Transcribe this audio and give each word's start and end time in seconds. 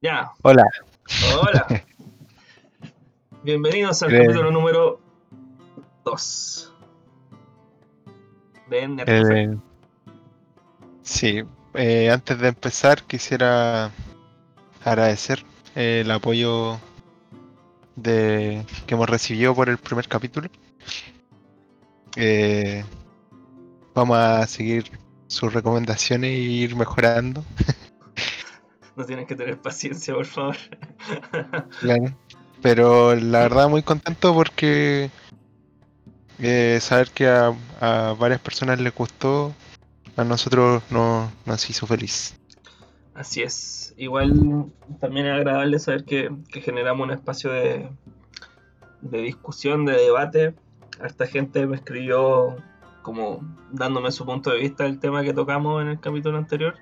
Ya. 0.00 0.30
Hola. 0.42 0.64
Hola. 1.42 1.66
Bienvenidos 3.42 4.00
al 4.04 4.12
capítulo 4.12 4.52
número 4.52 5.00
2 6.04 6.72
de 8.70 8.88
Nerd 8.88 9.08
Eh, 9.08 9.58
sí, 11.02 11.42
eh, 11.74 12.10
antes 12.12 12.38
de 12.38 12.46
empezar 12.46 13.02
quisiera 13.02 13.90
agradecer 14.84 15.44
eh, 15.74 16.02
el 16.04 16.10
apoyo 16.12 16.78
de, 17.96 18.64
que 18.86 18.94
hemos 18.94 19.10
recibido 19.10 19.52
por 19.52 19.68
el 19.68 19.78
primer 19.78 20.06
capítulo. 20.06 20.48
Eh, 22.14 22.84
vamos 23.96 24.16
a 24.16 24.46
seguir 24.46 24.92
sus 25.26 25.52
recomendaciones 25.52 26.30
e 26.30 26.38
ir 26.38 26.76
mejorando. 26.76 27.44
No 28.98 29.06
tienes 29.06 29.28
que 29.28 29.36
tener 29.36 29.56
paciencia, 29.58 30.12
por 30.12 30.26
favor. 30.26 30.56
Claro. 31.80 32.16
Pero 32.60 33.14
la 33.14 33.42
verdad 33.42 33.68
muy 33.68 33.84
contento 33.84 34.34
porque 34.34 35.08
eh, 36.40 36.78
saber 36.80 37.08
que 37.10 37.28
a, 37.28 37.54
a 37.80 38.16
varias 38.18 38.40
personas 38.40 38.80
les 38.80 38.92
gustó, 38.92 39.54
a 40.16 40.24
nosotros 40.24 40.82
no, 40.90 41.30
nos 41.46 41.70
hizo 41.70 41.86
feliz. 41.86 42.34
Así 43.14 43.42
es. 43.42 43.94
Igual 43.96 44.66
también 45.00 45.26
es 45.26 45.34
agradable 45.34 45.78
saber 45.78 46.04
que, 46.04 46.34
que 46.50 46.60
generamos 46.60 47.06
un 47.06 47.12
espacio 47.12 47.52
de, 47.52 47.88
de 49.00 49.22
discusión, 49.22 49.86
de 49.86 49.92
debate. 49.92 50.54
Harta 51.00 51.28
gente 51.28 51.64
me 51.68 51.76
escribió 51.76 52.56
como 53.02 53.40
dándome 53.70 54.10
su 54.10 54.26
punto 54.26 54.50
de 54.50 54.58
vista 54.58 54.82
del 54.82 54.98
tema 54.98 55.22
que 55.22 55.32
tocamos 55.32 55.82
en 55.82 55.88
el 55.88 56.00
capítulo 56.00 56.36
anterior. 56.36 56.74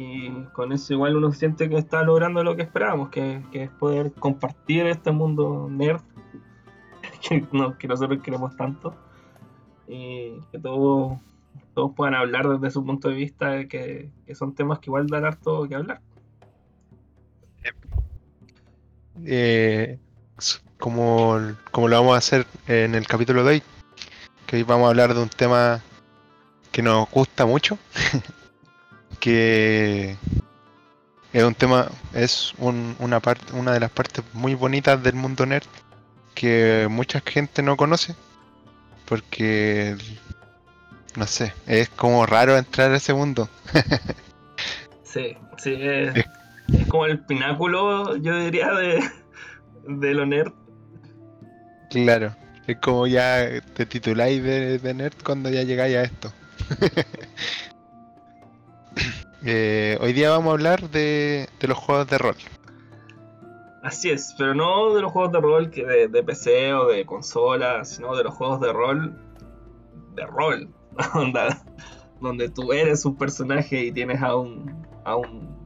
Y 0.00 0.30
con 0.52 0.72
eso 0.72 0.92
igual 0.92 1.16
uno 1.16 1.32
siente 1.32 1.68
que 1.68 1.76
está 1.76 2.02
logrando 2.04 2.44
lo 2.44 2.54
que 2.54 2.62
esperábamos, 2.62 3.08
que, 3.08 3.42
que 3.50 3.64
es 3.64 3.70
poder 3.70 4.12
compartir 4.12 4.86
este 4.86 5.10
mundo 5.10 5.66
nerd 5.68 6.00
que, 7.28 7.44
no- 7.52 7.76
que 7.76 7.88
nosotros 7.88 8.20
queremos 8.22 8.56
tanto. 8.56 8.94
Y 9.88 10.38
que 10.52 10.58
todos 10.60 11.18
todos 11.74 11.92
puedan 11.94 12.14
hablar 12.14 12.48
desde 12.48 12.70
su 12.70 12.84
punto 12.84 13.08
de 13.08 13.14
vista, 13.14 13.66
que, 13.66 14.10
que 14.26 14.34
son 14.34 14.54
temas 14.54 14.78
que 14.78 14.90
igual 14.90 15.06
dan 15.08 15.24
harto 15.24 15.66
que 15.68 15.74
hablar. 15.74 16.00
eh, 19.24 19.98
como, 20.78 21.38
como 21.72 21.88
lo 21.88 21.96
vamos 21.96 22.14
a 22.14 22.18
hacer 22.18 22.46
en 22.66 22.94
el 22.94 23.06
capítulo 23.06 23.42
de 23.44 23.50
hoy, 23.54 23.62
que 24.46 24.56
hoy 24.56 24.62
vamos 24.62 24.86
a 24.86 24.90
hablar 24.90 25.14
de 25.14 25.22
un 25.22 25.28
tema 25.28 25.80
que 26.70 26.82
nos 26.82 27.10
gusta 27.10 27.46
mucho, 27.46 27.78
que 29.20 30.16
es 31.32 31.42
un 31.44 31.54
tema, 31.54 31.90
es 32.14 32.52
un- 32.58 32.96
una 32.98 33.20
parte, 33.20 33.52
una 33.52 33.72
de 33.72 33.80
las 33.80 33.90
partes 33.90 34.24
muy 34.32 34.54
bonitas 34.54 35.02
del 35.02 35.14
mundo 35.14 35.44
nerd 35.46 35.64
que 36.34 36.86
mucha 36.90 37.20
gente 37.20 37.62
no 37.62 37.76
conoce, 37.76 38.14
porque 39.06 39.96
no 41.16 41.26
sé, 41.26 41.52
es 41.66 41.88
como 41.90 42.24
raro 42.26 42.56
entrar 42.56 42.92
a 42.92 42.96
ese 42.96 43.14
mundo. 43.14 43.48
Sí, 45.04 45.34
sí, 45.56 45.74
es, 45.80 46.14
es 46.74 46.86
como 46.88 47.06
el 47.06 47.18
pináculo, 47.20 48.16
yo 48.16 48.38
diría, 48.38 48.70
de, 48.74 49.02
de 49.88 50.14
lo 50.14 50.26
nerd. 50.26 50.52
Claro, 51.88 52.36
es 52.66 52.76
como 52.76 53.06
ya 53.06 53.48
te 53.74 53.86
tituláis 53.86 54.42
de, 54.42 54.78
de 54.78 54.94
nerd 54.94 55.14
cuando 55.24 55.48
ya 55.48 55.62
llegáis 55.62 55.96
a 55.96 56.02
esto. 56.02 56.30
Eh, 59.44 59.96
hoy 60.00 60.12
día 60.12 60.30
vamos 60.30 60.48
a 60.48 60.52
hablar 60.52 60.90
de, 60.90 61.48
de 61.60 61.68
los 61.68 61.78
juegos 61.78 62.08
de 62.08 62.18
rol. 62.18 62.36
Así 63.82 64.10
es, 64.10 64.34
pero 64.36 64.54
no 64.54 64.92
de 64.94 65.02
los 65.02 65.12
juegos 65.12 65.32
de 65.32 65.40
rol 65.40 65.70
que 65.70 65.84
de, 65.84 66.08
de 66.08 66.22
PC 66.22 66.74
o 66.74 66.86
de 66.88 67.06
consola, 67.06 67.84
sino 67.84 68.16
de 68.16 68.24
los 68.24 68.34
juegos 68.34 68.60
de 68.60 68.72
rol 68.72 69.16
de 70.16 70.26
rol, 70.26 70.68
onda, 71.14 71.62
donde 72.20 72.48
tú 72.48 72.72
eres 72.72 73.04
un 73.04 73.16
personaje 73.16 73.84
y 73.84 73.92
tienes 73.92 74.20
a 74.20 74.34
un, 74.34 74.84
a 75.04 75.16
un, 75.16 75.56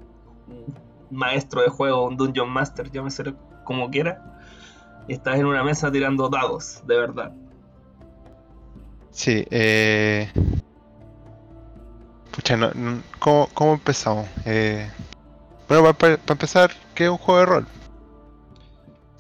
un 0.47 0.77
maestro 1.11 1.63
de 1.63 1.69
juego, 1.69 2.07
un 2.07 2.17
dungeon 2.17 2.51
master, 2.51 2.91
llámeselo 2.91 3.35
como 3.65 3.91
quiera, 3.91 4.41
y 5.09 5.15
estás 5.15 5.39
en 5.39 5.47
una 5.47 5.65
mesa 5.65 5.91
tirando 5.91 6.29
dados, 6.29 6.83
de 6.87 6.97
verdad. 6.97 7.33
Sí, 9.11 9.45
eh... 9.51 10.31
Pucha, 12.33 12.57
no, 12.57 12.73
no- 12.75 13.03
¿cómo, 13.19 13.49
cómo 13.55 13.75
empezamos? 13.75 14.27
Eh, 14.47 14.91
Bueno, 15.69 15.95
para, 15.95 16.19
empezar, 16.29 16.71
¿qué 16.95 17.05
es 17.05 17.11
un 17.11 17.19
juego 17.19 17.41
de 17.41 17.47
rol? 17.47 17.67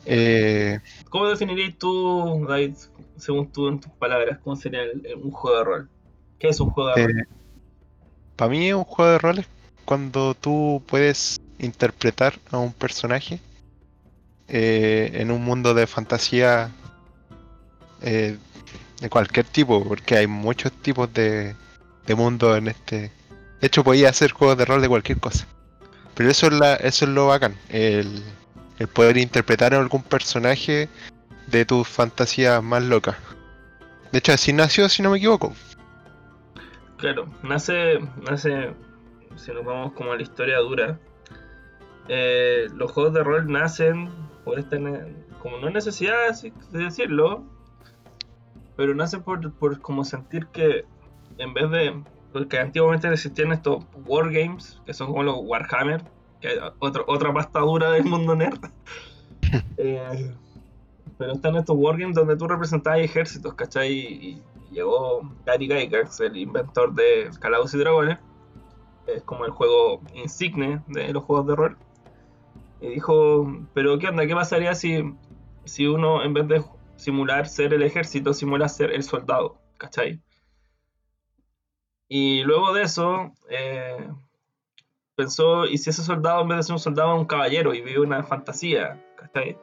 Eh, 0.04 0.80
¿Cómo 1.08 1.28
definirías 1.28 1.78
tú, 1.78 2.44
David, 2.48 2.74
según 3.16 3.50
tú 3.50 3.68
en 3.68 3.80
tus 3.80 3.92
palabras, 3.92 4.38
cómo 4.42 4.56
sería 4.56 4.82
el- 4.82 5.06
un 5.22 5.30
juego 5.30 5.58
de 5.58 5.64
rol? 5.64 5.90
¿Qué 6.38 6.48
es 6.48 6.60
un 6.60 6.70
juego 6.70 6.90
de 6.96 7.06
rol? 7.06 7.26
para 8.36 8.50
mí 8.50 8.72
un 8.72 8.84
juego 8.84 9.12
de 9.12 9.18
rol 9.18 9.38
es 9.38 9.46
cuando 9.84 10.34
tú 10.34 10.82
puedes 10.86 11.36
interpretar 11.58 12.34
a 12.50 12.58
un 12.58 12.72
personaje 12.72 13.38
eh, 14.48 15.10
en 15.14 15.30
un 15.30 15.44
mundo 15.44 15.74
de 15.74 15.86
fantasía 15.86 16.70
eh, 18.02 18.36
de 19.00 19.08
cualquier 19.10 19.46
tipo, 19.46 19.84
porque 19.84 20.16
hay 20.16 20.26
muchos 20.26 20.72
tipos 20.72 21.12
de, 21.14 21.54
de 22.06 22.14
mundo 22.14 22.56
en 22.56 22.68
este. 22.68 23.12
De 23.60 23.66
hecho, 23.66 23.84
podía 23.84 24.08
hacer 24.08 24.32
juegos 24.32 24.58
de 24.58 24.64
rol 24.64 24.82
de 24.82 24.88
cualquier 24.88 25.18
cosa. 25.18 25.46
Pero 26.14 26.30
eso 26.30 26.46
es, 26.48 26.52
la, 26.52 26.74
eso 26.74 27.04
es 27.04 27.10
lo 27.10 27.28
bacán, 27.28 27.56
el, 27.70 28.22
el 28.78 28.88
poder 28.88 29.16
interpretar 29.16 29.74
a 29.74 29.78
algún 29.78 30.02
personaje 30.02 30.88
de 31.46 31.64
tus 31.64 31.88
fantasías 31.88 32.62
más 32.62 32.82
locas. 32.82 33.16
De 34.10 34.18
hecho, 34.18 34.32
así 34.32 34.52
nació, 34.52 34.88
si 34.88 35.02
no 35.02 35.10
me 35.10 35.18
equivoco. 35.18 35.54
Claro, 36.98 37.26
nace, 37.42 37.98
nace, 38.28 38.74
si 39.36 39.52
nos 39.52 39.64
vamos 39.64 39.92
como 39.94 40.12
a 40.12 40.16
la 40.16 40.22
historia 40.22 40.58
dura, 40.58 40.98
eh, 42.08 42.68
los 42.74 42.92
juegos 42.92 43.14
de 43.14 43.24
rol 43.24 43.50
nacen 43.50 44.10
por 44.44 44.58
esta, 44.58 44.76
como 45.40 45.58
no 45.58 45.70
necesidad 45.70 46.14
de 46.40 46.78
decirlo, 46.78 47.42
pero 48.76 48.94
nacen 48.94 49.22
por, 49.22 49.52
por 49.54 49.80
como 49.80 50.04
sentir 50.04 50.46
que 50.48 50.84
en 51.42 51.54
vez 51.54 51.70
de, 51.70 52.02
porque 52.32 52.58
antiguamente 52.58 53.08
existían 53.08 53.52
estos 53.52 53.84
wargames, 54.06 54.80
que 54.86 54.94
son 54.94 55.08
como 55.08 55.22
los 55.22 55.36
Warhammer, 55.40 56.02
que 56.40 56.48
es 56.48 56.58
otro, 56.78 57.04
otra 57.06 57.32
pasta 57.32 57.60
dura 57.60 57.90
del 57.90 58.04
mundo 58.04 58.34
nerd, 58.34 58.60
Eh, 59.76 60.34
pero 61.18 61.32
están 61.32 61.56
estos 61.56 61.76
wargames 61.76 62.14
donde 62.14 62.36
tú 62.36 62.48
representabas 62.48 63.00
ejércitos, 63.00 63.52
¿cachai? 63.54 63.92
Y, 63.92 64.42
y 64.70 64.74
llegó 64.74 65.20
Gary 65.44 65.66
Gygax, 65.66 66.20
el 66.20 66.36
inventor 66.38 66.94
de 66.94 67.28
Calabozos 67.38 67.74
y 67.74 67.78
Dragones, 67.78 68.18
es 69.06 69.22
como 69.24 69.44
el 69.44 69.50
juego 69.50 70.00
insigne 70.14 70.80
de 70.86 71.12
los 71.12 71.24
juegos 71.24 71.46
de 71.48 71.56
rol, 71.56 71.76
y 72.80 72.88
dijo, 72.88 73.46
pero 73.74 73.98
¿qué 73.98 74.08
onda? 74.08 74.26
¿Qué 74.26 74.34
pasaría 74.34 74.74
si, 74.74 75.14
si 75.64 75.86
uno 75.86 76.24
en 76.24 76.32
vez 76.32 76.48
de 76.48 76.64
simular 76.96 77.46
ser 77.46 77.74
el 77.74 77.82
ejército, 77.82 78.32
simula 78.32 78.68
ser 78.68 78.90
el 78.90 79.02
soldado? 79.02 79.58
¿Cachai? 79.76 80.20
Y 82.14 82.42
luego 82.42 82.74
de 82.74 82.82
eso, 82.82 83.32
eh, 83.48 84.06
pensó, 85.14 85.64
¿y 85.64 85.78
si 85.78 85.88
ese 85.88 86.02
soldado 86.02 86.42
en 86.42 86.48
vez 86.48 86.58
de 86.58 86.62
ser 86.64 86.74
un 86.74 86.78
soldado 86.78 87.14
es 87.14 87.20
un 87.20 87.24
caballero 87.24 87.72
y 87.72 87.80
vive 87.80 88.00
una 88.00 88.22
fantasía? 88.22 89.02
¿Cachai? 89.16 89.56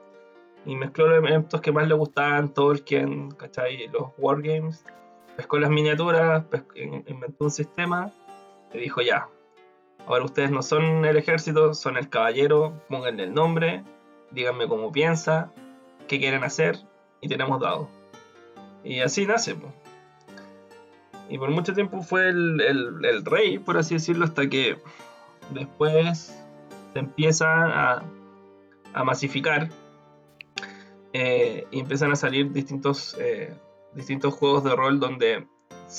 Y 0.66 0.76
mezcló 0.76 1.06
los 1.06 1.20
elementos 1.20 1.62
que 1.62 1.72
más 1.72 1.88
le 1.88 1.94
gustaban, 1.94 2.52
Tolkien, 2.52 3.30
¿cachai? 3.30 3.88
Los 3.90 4.14
wargames, 4.18 4.84
pescó 5.38 5.60
las 5.60 5.70
miniaturas, 5.70 6.44
inventó 7.06 7.44
un 7.44 7.52
sistema 7.52 8.12
y 8.74 8.80
dijo 8.80 9.04
ya, 9.04 9.30
ahora 10.08 10.26
ustedes 10.26 10.50
no 10.50 10.64
son 10.64 11.06
el 11.06 11.18
ejército, 11.18 11.76
son 11.76 11.98
el 11.98 12.10
caballero, 12.10 12.82
pónganle 12.90 13.26
el 13.26 13.34
nombre, 13.36 13.84
díganme 14.32 14.68
cómo 14.68 14.92
piensa, 14.92 15.52
qué 16.08 16.18
quieren 16.18 16.44
hacer 16.44 16.80
y 17.22 17.30
tenemos 17.30 17.60
dados. 17.60 17.90
Y 18.84 19.02
así 19.02 19.28
nace. 19.28 19.54
po. 19.54 19.72
Y 21.30 21.38
por 21.38 21.52
mucho 21.52 21.74
tiempo 21.74 22.02
fue 22.02 22.30
el, 22.30 22.60
el- 22.62 23.26
rey, 23.26 23.60
por 23.60 23.78
así 23.78 23.94
decirlo, 23.96 24.26
hasta 24.26 24.50
que 24.50 24.78
después 25.52 26.36
se 26.94 27.00
empieza 27.00 27.46
a, 27.48 28.04
a 28.94 29.04
masificar 29.04 29.70
eh, 31.14 31.66
y 31.72 31.80
empiezan 31.80 32.12
a 32.12 32.16
salir 32.16 32.52
distintos, 32.52 33.16
eh, 33.20 33.54
distintos 33.94 34.34
juegos 34.34 34.64
de 34.64 34.76
rol 34.76 35.00
donde 35.00 35.48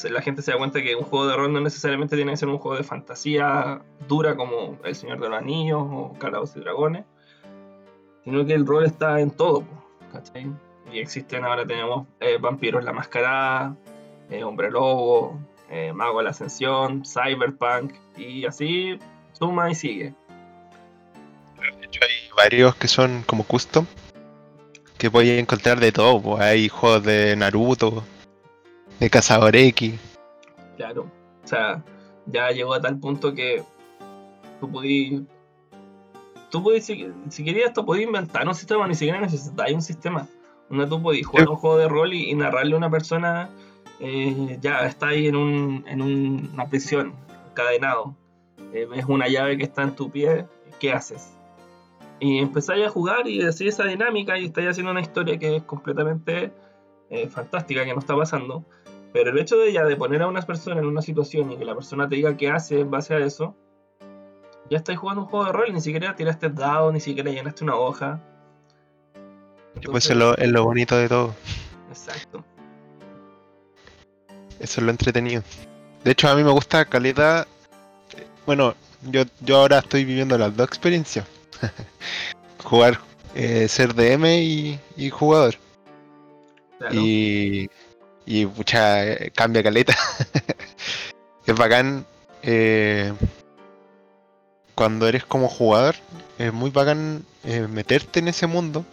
la 0.08 0.22
gente 0.22 0.42
se 0.42 0.52
da 0.52 0.58
cuenta 0.58 0.82
que 0.82 0.94
un 0.94 1.02
juego 1.04 1.26
de 1.26 1.36
rol 1.36 1.52
no 1.52 1.60
necesariamente 1.60 2.14
tiene 2.16 2.30
que 2.32 2.36
ser 2.36 2.48
un 2.48 2.58
juego 2.58 2.76
de 2.76 2.84
fantasía 2.84 3.82
dura 4.08 4.36
como 4.36 4.78
El 4.84 4.94
Señor 4.94 5.20
de 5.20 5.28
los 5.28 5.38
Anillos 5.38 5.82
o 5.82 6.14
Calabozos 6.18 6.56
y 6.56 6.60
Dragones, 6.60 7.04
sino 8.24 8.44
que 8.46 8.54
el 8.54 8.66
rol 8.66 8.84
está 8.84 9.20
en 9.20 9.30
todo, 9.32 9.64
¿cachai? 10.12 10.46
Y 10.92 10.98
existen, 10.98 11.44
ahora 11.44 11.66
tenemos 11.66 12.06
eh, 12.20 12.38
Vampiros 12.40 12.84
la 12.84 12.92
Mascarada, 12.92 13.76
eh, 14.30 14.44
Hombre 14.44 14.70
Lobo, 14.70 15.38
eh, 15.68 15.92
Mago 15.92 16.18
de 16.18 16.24
la 16.24 16.30
Ascensión, 16.30 17.04
Cyberpunk, 17.04 17.94
y 18.16 18.44
así 18.46 18.98
suma 19.32 19.70
y 19.70 19.74
sigue. 19.74 20.14
varios 22.36 22.74
que 22.76 22.88
son 22.88 23.22
como 23.26 23.44
custom. 23.44 23.86
Que 24.98 25.10
podéis 25.10 25.40
encontrar 25.40 25.80
de 25.80 25.92
todo. 25.92 26.20
Pues 26.20 26.40
hay 26.42 26.68
juegos 26.68 27.04
de 27.04 27.34
Naruto, 27.36 28.04
de 28.98 29.10
Cazador 29.10 29.56
X. 29.56 29.94
Claro. 30.76 31.10
O 31.42 31.46
sea, 31.46 31.82
ya 32.26 32.50
llegó 32.50 32.74
a 32.74 32.80
tal 32.80 32.98
punto 32.98 33.34
que 33.34 33.62
tú 34.60 34.70
podías. 34.70 35.22
Tú 36.50 36.62
podías, 36.62 36.84
si, 36.84 37.08
si 37.28 37.44
querías, 37.44 37.68
esto 37.68 37.86
podías 37.86 38.06
inventar 38.06 38.46
un 38.46 38.54
sistema, 38.54 38.86
ni 38.86 38.94
siquiera 38.94 39.20
necesitáis 39.20 39.74
un 39.74 39.82
sistema. 39.82 40.26
Donde 40.68 40.86
tú 40.86 41.02
podías 41.02 41.26
jugar 41.26 41.48
un 41.48 41.56
juego 41.56 41.78
de 41.78 41.88
rol 41.88 42.12
y, 42.12 42.30
y 42.30 42.34
narrarle 42.34 42.74
a 42.74 42.78
una 42.78 42.90
persona. 42.90 43.48
Eh, 44.00 44.58
ya, 44.60 44.86
está 44.86 45.08
ahí 45.08 45.26
en, 45.28 45.36
un, 45.36 45.84
en 45.86 46.00
un- 46.02 46.50
una 46.54 46.66
prisión, 46.68 47.14
encadenado. 47.50 48.14
Eh, 48.72 48.86
ves 48.90 49.04
una 49.06 49.28
llave 49.28 49.56
que 49.58 49.64
está 49.64 49.82
en 49.82 49.94
tu 49.96 50.10
pie, 50.10 50.46
¿qué 50.78 50.92
haces? 50.92 51.36
Y 52.20 52.38
empezáis 52.38 52.86
a 52.86 52.90
jugar 52.90 53.26
y 53.26 53.38
decir 53.38 53.68
esa 53.68 53.84
dinámica 53.84 54.38
y 54.38 54.44
estáis 54.46 54.68
haciendo 54.68 54.92
una 54.92 55.00
historia 55.00 55.38
que 55.38 55.56
es 55.56 55.62
completamente 55.62 56.52
eh, 57.08 57.28
fantástica, 57.28 57.84
que 57.84 57.92
no 57.92 57.98
está 58.00 58.14
pasando. 58.16 58.64
Pero 59.12 59.30
el 59.30 59.38
hecho 59.38 59.56
de 59.56 59.72
ya 59.72 59.84
de 59.84 59.96
poner 59.96 60.22
a 60.22 60.28
una 60.28 60.42
persona 60.42 60.80
en 60.80 60.86
una 60.86 61.02
situación 61.02 61.50
y 61.50 61.56
que 61.56 61.64
la 61.64 61.74
persona 61.74 62.08
te 62.08 62.14
diga 62.16 62.36
qué 62.36 62.50
hace 62.50 62.80
en 62.80 62.90
base 62.90 63.14
a 63.14 63.18
eso, 63.18 63.56
ya 64.70 64.76
estáis 64.76 64.98
jugando 64.98 65.22
un 65.22 65.28
juego 65.28 65.46
de 65.46 65.52
rol, 65.52 65.72
ni 65.72 65.80
siquiera 65.80 66.14
tiraste 66.14 66.48
dado, 66.50 66.92
ni 66.92 67.00
siquiera 67.00 67.30
llenaste 67.30 67.64
una 67.64 67.74
hoja. 67.74 68.20
Pues 69.90 70.08
es 70.10 70.16
lo, 70.16 70.36
es 70.36 70.48
lo 70.50 70.62
bonito 70.64 70.96
de 70.96 71.08
todo. 71.08 71.34
Exacto. 71.88 72.44
Eso 74.60 74.80
es 74.80 74.84
lo 74.84 74.90
entretenido. 74.90 75.42
De 76.04 76.12
hecho, 76.12 76.28
a 76.28 76.34
mí 76.36 76.44
me 76.44 76.50
gusta 76.52 76.84
calidad. 76.84 77.46
Bueno, 78.46 78.74
yo, 79.02 79.22
yo 79.40 79.56
ahora 79.58 79.78
estoy 79.78 80.04
viviendo 80.04 80.38
las 80.38 80.56
dos 80.56 80.68
experiencias. 80.68 81.26
Jugar, 82.64 83.00
eh, 83.34 83.66
ser 83.68 83.94
DM 83.94 84.26
y, 84.42 84.78
y 84.96 85.10
jugador. 85.10 85.56
Claro. 86.78 86.94
Y, 86.94 87.68
y 88.26 88.46
pucha, 88.46 89.04
eh, 89.06 89.32
cambia 89.34 89.62
caleta. 89.62 89.96
es 91.46 91.54
bacán. 91.54 92.06
eh, 92.42 93.12
cuando 94.74 95.06
eres 95.06 95.24
como 95.26 95.48
jugador, 95.48 95.94
es 96.38 96.52
muy 96.54 96.70
bacán 96.70 97.24
eh, 97.44 97.66
meterte 97.68 98.20
en 98.20 98.28
ese 98.28 98.46
mundo. 98.46 98.84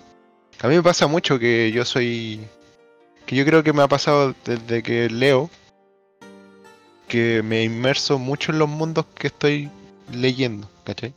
A 0.60 0.68
mí 0.68 0.76
me 0.76 0.84
pasa 0.84 1.08
mucho 1.08 1.40
que 1.40 1.72
yo 1.72 1.86
soy. 1.86 2.46
Que 3.28 3.36
yo 3.36 3.46
creo 3.46 3.62
que 3.62 3.74
me 3.74 3.84
ha 3.84 3.88
pasado 3.88 4.34
desde 4.44 4.82
que 4.82 5.10
leo. 5.10 5.52
Que 7.08 7.44
me 7.44 7.64
inmerso 7.64 8.18
mucho 8.18 8.52
en 8.52 8.60
los 8.60 8.68
mundos 8.68 9.06
que 9.14 9.28
estoy 9.28 9.70
leyendo, 10.12 10.68
¿cachai? 10.84 11.14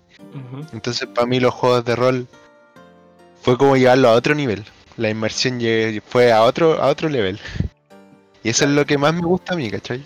Entonces 0.72 1.08
para 1.08 1.26
mí 1.26 1.40
los 1.40 1.54
juegos 1.54 1.84
de 1.84 1.96
rol 1.96 2.28
fue 3.42 3.56
como 3.56 3.76
llevarlo 3.76 4.08
a 4.08 4.12
otro 4.12 4.34
nivel. 4.34 4.64
La 4.96 5.08
inmersión 5.08 5.60
fue 6.06 6.32
a 6.32 6.42
otro, 6.42 6.82
a 6.82 6.88
otro 6.88 7.08
level. 7.08 7.40
Y 8.42 8.50
eso 8.50 8.64
es 8.64 8.70
lo 8.70 8.84
que 8.84 8.98
más 8.98 9.14
me 9.14 9.22
gusta 9.22 9.54
a 9.54 9.56
mí, 9.56 9.70
¿cachai? 9.70 10.04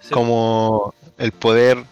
Sí. 0.00 0.10
Como 0.10 0.94
el 1.18 1.32
poder... 1.32 1.84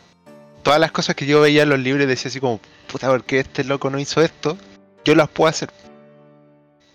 Todas 0.62 0.80
las 0.80 0.90
cosas 0.90 1.14
que 1.14 1.26
yo 1.26 1.40
veía 1.40 1.62
en 1.62 1.68
los 1.68 1.78
libros 1.78 2.08
decía 2.08 2.28
así 2.28 2.40
como, 2.40 2.58
puta, 2.90 3.08
¿por 3.08 3.22
qué 3.22 3.40
este 3.40 3.62
loco 3.64 3.88
no 3.90 3.98
hizo 3.98 4.20
esto? 4.20 4.56
Yo 5.04 5.14
las 5.14 5.28
puedo 5.28 5.48
hacer. 5.48 5.70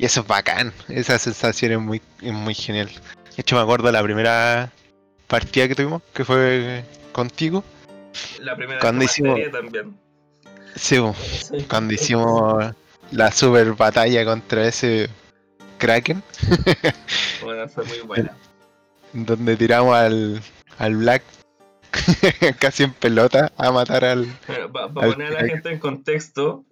Y 0.01 0.05
eso 0.05 0.21
es 0.21 0.27
bacán. 0.27 0.73
Esa 0.89 1.19
sensación 1.19 1.73
es 1.73 1.79
muy, 1.79 2.01
es 2.23 2.33
muy 2.33 2.55
genial. 2.55 2.87
De 2.87 3.41
hecho 3.41 3.55
me 3.55 3.61
acuerdo 3.61 3.91
la 3.91 4.01
primera 4.01 4.71
partida 5.27 5.67
que 5.67 5.75
tuvimos, 5.75 6.01
que 6.11 6.25
fue 6.25 6.83
contigo. 7.11 7.63
La 8.39 8.55
primera 8.55 8.79
Cuando 8.79 9.05
hicimos- 9.05 9.39
también. 9.51 9.95
Sí. 10.75 10.97
Sí. 11.21 11.65
cuando 11.69 11.93
hicimos 11.93 12.73
la 13.11 13.31
super 13.31 13.73
batalla 13.73 14.25
contra 14.25 14.65
ese 14.67 15.07
Kraken, 15.77 16.23
Bueno, 17.43 17.69
fue 17.69 17.85
muy 17.85 17.99
buena. 17.99 18.35
donde 19.13 19.55
tiramos 19.55 19.95
al, 19.95 20.41
al 20.79 20.95
Black 20.95 21.21
casi 22.59 22.83
en 22.85 22.93
pelota 22.93 23.51
a 23.55 23.71
matar 23.71 24.03
al. 24.05 24.25
Para 24.47 24.87
poner 24.89 25.27
a 25.37 25.41
la 25.43 25.47
gente 25.47 25.69
en 25.71 25.77
contexto, 25.77 26.65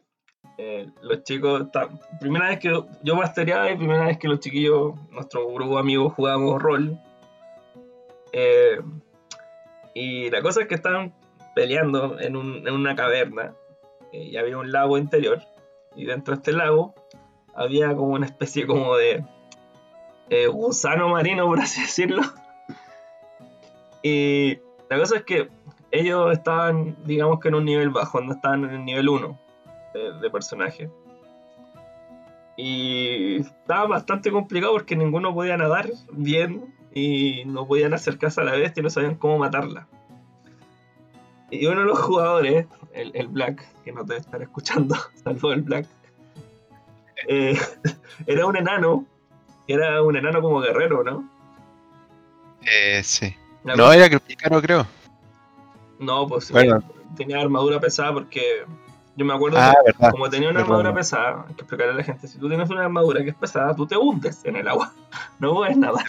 eh, 0.61 0.89
los 1.01 1.23
chicos, 1.23 1.71
ta- 1.71 1.87
primera 2.19 2.49
vez 2.49 2.59
que 2.59 2.83
yo 3.01 3.15
mastereaba 3.15 3.71
y 3.71 3.77
primera 3.77 4.03
vez 4.05 4.17
que 4.17 4.27
los 4.27 4.41
chiquillos, 4.41 4.93
nuestro 5.09 5.47
grupo 5.53 5.75
de 5.75 5.79
amigos, 5.79 6.11
jugábamos 6.13 6.61
rol. 6.61 6.99
Eh, 8.33 8.81
y 9.93 10.29
la 10.29 10.41
cosa 10.41 10.61
es 10.61 10.67
que 10.67 10.75
estaban 10.75 11.13
peleando 11.55 12.19
en, 12.19 12.35
un- 12.35 12.67
en 12.67 12.73
una 12.73 12.93
caverna 12.93 13.53
eh, 14.11 14.23
y 14.25 14.35
había 14.37 14.57
un 14.57 14.69
lago 14.73 14.97
interior. 14.97 15.41
Y 15.95 16.03
dentro 16.03 16.33
de 16.35 16.39
este 16.39 16.51
lago 16.51 16.93
había 17.55 17.95
como 17.95 18.09
una 18.15 18.25
especie 18.25 18.67
como 18.67 18.97
de 18.97 19.23
gusano 20.51 21.07
marino, 21.07 21.45
por 21.47 21.59
así 21.61 21.79
decirlo. 21.81 22.21
Y 24.03 24.59
la 24.89 24.97
cosa 24.99 25.15
es 25.17 25.23
que 25.23 25.49
ellos 25.91 26.31
estaban, 26.33 26.97
digamos 27.05 27.39
que 27.39 27.47
en 27.47 27.55
un 27.55 27.65
nivel 27.65 27.89
bajo, 27.91 28.19
no 28.21 28.33
estaban 28.33 28.65
en 28.65 28.71
el 28.71 28.85
nivel 28.85 29.07
1 29.09 29.39
de, 29.93 30.13
de 30.19 30.29
personaje. 30.29 30.89
Y 32.57 33.37
estaba 33.37 33.87
bastante 33.87 34.31
complicado 34.31 34.73
porque 34.73 34.95
ninguno 34.95 35.33
podía 35.33 35.55
nadar 35.57 35.89
bien 36.11 36.75
y 36.93 37.43
no 37.45 37.65
podían 37.65 37.93
acercarse 37.93 38.41
a 38.41 38.43
la 38.43 38.51
bestia 38.53 38.81
y 38.81 38.83
no 38.83 38.89
sabían 38.89 39.15
cómo 39.15 39.37
matarla. 39.37 39.87
Y 41.51 41.65
uno 41.65 41.79
de 41.81 41.85
los 41.87 41.99
jugadores, 41.99 42.67
el, 42.93 43.11
el 43.15 43.27
Black, 43.27 43.65
que 43.83 43.91
no 43.91 44.01
te 44.01 44.13
debe 44.13 44.21
estar 44.21 44.41
escuchando, 44.41 44.95
salvo 45.23 45.53
el 45.53 45.61
Black, 45.61 45.87
eh, 47.27 47.57
era 48.27 48.45
un 48.45 48.57
enano, 48.57 49.05
era 49.67 50.01
un 50.03 50.15
enano 50.17 50.41
como 50.41 50.59
guerrero, 50.61 51.03
¿no? 51.03 51.29
Eh, 52.63 53.01
sí. 53.03 53.33
La 53.63 53.75
No, 53.75 53.91
era 53.93 54.09
que 54.09 54.19
pícaro, 54.19 54.61
creo. 54.61 54.85
No, 55.99 56.27
pues 56.27 56.51
Bueno. 56.51 56.83
tenía 57.15 57.39
armadura 57.39 57.79
pesada 57.79 58.13
porque 58.13 58.63
yo 59.19 59.25
me 59.25 59.33
acuerdo 59.33 59.57
Ah, 59.59 59.73
que 59.85 59.91
verdad. 59.91 60.11
como 60.11 60.29
tenía 60.29 60.49
una 60.49 60.59
verdad. 60.59 60.71
armadura 60.77 60.93
pesada, 60.95 61.45
hay 61.47 61.53
que 61.55 61.61
explicarle 61.61 61.93
a 61.93 61.97
la 61.97 62.03
gente, 62.03 62.25
si 62.27 62.37
tú 62.39 62.47
tienes 62.47 62.69
una 62.69 62.85
armadura 62.85 63.21
que 63.21 63.31
es 63.31 63.35
pesada, 63.35 63.75
tú 63.75 63.85
te 63.85 63.97
hundes 63.97 64.45
en 64.45 64.55
el 64.55 64.65
agua, 64.67 64.93
no 65.39 65.53
puedes 65.55 65.75
nadar. 65.77 66.05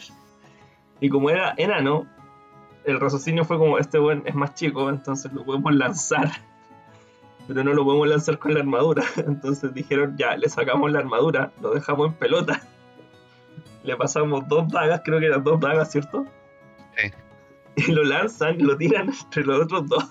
Y 1.01 1.09
como 1.09 1.29
era 1.29 1.55
enano, 1.57 2.07
el 2.85 3.01
raciocinio 3.01 3.45
fue 3.45 3.59
como, 3.59 3.79
este 3.79 3.99
buen 3.99 4.23
es 4.27 4.35
más 4.37 4.55
chico, 4.55 4.89
entonces 4.89 5.33
lo 5.33 5.45
podemos 5.45 5.75
lanzar, 5.75 6.31
pero 7.49 7.65
no 7.65 7.73
lo 7.75 7.85
podemos 7.85 8.07
lanzar 8.07 8.39
con 8.39 8.55
la 8.55 8.61
armadura. 8.61 9.03
Entonces 9.27 9.75
dijeron, 9.75 10.17
ya, 10.17 10.37
le 10.37 10.49
sacamos 10.49 10.93
la 10.93 11.01
armadura, 11.01 11.51
lo 11.61 11.71
dejamos 11.75 12.07
en 12.09 12.13
pelota, 12.15 12.61
le 13.83 13.97
pasamos 13.97 14.47
dos 14.47 14.69
dagas, 14.69 15.03
creo 15.05 15.19
que 15.19 15.27
eran 15.27 15.43
dos 15.43 15.59
dagas, 15.59 15.91
¿cierto? 15.91 16.27
Sí. 16.97 17.11
Y 17.89 17.93
lo 17.93 18.05
lanzan, 18.05 18.57
lo 18.65 18.77
tiran 18.77 19.09
entre 19.09 19.45
los 19.45 19.65
otros 19.65 19.89
dos. 19.89 20.05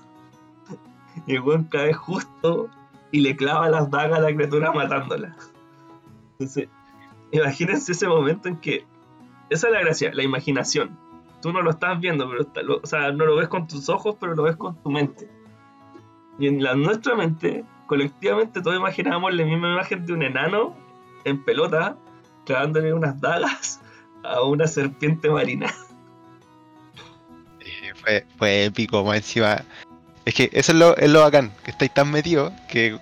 Y 1.27 1.35
el 1.35 1.41
weón 1.41 1.63
cae 1.65 1.93
justo 1.93 2.67
y 3.11 3.21
le 3.21 3.35
clava 3.35 3.69
las 3.69 3.89
dagas 3.89 4.19
a 4.19 4.21
la 4.21 4.33
criatura 4.33 4.71
matándola. 4.71 5.35
Entonces, 6.33 6.69
imagínense 7.31 7.91
ese 7.91 8.07
momento 8.07 8.47
en 8.47 8.57
que. 8.57 8.85
Esa 9.49 9.67
es 9.67 9.73
la 9.73 9.79
gracia, 9.81 10.11
la 10.13 10.23
imaginación. 10.23 10.97
Tú 11.41 11.51
no 11.51 11.61
lo 11.61 11.71
estás 11.71 11.99
viendo, 11.99 12.29
pero 12.29 12.79
o 12.83 12.85
sea, 12.85 13.11
no 13.11 13.25
lo 13.25 13.35
ves 13.35 13.47
con 13.47 13.67
tus 13.67 13.89
ojos, 13.89 14.15
pero 14.19 14.35
lo 14.35 14.43
ves 14.43 14.57
con 14.57 14.75
tu 14.83 14.91
mente. 14.91 15.27
Y 16.37 16.47
en 16.47 16.59
nuestra 16.59 17.15
mente, 17.15 17.65
colectivamente, 17.87 18.61
todos 18.61 18.77
imaginábamos 18.77 19.33
la 19.33 19.43
misma 19.43 19.73
imagen 19.73 20.05
de 20.05 20.13
un 20.13 20.21
enano 20.21 20.75
en 21.23 21.43
pelota, 21.43 21.97
clavándole 22.45 22.93
unas 22.93 23.19
dagas 23.19 23.81
a 24.23 24.43
una 24.43 24.67
serpiente 24.67 25.29
marina. 25.29 25.67
Fue, 27.95 28.25
fue 28.37 28.65
épico, 28.65 29.03
más 29.03 29.17
encima. 29.17 29.63
Es 30.29 30.35
que 30.35 30.49
eso 30.53 30.73
es 30.73 30.77
lo, 30.77 30.95
es 30.95 31.09
lo 31.09 31.21
bacán, 31.21 31.51
que 31.63 31.71
estáis 31.71 31.91
tan 31.91 32.11
metidos 32.11 32.53
que. 32.67 32.99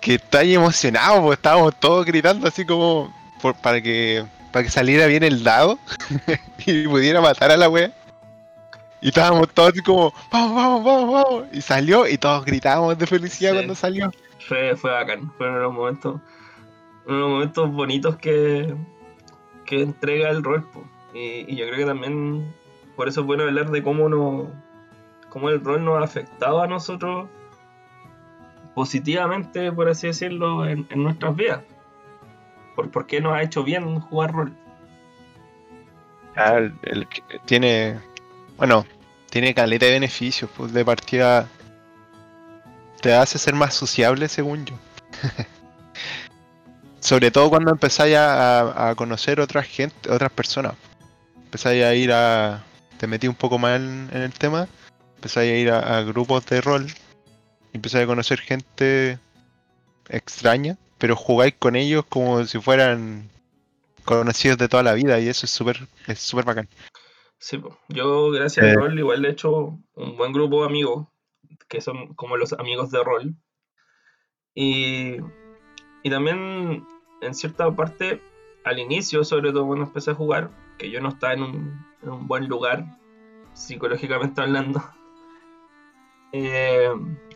que 0.00 0.14
estáis 0.14 0.56
emocionados, 0.56 1.20
porque 1.20 1.34
estábamos 1.34 1.74
todos 1.76 2.06
gritando 2.06 2.48
así 2.48 2.64
como. 2.64 3.12
por- 3.42 3.54
para 3.56 3.82
que. 3.82 4.24
para 4.52 4.62
que 4.64 4.70
saliera 4.70 5.04
bien 5.06 5.22
el 5.22 5.44
dado 5.44 5.78
y 6.66 6.86
pudiera 6.88 7.20
matar 7.20 7.50
a 7.50 7.56
la 7.58 7.68
wea. 7.68 7.92
Y 9.02 9.08
estábamos 9.08 9.50
todos 9.52 9.72
así 9.72 9.82
como, 9.82 10.14
vamos, 10.30 10.54
vamos, 10.54 10.84
vamos, 10.84 11.12
vamos. 11.12 11.44
Y 11.52 11.60
salió 11.60 12.06
y 12.08 12.16
todos 12.16 12.44
gritábamos 12.44 12.96
de 12.96 13.06
felicidad 13.06 13.50
Sí. 13.50 13.56
cuando 13.56 13.74
salió. 13.74 14.10
Fue, 14.48 14.74
fue 14.76 14.92
bacán, 14.92 15.30
fueron 15.36 15.56
unos 15.56 15.72
momentos, 15.74 16.20
unos 17.06 17.28
momentos 17.30 17.70
bonitos 17.72 18.16
que, 18.16 18.74
que 19.66 19.82
entrega 19.82 20.30
el 20.30 20.42
rol. 20.42 20.66
Y, 21.12 21.52
y 21.52 21.56
yo 21.56 21.66
creo 21.66 21.78
que 21.78 21.84
también 21.84 22.54
por 22.96 23.08
eso 23.08 23.20
es 23.20 23.26
bueno 23.26 23.42
hablar 23.42 23.70
de 23.70 23.82
cómo, 23.82 24.08
no, 24.08 24.50
cómo 25.32 25.48
el 25.48 25.64
rol 25.64 25.82
nos 25.82 25.98
ha 25.98 26.04
afectado 26.04 26.60
a 26.60 26.66
nosotros 26.66 27.26
positivamente, 28.74 29.72
por 29.72 29.88
así 29.88 30.06
decirlo, 30.06 30.66
en, 30.66 30.86
nuestras 30.94 31.34
vidas. 31.34 31.62
Por, 32.76 32.90
por 32.90 33.06
qué 33.06 33.22
nos 33.22 33.32
ha 33.32 33.42
hecho 33.42 33.64
bien 33.64 33.98
jugar 33.98 34.32
rol. 34.32 34.54
Ah, 36.36 36.58
el- 36.58 37.08
tiene. 37.46 37.98
Bueno, 38.58 38.84
tiene 39.30 39.54
caleta 39.54 39.86
de 39.86 39.92
beneficios, 39.92 40.50
pues 40.54 40.70
de 40.74 40.84
partida. 40.84 41.48
te 43.00 43.14
hace 43.14 43.38
ser 43.38 43.54
más 43.54 43.72
sociable, 43.72 44.28
según 44.28 44.66
yo. 44.66 44.74
Sobre 47.00 47.30
todo 47.30 47.48
cuando 47.48 47.70
empezáis 47.70 48.16
a, 48.18 48.92
conocer 48.96 49.40
otras 49.40 49.66
gente, 49.66 50.10
otras 50.10 50.30
personas. 50.30 50.74
Empezáis 51.36 51.84
a 51.84 51.94
ir 51.94 52.12
a. 52.12 52.62
Te 52.98 53.06
metí 53.06 53.28
un 53.28 53.34
poco 53.34 53.58
más 53.58 53.80
en 53.80 54.10
el 54.12 54.32
tema. 54.34 54.68
Empezáis 55.22 55.52
a 55.52 55.56
ir 55.56 55.70
a, 55.70 55.98
a 55.98 56.02
grupos 56.02 56.44
de 56.46 56.60
rol. 56.60 56.84
Empezáis 57.72 58.02
a 58.02 58.06
conocer 58.08 58.40
gente 58.40 59.20
extraña. 60.08 60.76
Pero 60.98 61.14
jugáis 61.14 61.54
con 61.56 61.76
ellos 61.76 62.04
como 62.08 62.44
si 62.44 62.58
fueran 62.58 63.30
conocidos 64.04 64.58
de 64.58 64.68
toda 64.68 64.82
la 64.82 64.94
vida. 64.94 65.20
Y 65.20 65.28
eso 65.28 65.46
es 65.46 65.52
súper 65.52 65.86
es 66.08 66.18
súper 66.18 66.44
bacán. 66.44 66.68
Sí, 67.38 67.62
yo 67.88 68.30
gracias 68.32 68.66
Eh. 68.66 68.70
al 68.70 68.74
rol 68.74 68.98
igual 68.98 69.24
he 69.24 69.30
hecho 69.30 69.78
un 69.94 70.16
buen 70.16 70.32
grupo 70.32 70.62
de 70.62 70.66
amigos, 70.66 71.06
que 71.68 71.80
son 71.80 72.14
como 72.14 72.36
los 72.36 72.52
amigos 72.54 72.90
de 72.90 73.04
rol. 73.04 73.36
Y, 74.56 75.18
y 76.02 76.10
también 76.10 76.84
en 77.20 77.34
cierta 77.34 77.70
parte, 77.76 78.20
al 78.64 78.80
inicio, 78.80 79.22
sobre 79.22 79.52
todo 79.52 79.68
cuando 79.68 79.84
empecé 79.86 80.10
a 80.10 80.14
jugar, 80.14 80.50
que 80.78 80.90
yo 80.90 81.00
no 81.00 81.10
estaba 81.10 81.34
en 81.34 81.42
un, 81.44 81.86
en 82.02 82.08
un 82.10 82.26
buen 82.26 82.48
lugar, 82.48 82.98
psicológicamente 83.54 84.40
hablando, 84.40 84.82
eh, 86.32 86.90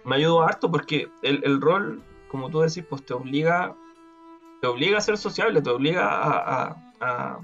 me 0.05 0.17
ayudó 0.17 0.43
harto 0.43 0.71
porque 0.71 1.11
el, 1.23 1.43
el 1.45 1.61
rol, 1.61 2.03
como 2.29 2.51
tú 2.51 2.61
decís, 2.61 2.85
pues 2.89 3.05
te 3.05 3.15
obliga, 3.15 3.75
te 4.61 4.67
obliga 4.67 4.99
a 4.99 5.03
ser 5.03 5.19
sociable, 5.19 5.63
te 5.63 5.71
obliga 5.71 6.09
a, 6.09 6.65
a- 6.69 6.77
a- 7.01 7.41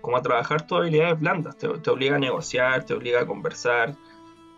como 0.00 0.16
a 0.16 0.22
trabajar 0.22 0.66
tus 0.66 0.78
habilidades 0.78 1.18
blandas, 1.20 1.56
te, 1.56 1.68
te 1.68 1.90
obliga 1.90 2.16
a 2.16 2.18
negociar, 2.18 2.84
te 2.84 2.92
obliga 2.94 3.20
a 3.20 3.26
conversar, 3.26 3.94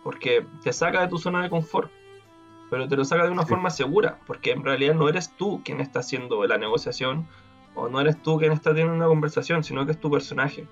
porque 0.02 0.46
te 0.62 0.72
saca 0.72 1.02
de 1.02 1.08
tu 1.08 1.18
zona 1.18 1.42
de 1.42 1.50
confort, 1.50 1.90
pero 2.70 2.88
te 2.88 2.96
lo 2.96 3.04
saca 3.04 3.24
de 3.24 3.30
una 3.30 3.42
Sí. 3.42 3.48
forma 3.50 3.68
segura, 3.70 4.18
porque 4.26 4.52
en 4.52 4.64
realidad 4.64 4.94
no 4.94 5.08
eres 5.08 5.36
tú 5.36 5.62
quien 5.62 5.80
está 5.80 6.00
haciendo 6.00 6.44
la 6.46 6.56
negociación, 6.56 7.28
o 7.74 7.88
no 7.88 8.00
eres 8.00 8.22
tú 8.22 8.38
quien 8.38 8.52
está 8.52 8.70
teniendo 8.70 8.94
una 8.94 9.06
conversación, 9.06 9.62
sino 9.64 9.84
que 9.84 9.92
es 9.92 10.00
tu 10.00 10.10
personaje. 10.10 10.66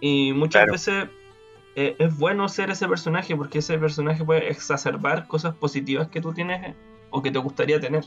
Y 0.00 0.32
muchas 0.32 0.62
Claro. 0.62 0.72
veces 0.72 1.08
eh, 1.76 1.96
es 1.98 2.16
bueno 2.16 2.48
ser 2.48 2.70
ese 2.70 2.86
personaje, 2.86 3.36
porque 3.36 3.58
ese 3.58 3.78
personaje 3.78 4.24
puede 4.24 4.48
exacerbar 4.48 5.26
cosas 5.26 5.54
positivas 5.56 6.08
que 6.08 6.20
tú 6.20 6.32
tienes 6.32 6.62
eh, 6.68 6.74
o 7.10 7.20
que 7.20 7.32
te 7.32 7.38
gustaría 7.38 7.80
tener. 7.80 8.04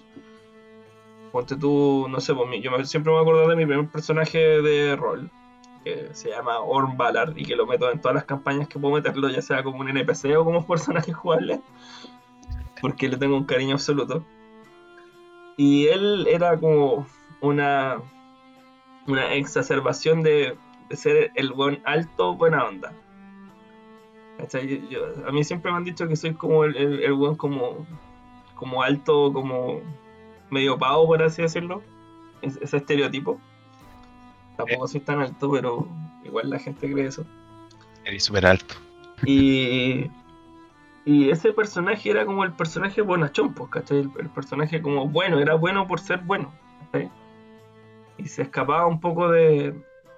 Ponte 1.31 1.55
tú, 1.57 2.07
no 2.09 2.21
sé, 2.21 2.33
pues, 2.33 2.61
yo 2.61 2.85
siempre 2.85 3.11
me 3.11 3.19
acuerdo 3.19 3.47
de 3.49 3.55
mi 3.57 3.65
primer 3.65 3.87
personaje 3.89 4.37
de 4.37 4.95
rol, 4.95 5.29
que 5.83 6.09
se 6.13 6.29
llama 6.29 6.59
Orm 6.59 6.95
Ballard, 6.95 7.37
y 7.37 7.43
que 7.45 7.57
lo 7.57 7.67
meto 7.67 7.91
en 7.91 7.99
todas 7.99 8.15
las 8.15 8.23
campañas 8.23 8.69
que 8.69 8.79
puedo 8.79 8.95
meterlo, 8.95 9.29
ya 9.29 9.41
sea 9.41 9.63
como 9.63 9.81
un 9.81 9.89
NPC 9.89 10.37
o 10.37 10.45
como 10.45 10.65
personaje 10.65 11.11
jugable, 11.11 11.59
porque 12.81 13.09
le 13.09 13.17
tengo 13.17 13.35
un 13.35 13.45
cariño 13.45 13.75
absoluto. 13.75 14.23
Y 15.57 15.87
él 15.87 16.27
era 16.29 16.57
como 16.57 17.05
una, 17.41 17.97
una 19.07 19.33
exacerbación 19.33 20.23
de, 20.23 20.55
de 20.89 20.95
ser 20.95 21.31
el 21.35 21.51
buen 21.51 21.81
alto, 21.83 22.35
buena 22.35 22.63
onda. 22.63 22.93
¿Cachai? 24.37 24.67
Yo- 24.67 24.89
yo- 24.89 25.27
a 25.27 25.31
mí 25.31 25.43
siempre 25.43 25.71
me 25.71 25.77
han 25.77 25.83
dicho 25.83 26.07
que 26.07 26.15
soy 26.15 26.33
como 26.33 26.63
el, 26.63 26.75
el, 26.75 27.03
el 27.03 27.13
buen 27.13 27.35
como, 27.35 27.85
como 28.55 28.83
alto, 28.83 29.31
como 29.33 29.81
medio 30.49 30.77
pavo, 30.77 31.07
por 31.07 31.23
así 31.23 31.41
decirlo. 31.41 31.81
Es- 32.41 32.57
ese 32.61 32.77
estereotipo. 32.77 33.39
Tampoco 34.55 34.87
soy 34.87 35.01
tan 35.01 35.19
alto, 35.19 35.51
pero 35.51 35.87
igual 36.23 36.49
la 36.49 36.59
gente 36.59 36.91
cree 36.91 37.07
eso. 37.07 37.25
Eres 38.05 38.23
súper 38.23 38.45
alto. 38.45 38.75
Y, 39.25 40.09
y 41.05 41.29
ese 41.29 41.51
personaje 41.53 42.09
era 42.09 42.25
como 42.25 42.43
el 42.43 42.53
personaje 42.53 43.01
bonachón, 43.01 43.53
pues, 43.53 43.69
¿cachai? 43.69 43.99
El, 43.99 44.11
el 44.19 44.29
personaje 44.29 44.81
como 44.81 45.07
bueno, 45.07 45.39
era 45.39 45.55
bueno 45.55 45.87
por 45.87 45.99
ser 45.99 46.19
bueno, 46.21 46.51
¿cachai? 46.91 47.09
Y 48.17 48.27
se 48.27 48.43
escapaba 48.43 48.87
un 48.87 48.99
poco 48.99 49.29
de... 49.29 49.75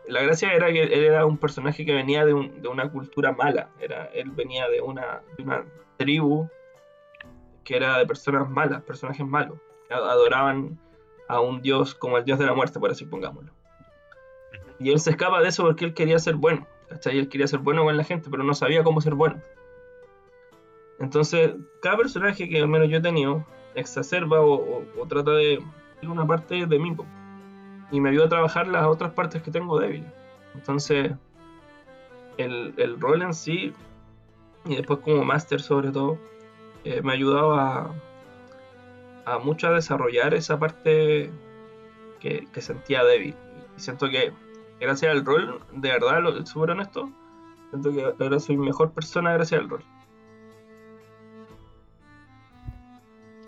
La 0.09 0.21
gracia 0.23 0.51
era 0.53 0.67
que 0.71 0.83
él 0.83 1.03
era 1.03 1.25
un 1.25 1.37
personaje 1.37 1.85
que 1.85 1.93
venía 1.93 2.25
de, 2.25 2.33
un- 2.33 2.61
de 2.61 2.67
una 2.67 2.89
cultura 2.91 3.31
mala, 3.31 3.69
era, 3.79 4.05
él 4.07 4.31
venía 4.31 4.67
de 4.67 4.81
una, 4.81 5.21
de 5.37 5.43
una 5.43 5.65
tribu 5.97 6.49
que 7.63 7.75
era 7.77 7.97
de 7.99 8.05
personas 8.07 8.49
malas, 8.49 8.81
personajes 8.83 9.25
malos, 9.25 9.59
adoraban 9.89 10.79
a 11.27 11.39
un 11.41 11.61
dios 11.61 11.93
como 11.93 12.17
el 12.17 12.25
dios 12.25 12.39
de 12.39 12.45
la 12.47 12.53
muerte, 12.53 12.79
por 12.79 12.89
así 12.89 13.05
pongámoslo. 13.05 13.51
Y 14.79 14.89
él 14.91 14.99
se 14.99 15.11
escapa 15.11 15.41
de 15.41 15.49
eso 15.49 15.63
porque 15.63 15.85
él 15.85 15.93
quería 15.93 16.17
ser 16.19 16.35
bueno, 16.35 16.65
¿cachai? 16.87 17.19
Él 17.19 17.29
quería 17.29 17.45
ser 17.47 17.59
bueno 17.59 17.83
con 17.83 17.95
la 17.95 18.03
gente, 18.03 18.29
pero 18.31 18.43
no 18.43 18.53
sabía 18.55 18.83
cómo 18.83 19.01
ser 19.01 19.13
bueno. 19.13 19.39
Entonces, 20.99 21.53
cada 21.81 21.97
personaje 21.97 22.49
que 22.49 22.59
al 22.59 22.67
menos 22.67 22.89
yo 22.89 22.97
he 22.97 23.01
tenido 23.01 23.45
exacerba 23.75 24.41
o, 24.41 24.53
o- 24.55 24.83
o 24.99 25.05
trata 25.07 25.31
de 25.31 25.59
una 26.03 26.25
parte 26.25 26.65
de 26.65 26.79
mí. 26.79 26.95
Y 27.91 27.99
me 27.99 28.09
ayuda 28.09 28.25
a 28.25 28.29
trabajar 28.29 28.67
las 28.67 28.85
otras 28.85 29.13
partes 29.13 29.41
que 29.41 29.51
tengo 29.51 29.79
débiles. 29.79 30.11
Entonces, 30.53 31.11
el, 32.37 32.73
el 32.77 32.99
rol 32.99 33.21
en 33.21 33.33
sí, 33.33 33.73
y 34.65 34.75
después 34.75 34.99
como 34.99 35.23
máster 35.23 35.61
sobre 35.61 35.91
todo, 35.91 36.17
eh, 36.83 37.01
me 37.01 37.11
ha 37.11 37.15
ayudado 37.15 37.55
a, 37.55 37.93
mucho 39.43 39.67
a 39.67 39.71
desarrollar 39.71 40.33
esa 40.33 40.57
parte 40.57 41.29
que, 42.19 42.47
que 42.51 42.61
sentía 42.61 43.03
débil. 43.03 43.35
Y 43.77 43.79
siento 43.79 44.09
que 44.09 44.33
gracias 44.79 45.11
al 45.11 45.23
rol, 45.23 45.61
de 45.71 45.89
verdad, 45.89 46.21
lo 46.21 46.45
súper 46.45 46.71
honesto, 46.71 47.09
siento 47.69 47.91
que 47.91 48.23
ahora 48.23 48.39
soy 48.39 48.57
mejor 48.57 48.91
persona 48.91 49.33
gracias 49.33 49.61
al 49.61 49.69
rol. 49.69 49.83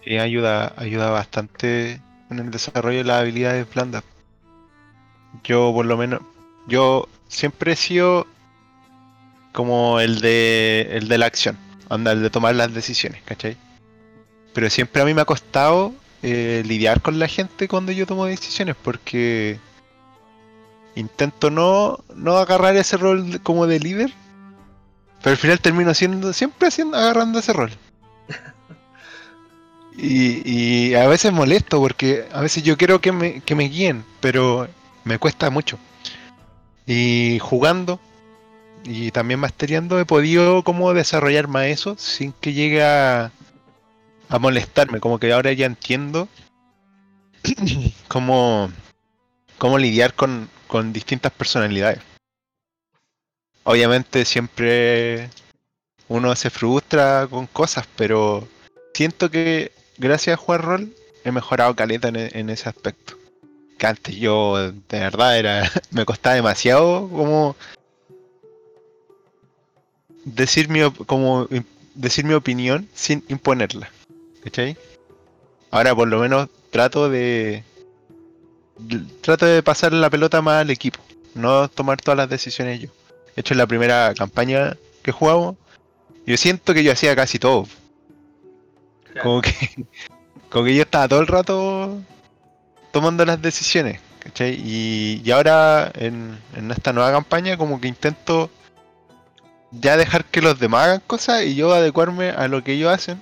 Sí, 0.03 0.17
ayuda, 0.17 0.73
ayuda 0.77 1.11
bastante 1.11 2.01
en 2.29 2.39
el 2.39 2.51
desarrollo 2.51 2.99
de 2.99 3.03
las 3.03 3.21
habilidades 3.21 3.71
blandas. 3.73 4.03
Yo 5.43 5.71
por 5.73 5.85
lo 5.85 5.97
menos, 5.97 6.21
yo 6.67 7.07
siempre 7.27 7.73
he 7.73 7.75
sido 7.75 8.27
como 9.53 9.99
el 9.99 10.21
de 10.21 10.89
el 10.91 11.07
de 11.07 11.17
la 11.17 11.25
acción, 11.25 11.57
anda, 11.89 12.11
el 12.11 12.21
de 12.21 12.29
tomar 12.29 12.55
las 12.55 12.73
decisiones, 12.73 13.21
¿cachai? 13.23 13.57
Pero 14.53 14.69
siempre 14.69 15.01
a 15.01 15.05
mí 15.05 15.13
me 15.13 15.21
ha 15.21 15.25
costado 15.25 15.93
eh, 16.23 16.63
lidiar 16.65 17.01
con 17.01 17.19
la 17.19 17.27
gente 17.27 17.67
cuando 17.67 17.91
yo 17.91 18.05
tomo 18.05 18.25
decisiones 18.25 18.75
porque 18.81 19.59
intento 20.95 21.49
no, 21.49 22.03
no 22.15 22.37
agarrar 22.37 22.75
ese 22.75 22.97
rol 22.97 23.39
como 23.43 23.65
de 23.67 23.79
líder, 23.79 24.13
pero 25.21 25.31
al 25.31 25.37
final 25.37 25.59
termino 25.59 25.93
siendo, 25.93 26.33
siempre 26.33 26.67
haciendo, 26.67 26.97
agarrando 26.97 27.39
ese 27.39 27.53
rol. 27.53 27.71
Y, 29.93 30.49
y 30.49 30.95
a 30.95 31.05
veces 31.05 31.33
molesto 31.33 31.79
porque 31.79 32.25
a 32.31 32.39
veces 32.39 32.63
yo 32.63 32.77
quiero 32.77 33.01
que 33.01 33.11
me, 33.11 33.41
que 33.41 33.55
me 33.55 33.65
guíen, 33.65 34.05
pero 34.21 34.69
me 35.03 35.17
cuesta 35.17 35.49
mucho. 35.49 35.77
Y 36.85 37.39
jugando 37.39 37.99
y 38.83 39.11
también 39.11 39.39
masteriando 39.39 39.99
he 39.99 40.05
podido 40.05 40.63
como 40.63 40.93
desarrollar 40.93 41.47
más 41.47 41.67
eso 41.67 41.95
sin 41.97 42.31
que 42.33 42.53
llegue 42.53 42.83
a, 42.83 43.31
molestarme, 44.39 45.01
como 45.01 45.19
que 45.19 45.33
ahora 45.33 45.51
ya 45.51 45.65
entiendo 45.65 46.29
cómo, 48.07 48.71
cómo 49.57 49.77
lidiar 49.77 50.13
con, 50.13 50.49
con 50.67 50.93
distintas 50.93 51.33
personalidades. 51.33 51.99
Obviamente 53.63 54.23
siempre 54.23 55.29
uno 56.07 56.33
se 56.35 56.49
frustra 56.49 57.27
con 57.29 57.45
cosas, 57.45 57.87
pero 57.97 58.47
siento 58.93 59.29
que 59.29 59.73
gracias 59.97 60.35
a 60.35 60.41
jugar 60.41 60.61
rol 60.61 60.95
he 61.25 61.31
mejorado 61.31 61.75
caleta 61.75 62.07
en 62.07 62.49
ese 62.49 62.69
aspecto. 62.69 63.20
Que 63.81 63.87
antes 63.87 64.15
yo 64.15 64.57
de 64.59 64.99
verdad 64.99 65.39
era 65.39 65.67
me 65.89 66.05
costaba 66.05 66.35
demasiado 66.35 67.09
como 67.09 67.55
decir 70.23 70.69
mi 70.69 70.81
como 71.07 71.47
decir 71.95 72.23
mi 72.25 72.35
opinión 72.35 72.87
sin 72.93 73.23
imponerla. 73.27 73.89
¿Cachai? 74.43 74.77
Ahora 75.71 75.95
por 75.95 76.07
lo 76.07 76.19
menos 76.19 76.47
trato 76.69 77.09
de 77.09 77.63
de- 78.77 79.03
trato 79.21 79.47
de 79.47 79.63
pasar 79.63 79.93
la 79.93 80.11
pelota 80.11 80.43
más 80.43 80.61
al 80.61 80.69
equipo, 80.69 80.99
no 81.33 81.67
tomar 81.67 81.99
todas 81.99 82.17
las 82.17 82.29
decisiones 82.29 82.81
yo. 82.81 82.89
De 83.35 83.41
hecho 83.41 83.55
en 83.55 83.57
la 83.57 83.65
primera 83.65 84.13
campaña 84.13 84.77
que 85.01 85.11
jugamos, 85.11 85.55
yo 86.27 86.37
siento 86.37 86.75
que 86.75 86.83
yo 86.83 86.91
hacía 86.91 87.15
casi 87.15 87.39
todo. 87.39 87.67
Como 89.23 89.41
que, 89.41 89.53
como 90.51 90.65
que 90.65 90.75
yo 90.75 90.83
estaba 90.83 91.07
todo 91.07 91.21
el 91.21 91.25
rato 91.27 91.99
tomando 92.91 93.25
las 93.25 93.41
decisiones, 93.41 93.99
¿cachai? 94.19 94.53
Y, 94.63 95.21
y 95.23 95.31
ahora 95.31 95.91
en, 95.95 96.37
en 96.55 96.71
esta 96.71 96.93
nueva 96.93 97.11
campaña 97.11 97.57
como 97.57 97.79
que 97.81 97.87
intento 97.87 98.49
ya 99.71 99.95
dejar 99.97 100.25
que 100.25 100.41
los 100.41 100.59
demás 100.59 100.85
hagan 100.87 101.01
cosas 101.07 101.43
y 101.43 101.55
yo 101.55 101.73
adecuarme 101.73 102.29
a 102.31 102.47
lo 102.47 102.63
que 102.63 102.73
ellos 102.73 102.91
hacen. 102.91 103.21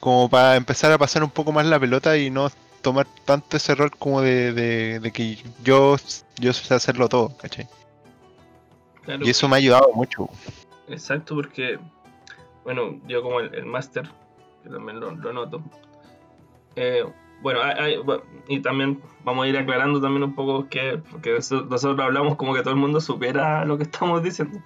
Como 0.00 0.28
para 0.28 0.56
empezar 0.56 0.92
a 0.92 0.98
pasar 0.98 1.22
un 1.24 1.30
poco 1.30 1.52
más 1.52 1.66
la 1.66 1.80
pelota 1.80 2.16
y 2.16 2.30
no 2.30 2.50
tomar 2.82 3.06
tanto 3.24 3.56
ese 3.56 3.74
rol 3.74 3.90
como 3.90 4.20
de, 4.20 4.52
de- 4.52 5.00
de 5.00 5.12
que 5.12 5.38
yo, 5.64 5.96
yo 6.38 6.52
sé 6.52 6.72
hacerlo 6.74 7.08
todo, 7.08 7.36
¿cachai? 7.36 7.66
Claro, 9.02 9.24
Y 9.26 9.30
eso 9.30 9.48
me 9.48 9.56
ha 9.56 9.58
ayudado 9.58 9.90
mucho. 9.94 10.28
Exacto, 10.88 11.34
porque 11.34 11.78
bueno, 12.64 13.00
yo 13.06 13.22
como 13.22 13.40
el, 13.40 13.54
el 13.54 13.66
máster, 13.66 14.08
que 14.62 14.68
también 14.70 15.00
lo, 15.00 15.12
lo 15.12 15.32
noto, 15.32 15.62
eh, 16.76 17.04
bueno, 17.42 17.60
hay- 17.62 17.74
hay- 17.78 17.96
bu- 17.98 18.22
y 18.48 18.60
también 18.60 19.00
vamos 19.24 19.44
a 19.44 19.48
ir 19.48 19.56
aclarando 19.56 20.00
también 20.00 20.22
un 20.22 20.34
poco 20.34 20.68
que, 20.68 21.00
porque 21.10 21.32
nosotros 21.34 22.00
hablamos 22.00 22.36
como 22.36 22.54
que 22.54 22.60
todo 22.62 22.74
el 22.74 22.80
mundo 22.80 23.00
supiera 23.00 23.64
lo 23.64 23.76
que 23.76 23.84
estamos 23.84 24.22
diciendo. 24.22 24.58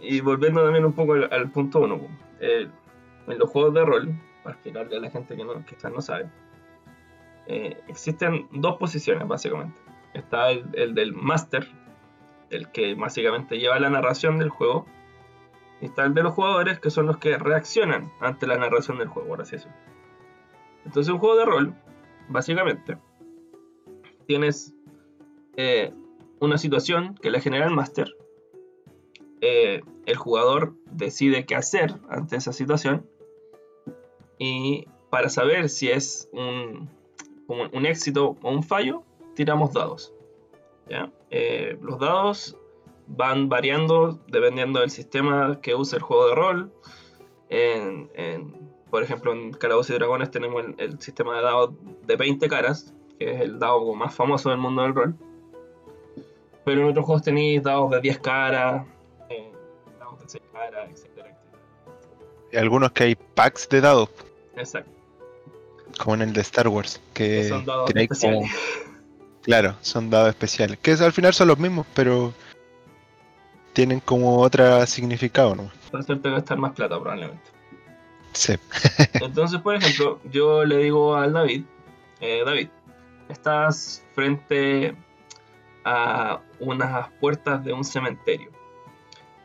Y 0.00 0.20
volviendo 0.20 0.62
también 0.62 0.84
un 0.84 0.92
poco 0.92 1.14
al, 1.14 1.50
punto 1.50 1.80
uno, 1.80 2.00
eh, 2.40 2.68
en 3.26 3.38
los 3.38 3.50
juegos 3.50 3.74
de 3.74 3.84
rol, 3.84 4.12
para 4.42 4.54
explicarle 4.54 4.96
a 4.96 5.00
la 5.00 5.10
gente 5.10 5.36
que, 5.36 5.44
no, 5.44 5.52
que 5.66 5.76
no 5.90 6.00
sabe, 6.00 6.30
eh, 7.46 7.76
existen 7.88 8.46
dos 8.52 8.76
posiciones 8.76 9.26
básicamente. 9.26 9.78
Está 10.14 10.50
el, 10.50 10.64
el 10.74 10.94
del 10.94 11.12
máster, 11.12 11.66
el 12.50 12.68
que 12.70 12.94
básicamente 12.94 13.58
lleva 13.58 13.78
la 13.80 13.90
narración 13.90 14.38
del 14.38 14.50
juego, 14.50 14.86
y 15.80 15.86
está 15.86 16.04
el 16.04 16.14
de 16.14 16.22
los 16.22 16.32
jugadores, 16.34 16.78
que 16.78 16.90
son 16.90 17.06
los 17.06 17.18
que 17.18 17.36
reaccionan 17.36 18.10
ante 18.20 18.46
la 18.46 18.56
narración 18.56 18.98
del 18.98 19.08
juego, 19.08 19.28
por 19.28 19.42
así 19.42 19.56
decirlo. 19.56 19.76
Entonces, 20.84 21.12
un 21.12 21.18
juego 21.18 21.36
de 21.36 21.44
rol, 21.44 21.74
básicamente, 22.28 22.98
tienes 24.26 24.74
eh, 25.56 25.92
una 26.40 26.58
situación 26.58 27.14
que 27.20 27.30
la 27.30 27.40
genera 27.40 27.66
el 27.66 27.74
máster. 27.74 28.14
eh, 29.40 29.82
el 30.06 30.16
jugador 30.16 30.74
decide 30.90 31.44
qué 31.46 31.54
hacer 31.54 31.94
ante 32.08 32.36
esa 32.36 32.52
situación. 32.52 33.06
Y 34.38 34.86
para 35.10 35.28
saber 35.28 35.68
si 35.68 35.90
es 35.90 36.28
un, 36.32 36.88
un 37.46 37.86
éxito 37.86 38.36
o 38.42 38.50
un 38.50 38.62
fallo, 38.62 39.02
tiramos 39.34 39.72
dados. 39.74 40.14
Eh, 41.30 41.78
los 41.82 41.98
dados 41.98 42.56
van 43.06 43.48
variando 43.50 44.18
dependiendo 44.28 44.80
del 44.80 44.90
sistema 44.90 45.60
que 45.60 45.74
usa 45.74 45.98
el 45.98 46.02
juego 46.02 46.28
de 46.28 46.34
rol. 46.34 46.72
En- 47.50 48.67
por 48.90 49.02
ejemplo, 49.02 49.32
en 49.32 49.52
Calabozos 49.52 49.90
y 49.90 49.94
Dragones 49.94 50.30
tenemos 50.30 50.64
el, 50.64 50.74
el 50.78 51.00
sistema 51.00 51.36
de 51.36 51.42
dados 51.42 51.70
de 52.06 52.16
20 52.16 52.48
caras, 52.48 52.92
que 53.18 53.34
es 53.34 53.40
el 53.40 53.58
dado 53.58 53.92
más 53.94 54.14
famoso 54.14 54.50
del 54.50 54.58
mundo 54.58 54.82
del 54.82 54.94
rol. 54.94 55.14
Pero 56.64 56.82
en 56.82 56.88
otros 56.88 57.04
juegos 57.06 57.22
tenéis 57.22 57.62
dados 57.62 57.90
de 57.90 58.00
10 58.00 58.18
caras, 58.18 58.86
eh, 59.30 59.50
dados 59.98 60.20
de 60.20 60.28
6 60.28 60.44
caras, 60.52 60.90
etcétera, 60.90 61.28
etcétera. 61.30 61.38
Y 62.52 62.56
algunos 62.56 62.92
que 62.92 63.04
hay 63.04 63.14
packs 63.14 63.68
de 63.68 63.80
dados, 63.80 64.10
Exacto. 64.56 64.90
como 66.02 66.14
en 66.16 66.22
el 66.22 66.32
de 66.32 66.40
Star 66.42 66.68
Wars, 66.68 67.00
que 67.14 67.24
que 67.42 67.48
son 67.48 67.64
dados 67.64 67.86
tiráis 67.86 68.08
como- 68.08 68.42
especiales. 68.44 68.88
Claro, 69.42 69.74
son 69.80 70.10
dados 70.10 70.28
especiales. 70.28 70.78
Que 70.78 70.92
al 70.92 71.12
final 71.12 71.32
son 71.32 71.48
los 71.48 71.58
mismos, 71.58 71.86
pero 71.94 72.34
tienen 73.72 74.00
como 74.00 74.38
otro 74.40 74.84
significado, 74.86 75.54
¿no? 75.54 75.70
Para 75.90 76.02
hacerte 76.02 76.30
gastar 76.30 76.58
más 76.58 76.72
plata, 76.74 76.98
probablemente. 77.00 77.50
Sí. 78.32 78.54
Entonces, 79.14 79.60
por 79.60 79.74
ejemplo, 79.74 80.20
yo 80.30 80.64
le 80.64 80.78
digo 80.78 81.16
al 81.16 81.32
David, 81.32 81.64
eh, 82.20 82.42
David, 82.44 82.68
estás 83.28 84.04
frente 84.14 84.94
a 85.84 86.40
unas 86.60 87.08
puertas 87.20 87.64
de 87.64 87.72
un 87.72 87.84
cementerio 87.84 88.50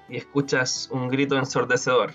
y 0.09 0.17
escuchas 0.17 0.89
un 0.91 1.07
grito 1.09 1.37
ensordecedor. 1.37 2.13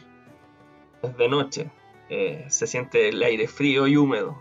Es 1.02 1.16
de 1.16 1.28
noche, 1.28 1.70
eh, 2.10 2.44
se 2.48 2.66
siente 2.66 3.08
el 3.08 3.22
aire 3.22 3.48
frío 3.48 3.86
y 3.86 3.96
húmedo. 3.96 4.36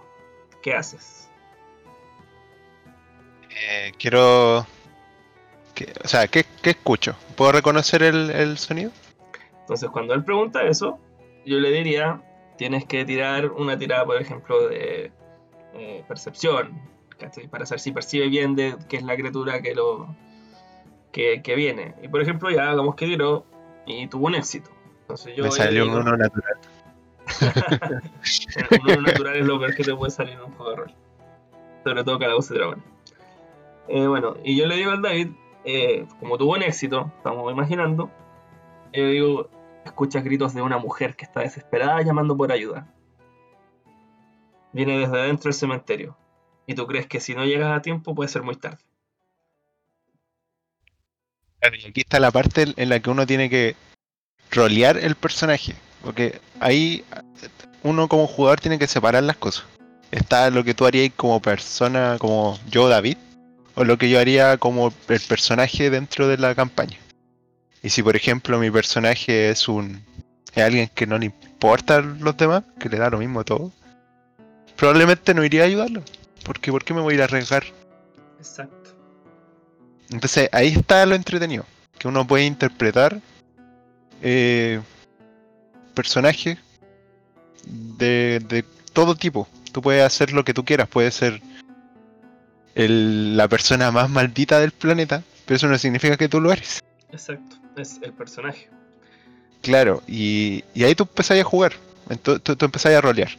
¿Qué 0.61 0.73
haces? 0.73 1.29
Eh, 3.49 3.91
quiero. 3.97 4.65
que- 5.73 5.93
o 6.03 6.07
sea, 6.07 6.27
¿qué, 6.27 6.45
qué 6.61 6.71
escucho? 6.71 7.15
¿Puedo 7.35 7.51
reconocer 7.51 8.01
el, 8.03 8.29
el 8.31 8.57
sonido? 8.57 8.91
Entonces, 9.61 9.89
cuando 9.89 10.13
él 10.13 10.23
pregunta 10.23 10.63
eso, 10.63 10.99
yo 11.47 11.59
le 11.59 11.71
diría, 11.71 12.21
tienes 12.57 12.85
que 12.85 13.05
tirar 13.05 13.51
una 13.51 13.77
tirada, 13.77 14.05
por 14.05 14.21
ejemplo, 14.21 14.67
de 14.67 15.11
eh, 15.73 16.03
percepción, 16.07 16.81
¿cachai? 17.17 17.47
para 17.47 17.65
saber 17.65 17.79
si 17.79 17.91
percibe 17.91 18.27
bien 18.27 18.55
de 18.55 18.75
qué 18.89 18.97
es 18.97 19.03
la 19.03 19.15
criatura 19.15 19.61
que 19.61 19.73
lo 19.73 20.13
que, 21.11 21.41
que 21.41 21.55
viene. 21.55 21.95
Y 22.01 22.09
por 22.09 22.21
ejemplo, 22.21 22.49
ya 22.49 22.69
hagamos 22.69 22.95
que 22.95 23.05
tiró 23.05 23.45
y 23.85 24.07
tuvo 24.07 24.27
un 24.27 24.35
éxito. 24.35 24.69
Entonces 25.01 25.35
yo 25.35 25.45
Me 25.45 25.51
salió 25.51 25.85
un 25.85 25.91
uno 25.91 26.17
natural. 26.17 26.57
un 28.83 28.91
uno 28.91 29.01
natural 29.01 29.37
es 29.37 29.45
lo 29.45 29.59
peor 29.59 29.75
que 29.75 29.83
te 29.83 29.95
puede 29.95 30.11
salir 30.11 30.33
en 30.33 30.41
un 30.41 30.51
juego 30.51 30.71
de 30.71 30.77
rol. 30.77 30.93
Sobre 31.83 32.03
todo 32.03 32.19
Calabozos 32.19 32.51
y 32.51 32.55
Dragones. 32.55 32.83
Eh, 33.87 34.05
bueno, 34.05 34.35
y 34.43 34.57
yo 34.57 34.65
le 34.65 34.75
digo 34.75 34.91
al 34.91 35.01
David, 35.01 35.29
eh, 35.63 36.05
como 36.19 36.37
tuvo 36.37 36.55
un 36.55 36.63
éxito, 36.63 37.09
estamos 37.17 37.49
imaginando, 37.51 38.11
yo 38.91 39.07
digo, 39.07 39.49
escuchas 39.87 40.23
gritos 40.23 40.53
de 40.53 40.61
una 40.61 40.77
mujer 40.77 41.15
que 41.15 41.25
está 41.25 41.41
desesperada 41.41 42.01
llamando 42.01 42.37
por 42.37 42.51
ayuda. 42.51 42.87
Viene 44.73 44.99
desde 44.99 45.19
adentro 45.19 45.49
del 45.49 45.53
cementerio. 45.53 46.17
Y 46.65 46.75
tú 46.75 46.85
crees 46.85 47.07
que 47.07 47.19
si 47.19 47.33
no 47.33 47.45
llegas 47.45 47.75
a 47.75 47.81
tiempo 47.81 48.13
puede 48.13 48.29
ser 48.29 48.43
muy 48.43 48.55
tarde. 48.55 48.77
Claro, 51.59 51.75
y 51.77 51.85
aquí 51.85 52.01
está 52.01 52.19
la 52.19 52.31
parte 52.31 52.73
en 52.75 52.89
la 52.89 52.99
que 52.99 53.09
uno 53.09 53.25
tiene 53.25 53.49
que 53.49 53.75
rolear 54.51 54.97
el 54.97 55.15
personaje. 55.15 55.75
Porque 56.03 56.39
ahí 56.59 57.03
uno 57.83 58.07
como 58.07 58.27
jugador 58.27 58.59
tiene 58.59 58.77
que 58.77 58.87
separar 58.87 59.23
las 59.23 59.37
cosas. 59.37 59.65
Está 60.11 60.49
lo 60.49 60.63
que 60.63 60.73
tú 60.73 60.85
harías 60.85 61.11
como 61.15 61.41
persona, 61.41 62.17
como 62.19 62.59
yo, 62.69 62.87
David, 62.87 63.17
o 63.75 63.83
lo 63.83 63.97
que 63.97 64.09
yo 64.09 64.19
haría 64.19 64.57
como 64.57 64.93
el 65.07 65.19
personaje 65.21 65.89
dentro 65.89 66.27
de 66.27 66.37
la 66.37 66.55
campaña. 66.55 66.97
Y 67.87 67.89
si 67.89 68.03
por 68.03 68.17
ejemplo 68.17 68.59
mi 68.59 68.69
personaje 68.69 69.49
es 69.49 69.69
un 69.69 70.03
es 70.53 70.61
alguien 70.61 70.89
que 70.93 71.07
no 71.07 71.17
le 71.17 71.27
importa 71.27 71.95
a 71.95 72.01
los 72.01 72.35
demás, 72.35 72.63
que 72.77 72.89
le 72.89 72.97
da 72.97 73.09
lo 73.09 73.17
mismo 73.17 73.45
todo, 73.45 73.71
probablemente 74.75 75.33
no 75.33 75.41
iría 75.45 75.61
a 75.61 75.67
ayudarlo. 75.67 76.03
Porque 76.43 76.69
¿por 76.69 76.83
qué 76.83 76.93
me 76.93 76.99
voy 76.99 77.13
a 77.13 77.15
ir 77.15 77.21
a 77.21 77.23
arriesgar? 77.23 77.63
Exacto. 78.39 78.89
Entonces 80.09 80.49
ahí 80.51 80.67
está 80.73 81.05
lo 81.05 81.15
entretenido, 81.15 81.63
que 81.97 82.09
uno 82.09 82.27
puede 82.27 82.43
interpretar 82.43 83.21
eh, 84.21 84.81
personajes 85.93 86.57
de, 87.65 88.41
de 88.49 88.65
todo 88.91 89.15
tipo. 89.15 89.47
Tú 89.71 89.81
puedes 89.81 90.03
hacer 90.03 90.33
lo 90.33 90.43
que 90.43 90.53
tú 90.53 90.65
quieras, 90.65 90.89
puedes 90.89 91.15
ser 91.15 91.41
el- 92.75 93.37
la 93.37 93.47
persona 93.47 93.91
más 93.91 94.09
maldita 94.09 94.59
del 94.59 94.71
planeta, 94.73 95.23
pero 95.45 95.55
eso 95.55 95.67
no 95.69 95.77
significa 95.77 96.17
que 96.17 96.27
tú 96.27 96.41
lo 96.41 96.51
eres. 96.51 96.83
Exacto. 97.13 97.55
Es 97.77 97.99
el 98.01 98.13
personaje. 98.13 98.69
Claro, 99.61 100.01
y, 100.07 100.63
y 100.73 100.83
ahí 100.83 100.95
tú 100.95 101.03
empezás 101.03 101.39
a 101.39 101.43
jugar, 101.43 101.73
tú, 102.21 102.39
tú 102.39 102.65
empezás 102.65 102.93
a 102.93 103.01
rolear. 103.01 103.29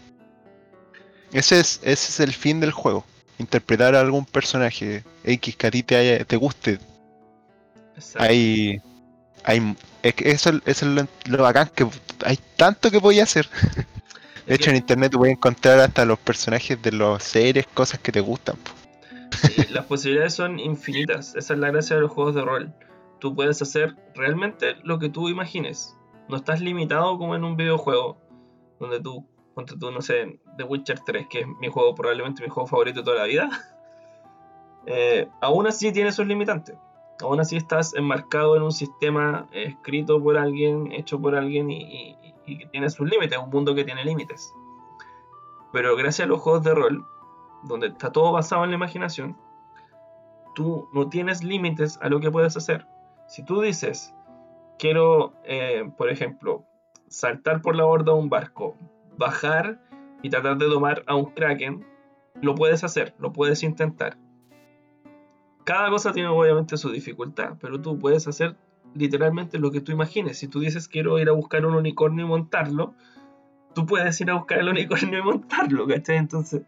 Ese 1.32 1.60
es, 1.60 1.80
ese 1.82 2.08
es 2.10 2.20
el 2.20 2.32
fin 2.32 2.60
del 2.60 2.72
juego, 2.72 3.04
interpretar 3.38 3.94
a 3.94 4.00
algún 4.00 4.24
personaje 4.24 5.04
X 5.24 5.56
que 5.56 5.66
a 5.66 5.70
ti 5.70 5.82
te, 5.82 5.96
haya- 5.96 6.24
te 6.24 6.36
guste, 6.36 6.78
Exacto. 7.96 8.22
hay, 8.22 8.80
hay 9.44 9.76
eso, 10.02 10.50
eso 10.50 10.60
es 10.66 10.82
lo, 10.82 11.06
lo 11.26 11.42
bacán 11.42 11.70
que 11.74 11.86
hay 12.24 12.38
tanto 12.56 12.90
que 12.90 13.00
podía 13.00 13.24
hacer. 13.24 13.48
De 14.46 14.54
hecho 14.54 14.70
en 14.70 14.76
internet 14.76 15.12
tú 15.12 15.18
puedes 15.18 15.34
encontrar 15.36 15.78
hasta 15.80 16.06
los 16.06 16.18
personajes 16.18 16.80
de 16.80 16.92
las 16.92 17.22
series, 17.22 17.66
cosas 17.74 18.00
que 18.00 18.10
te 18.10 18.20
gustan. 18.20 18.56
las 19.70 19.84
posibilidades 19.84 20.32
son 20.34 20.58
infinitas. 20.58 21.34
Esa 21.36 21.52
es 21.52 21.60
la 21.60 21.70
gracia 21.70 21.96
de 21.96 22.02
los 22.02 22.10
juegos 22.10 22.34
de 22.34 22.40
rol. 22.42 22.72
Tú 23.20 23.34
puedes 23.34 23.60
hacer 23.62 23.96
realmente 24.14 24.76
lo 24.84 24.98
que 24.98 25.08
tú 25.08 25.28
imagines. 25.28 25.96
No 26.28 26.36
estás 26.36 26.60
limitado 26.60 27.18
como 27.18 27.34
en 27.34 27.44
un 27.44 27.56
videojuego. 27.56 28.18
Donde 28.78 29.00
tú, 29.00 29.26
tú, 29.80 29.90
no 29.90 30.00
sé, 30.00 30.38
The 30.56 30.64
Witcher 30.64 31.00
3, 31.00 31.26
que 31.28 31.40
es 31.40 31.46
mi 31.60 31.68
juego, 31.68 31.94
probablemente 31.94 32.42
mi 32.42 32.48
juego 32.48 32.66
favorito 32.68 33.00
de 33.00 33.04
toda 33.04 33.16
la 33.18 33.24
vida. 33.24 33.48
eh, 34.86 35.28
aún 35.40 35.66
así 35.66 35.92
tiene 35.92 36.12
sus 36.12 36.26
limitantes. 36.26 36.76
Aún 37.20 37.40
así 37.40 37.56
estás 37.56 37.94
enmarcado 37.94 38.54
en 38.56 38.62
un 38.62 38.70
sistema 38.72 39.48
eh, 39.50 39.64
escrito 39.70 40.22
por 40.22 40.38
alguien, 40.38 40.92
hecho 40.92 41.20
por 41.20 41.34
alguien 41.34 41.70
y, 41.70 41.82
y- 41.82 42.34
y 42.46 42.58
que 42.58 42.66
tiene 42.66 42.88
sus 42.88 43.10
límites, 43.10 43.36
un 43.38 43.50
mundo 43.50 43.74
que 43.74 43.84
tiene 43.84 44.04
límites. 44.04 44.54
Pero 45.72 45.96
gracias 45.96 46.24
a 46.26 46.28
los 46.28 46.40
juegos 46.40 46.62
de 46.62 46.74
rol, 46.74 47.04
donde 47.64 47.88
está 47.88 48.10
todo 48.12 48.32
basado 48.32 48.64
en 48.64 48.70
la 48.70 48.76
imaginación, 48.76 49.36
tú 50.54 50.88
no 50.92 51.08
tienes 51.08 51.42
límites 51.44 51.98
a 52.00 52.08
lo 52.08 52.20
que 52.20 52.30
puedes 52.30 52.56
hacer. 52.56 52.86
Si 53.28 53.44
tú 53.44 53.60
dices, 53.60 54.14
quiero, 54.78 55.34
eh, 55.44 55.88
por 55.96 56.10
ejemplo, 56.10 56.64
saltar 57.08 57.60
por 57.60 57.76
la 57.76 57.84
borda 57.84 58.12
de 58.12 58.18
un 58.18 58.30
barco, 58.30 58.74
bajar 59.18 59.80
y 60.22 60.30
tratar 60.30 60.56
de 60.56 60.66
domar 60.66 61.04
a 61.06 61.14
un 61.14 61.26
kraken, 61.26 61.86
lo 62.40 62.54
puedes 62.54 62.84
hacer, 62.84 63.14
lo 63.18 63.32
puedes 63.32 63.62
intentar. 63.62 64.16
Cada 65.64 65.90
cosa 65.90 66.12
tiene 66.12 66.30
obviamente 66.30 66.78
su 66.78 66.90
dificultad, 66.90 67.56
pero 67.60 67.80
tú 67.80 67.98
puedes 67.98 68.26
hacer 68.26 68.56
literalmente 68.94 69.58
lo 69.58 69.70
que 69.70 69.82
tú 69.82 69.92
imagines. 69.92 70.38
Si 70.38 70.48
tú 70.48 70.60
dices 70.60 70.88
quiero 70.88 71.18
ir 71.18 71.28
a 71.28 71.32
buscar 71.32 71.66
un 71.66 71.74
unicornio 71.74 72.24
y 72.24 72.28
montarlo, 72.28 72.94
tú 73.74 73.84
puedes 73.84 74.18
ir 74.22 74.30
a 74.30 74.34
buscar 74.34 74.60
el 74.60 74.68
unicornio 74.68 75.18
y 75.18 75.22
montarlo, 75.22 75.86
¿cachai? 75.86 76.16
Entonces, 76.16 76.62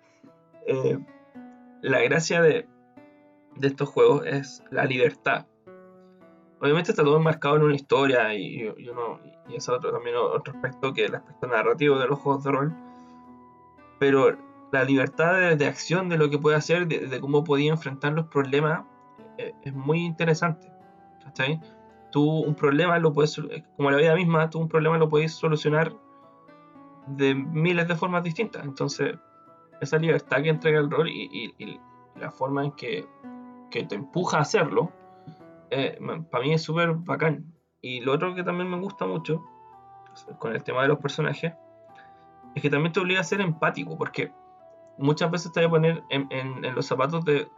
eh, 0.66 0.99
la 1.81 2.01
gracia 2.01 2.42
de, 2.42 2.68
de 3.57 3.66
estos 3.66 3.88
juegos 3.88 4.27
es 4.27 4.62
la 4.70 4.85
libertad. 4.85 5.46
Obviamente 6.61 6.92
está 6.92 7.03
todo 7.03 7.16
enmarcado 7.16 7.57
en 7.57 7.62
una 7.62 7.75
historia 7.75 8.35
y, 8.35 8.73
y 8.77 8.88
uno, 8.88 9.20
y 9.49 9.57
es 9.57 9.68
otro 9.68 9.92
también 9.92 10.16
otro 10.16 10.53
aspecto 10.55 10.92
que 10.92 11.07
el 11.07 11.14
aspecto 11.14 11.46
narrativo 11.46 11.99
de 11.99 12.07
los 12.07 12.18
juegos 12.18 12.44
de 12.44 12.51
rol. 12.53 12.75
Pero 13.99 14.37
la 14.73 14.85
libertad 14.85 15.35
de, 15.35 15.57
de 15.57 15.66
acción 15.66 16.09
de 16.09 16.16
lo 16.18 16.31
que 16.31 16.38
puede 16.38 16.57
hacer, 16.57 16.87
de, 16.87 17.07
de 17.07 17.20
cómo 17.20 17.44
podía 17.44 17.70
enfrentar 17.73 18.12
los 18.12 18.27
problemas, 18.27 18.85
eh, 19.38 19.53
es 19.62 19.75
muy 19.75 20.01
interesante. 20.05 20.73
¿Cachai? 21.25 21.61
Tú 22.11 22.29
un 22.29 22.55
problema 22.55 22.99
lo 22.99 23.12
puedes, 23.12 23.38
eh, 23.38 23.64
como 23.77 23.90
la 23.90 23.96
vida 23.99 24.14
misma, 24.14 24.49
tú 24.51 24.59
un 24.59 24.68
problema 24.68 24.99
lo 24.99 25.09
puedes 25.09 25.33
solucionar 25.33 25.92
de 27.07 27.35
miles 27.35 27.88
de 27.88 27.96
formas 27.96 28.23
distintas. 28.23 28.64
Entonces, 28.64 29.16
esa 29.81 29.96
libertad 29.99 30.42
que 30.42 30.49
entrega 30.51 30.81
el 30.81 30.90
rol 30.90 31.09
y, 31.09 31.55
y- 31.59 31.81
la 32.16 32.31
forma 32.31 32.64
en 32.66 32.73
que, 32.73 33.07
que 33.70 33.85
te 33.85 33.94
empuja 33.94 34.38
a 34.38 34.40
hacerlo, 34.42 34.92
eh, 35.71 35.99
para 36.31 36.45
mí 36.45 36.53
es 36.53 36.63
súper 36.63 36.95
bacán. 36.95 37.55
Y 37.81 38.01
lo 38.01 38.13
otro 38.13 38.35
que 38.35 38.43
también 38.45 38.69
me 38.71 38.79
gusta 38.79 39.07
mucho, 39.07 39.43
con 40.39 40.53
el 40.53 40.63
tema 40.63 40.83
de 40.83 40.89
los 40.89 40.99
personajes, 40.99 41.55
es 42.55 42.63
que 42.63 42.71
también 42.71 42.93
te 42.93 43.01
obliga 43.01 43.21
a 43.21 43.25
ser 43.25 43.41
empático, 43.41 43.97
porque 43.97 44.33
muchas 44.99 45.31
veces 45.31 45.53
te 45.53 45.61
voy 45.61 45.67
a 45.67 45.71
poner 45.71 46.05
en, 46.11 46.27
en- 46.31 46.75
los 46.75 46.87
zapatos 46.87 47.25
de, 47.25 47.49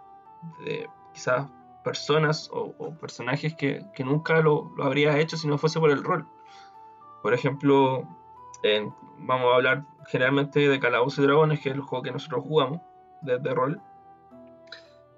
quizás 1.12 1.50
personas 1.82 2.48
o, 2.52 2.94
personajes 3.00 3.54
que, 3.56 3.84
nunca 4.04 4.40
lo, 4.40 4.72
habrías 4.82 5.16
hecho 5.16 5.36
si 5.36 5.48
no 5.48 5.58
fuese 5.58 5.80
por 5.80 5.90
el 5.90 6.04
rol. 6.04 6.26
Por 7.22 7.34
ejemplo, 7.34 8.06
vamos 9.18 9.52
a 9.52 9.56
hablar 9.56 9.84
generalmente 10.06 10.60
de 10.68 10.80
Calabozos 10.80 11.20
y 11.20 11.22
Dragones, 11.22 11.60
que 11.60 11.70
es 11.70 11.74
el 11.74 11.80
juego 11.80 12.02
que 12.02 12.12
nosotros 12.12 12.44
jugamos 12.44 12.80
de, 13.22 13.38
de 13.38 13.54
rol. 13.54 13.80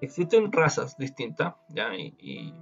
Existen 0.00 0.52
razas 0.52 0.96
distintas, 0.98 1.54
¿ya? 1.68 1.94
Y- 1.94 2.54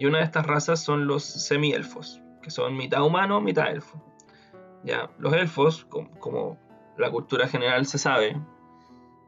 y 0.00 0.06
una 0.06 0.18
de 0.18 0.24
estas 0.24 0.46
razas 0.46 0.82
son 0.82 1.06
los 1.06 1.22
semi-elfos, 1.22 2.22
que 2.42 2.50
son 2.50 2.74
mitad 2.76 3.04
humano, 3.04 3.40
mitad 3.40 3.70
elfo. 3.70 4.02
¿ya? 4.82 5.10
Los 5.18 5.34
elfos, 5.34 5.84
com- 5.84 6.08
como, 6.18 6.58
la 6.96 7.10
cultura 7.10 7.46
general 7.46 7.84
se 7.84 7.98
sabe, 7.98 8.40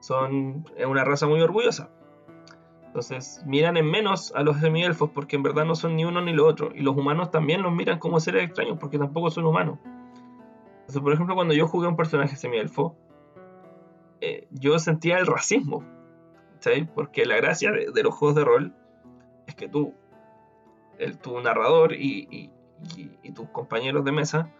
son 0.00 0.64
una 0.84 1.04
raza 1.04 1.26
muy 1.26 1.40
orgullosa. 1.42 1.90
Entonces 2.86 3.42
miran 3.46 3.76
en 3.76 3.86
menos 3.86 4.34
a 4.34 4.42
los 4.42 4.56
semi-elfos 4.56 5.10
porque 5.10 5.36
en 5.36 5.42
verdad 5.42 5.64
no 5.66 5.74
son 5.74 5.94
ni 5.94 6.04
uno 6.04 6.22
ni 6.22 6.32
lo 6.32 6.46
otro. 6.46 6.70
Y 6.74 6.80
los 6.80 6.96
humanos 6.96 7.30
también 7.30 7.62
los 7.62 7.72
miran 7.72 7.98
como 7.98 8.18
seres 8.18 8.44
extraños 8.44 8.78
porque 8.80 8.98
tampoco 8.98 9.30
son 9.30 9.44
humanos. 9.44 9.78
Entonces, 10.80 11.00
por 11.00 11.12
ejemplo, 11.12 11.34
cuando 11.34 11.54
yo 11.54 11.68
jugué 11.68 11.86
a 11.86 11.90
un 11.90 11.96
personaje 11.96 12.34
semi-elfo, 12.34 12.96
eh, 14.20 14.48
yo 14.50 14.78
sentía 14.78 15.18
el 15.18 15.26
racismo. 15.26 15.84
¿sabes? 16.60 16.88
Porque 16.94 17.26
la 17.26 17.36
gracia 17.36 17.72
de 17.72 18.02
los 18.02 18.14
juegos 18.14 18.36
de 18.36 18.44
rol 18.44 18.74
es 19.46 19.54
que 19.54 19.68
tú, 19.68 19.94
el, 21.02 21.18
tu 21.18 21.40
narrador 21.40 21.92
y, 21.92 22.28
y- 22.30 22.50
y- 23.22 23.32
tus 23.32 23.48
compañeros 23.48 24.04
de 24.04 24.12
mesa 24.12 24.50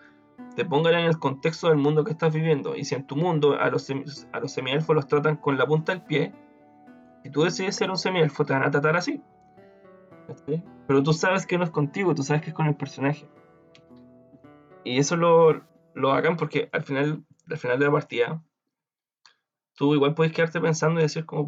te 0.57 0.65
pongan 0.65 0.95
en 0.95 1.07
el 1.07 1.19
contexto 1.19 1.69
del 1.69 1.79
mundo 1.79 2.05
que 2.05 2.13
estás 2.13 2.33
viviendo. 2.33 2.75
Y 2.77 2.85
si 2.85 2.95
en 2.95 3.07
tu 3.07 3.17
mundo 3.17 3.59
a 3.59 3.71
los, 3.71 3.89
a 4.33 4.41
los 4.41 4.53
semielfos 4.53 4.95
los 4.95 5.07
tratan 5.07 5.37
con 5.37 5.59
la 5.59 5.67
punta 5.67 5.93
del 5.93 6.03
pie, 6.03 6.33
y 7.25 7.31
tú 7.31 7.43
decides 7.43 7.77
ser 7.77 7.91
un 7.91 7.97
semielfo, 7.99 8.45
te 8.45 8.53
van 8.53 8.65
a 8.65 8.71
tratar 8.71 8.97
así. 8.97 9.23
Pero 10.87 11.03
tú 11.03 11.13
sabes 11.13 11.47
que 11.47 11.59
no 11.59 11.65
es 11.65 11.71
contigo, 11.71 12.15
tú 12.15 12.23
sabes 12.23 12.43
que 12.43 12.51
es 12.51 12.55
con 12.55 12.67
el 12.67 12.75
personaje. 12.75 13.29
Y 14.85 14.99
eso 14.99 15.17
lo, 15.17 15.63
lo 15.95 16.13
hagan 16.13 16.37
porque 16.37 16.69
al 16.73 16.83
final, 16.83 17.25
al 17.49 17.57
final 17.59 17.79
de 17.79 17.85
la 17.87 17.93
partida, 17.93 18.43
tú 19.77 19.95
igual 19.95 20.15
puedes 20.15 20.33
quedarte 20.33 20.61
pensando 20.61 21.01
y 21.01 21.05
decir 21.05 21.25
como 21.25 21.47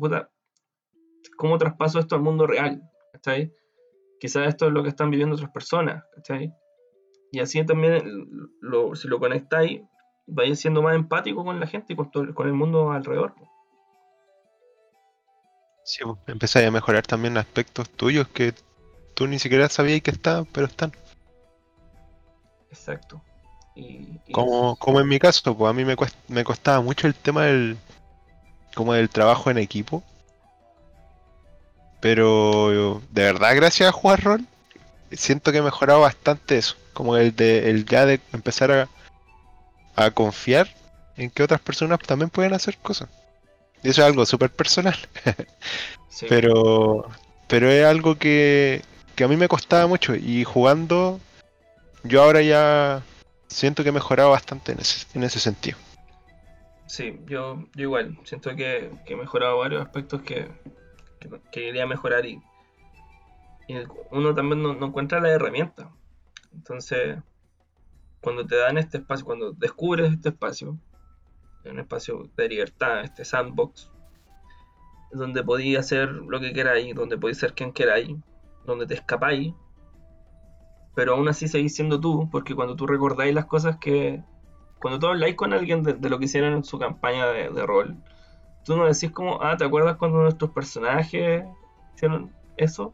¿cómo 1.37 1.59
traspaso 1.59 1.99
esto 1.99 2.15
al 2.15 2.23
mundo 2.23 2.47
real? 2.47 2.83
¿Cachai? 3.13 3.53
Quizás 4.21 4.49
esto 4.49 4.67
es 4.67 4.73
lo 4.73 4.83
que 4.83 4.89
están 4.89 5.11
viviendo 5.11 5.35
otras 5.37 5.51
personas, 5.51 6.05
¿cachai? 6.15 6.53
Y 7.33 7.41
así 7.41 7.65
también, 7.67 8.51
lo- 8.61 8.95
si 8.95 9.09
lo 9.09 9.19
conectáis, 9.19 9.83
vais 10.27 10.59
siendo 10.59 10.83
más 10.83 10.95
empático 10.95 11.45
con 11.45 11.61
la 11.61 11.67
gente 11.67 11.93
y 11.93 11.97
con, 11.97 12.11
todo- 12.11 12.35
con 12.35 12.47
el 12.47 12.55
mundo 12.55 12.93
alrededor. 12.93 13.35
Sí, 15.83 16.03
pues, 16.05 16.17
empezáis 16.27 16.67
a 16.67 16.71
mejorar 16.71 17.07
también 17.07 17.37
aspectos 17.37 17.91
tuyos 17.91 18.27
que 18.29 18.55
tú 19.15 19.27
ni 19.27 19.39
siquiera 19.39 19.69
sabías 19.69 20.01
que 20.01 20.11
estaban, 20.13 20.47
pero 20.47 20.67
están. 20.67 20.93
Exacto. 22.71 23.23
Y, 23.77 24.21
y 24.27 24.33
Como, 24.33 24.77
como 24.77 25.01
en 25.01 25.09
mi 25.09 25.19
caso, 25.19 25.57
pues 25.57 25.71
a 25.71 25.73
mí 25.75 25.85
me, 25.85 25.97
me 26.29 26.45
costaba 26.45 26.81
mucho 26.81 27.07
el 27.07 27.15
tema 27.15 27.45
del, 27.45 27.77
como 28.75 28.95
del 28.95 29.11
trabajo 29.11 29.51
en 29.51 29.59
equipo. 29.59 30.03
Pero 32.05 33.01
de 33.13 33.23
verdad, 33.23 33.57
gracias 33.57 33.89
a 33.89 33.93
jugar 33.93 34.23
rol, 34.23 34.47
siento 35.11 35.51
que 35.51 35.57
he 35.57 35.63
mejorado 35.63 36.03
bastante 36.03 36.59
eso. 36.59 36.77
Como 36.93 37.17
el 37.17 37.35
de 37.35 37.71
el 37.71 37.87
ya 37.87 38.05
de 38.05 38.21
empezar 38.35 38.71
a, 38.71 38.89
a 39.97 40.11
confiar 40.11 40.69
en 41.17 41.31
que 41.31 41.43
otras 41.43 41.63
personas 41.63 41.99
también 42.01 42.29
pueden 42.29 42.53
hacer 42.53 42.77
cosas. 42.77 43.09
Y 43.83 43.89
eso 43.89 44.03
es 44.03 44.07
algo 44.07 44.27
súper 44.27 44.51
personal. 44.51 44.99
sí, 46.11 46.27
Pero, 46.29 47.11
pero 47.49 47.71
es 47.71 47.87
algo 47.87 48.17
que, 48.17 48.83
que 49.17 49.25
a 49.25 49.29
mí 49.29 49.39
me 49.39 49.49
costaba 49.49 49.87
mucho 49.87 50.15
y 50.15 50.45
jugando 50.45 51.21
yo 52.03 52.23
ahora 52.23 52.43
ya 52.43 53.03
siento 53.49 53.83
que 53.83 53.89
he 53.89 53.93
mejorado 53.93 54.29
bastante 54.29 54.73
en 54.73 54.81
ese, 54.81 55.07
en 55.15 55.23
ese 55.23 55.41
sentido. 55.41 55.79
sí, 56.85 57.19
yo, 57.27 57.65
yo 57.75 57.83
igual. 57.83 58.19
Siento 58.25 58.55
que, 58.55 58.91
que 59.07 59.15
he 59.15 59.17
mejorado 59.17 59.57
varios 59.57 59.81
aspectos 59.81 60.21
que, 60.21 60.51
que, 61.29 61.41
que 61.51 61.61
quería 61.67 61.87
mejorar 61.87 62.27
y, 62.27 62.41
uno 64.11 64.35
también 64.35 64.63
no, 64.63 64.73
encuentra 64.73 65.21
la 65.21 65.31
herramienta. 65.31 65.91
Entonces, 66.53 67.19
cuando 68.21 68.47
te 68.47 68.57
dan 68.57 68.79
este 68.79 68.99
espacio, 68.99 69.25
cuando 69.25 69.53
descubres 69.53 70.13
este 70.13 70.31
espacio, 70.31 70.79
un 71.65 71.79
espacio 71.79 72.31
de 72.37 72.49
libertad, 72.49 73.05
este 73.05 73.25
sandbox, 73.25 73.91
donde 75.13 75.43
podéis 75.43 75.79
hacer 75.79 76.11
lo 76.11 76.41
que 76.41 76.53
queráis, 76.53 76.95
donde 76.95 77.17
podéis 77.17 77.39
ser 77.39 77.55
quien 77.55 77.73
queráis, 77.73 78.17
donde 78.67 78.87
te 78.87 78.95
escapáis, 78.95 79.55
pero 80.95 81.15
aún 81.15 81.29
así 81.29 81.49
seguís 81.49 81.75
siendo 81.75 82.01
tú, 82.01 82.29
porque 82.31 82.55
cuando 82.55 82.77
tú 82.77 82.87
recordáis 82.87 83.35
las 83.35 83.47
cosas 83.47 83.79
que. 83.79 84.23
Cuando 84.81 84.99
tú 84.99 85.07
habláis 85.07 85.35
con 85.35 85.55
alguien 85.55 85.83
de, 85.83 86.11
lo 86.11 86.19
que 86.19 86.27
hicieron 86.27 86.53
en 86.53 86.65
su 86.65 86.79
campaña 86.79 87.27
de 87.29 87.67
rol, 87.67 87.97
tú 88.65 88.77
no 88.77 88.87
decís 88.87 89.11
como, 89.11 89.43
ah, 89.43 89.57
¿te 89.57 89.65
acuerdas 89.65 89.97
cuando 89.97 90.23
nuestros 90.23 90.51
personajes 90.51 91.45
hicieron 91.95 92.33
eso? 92.57 92.93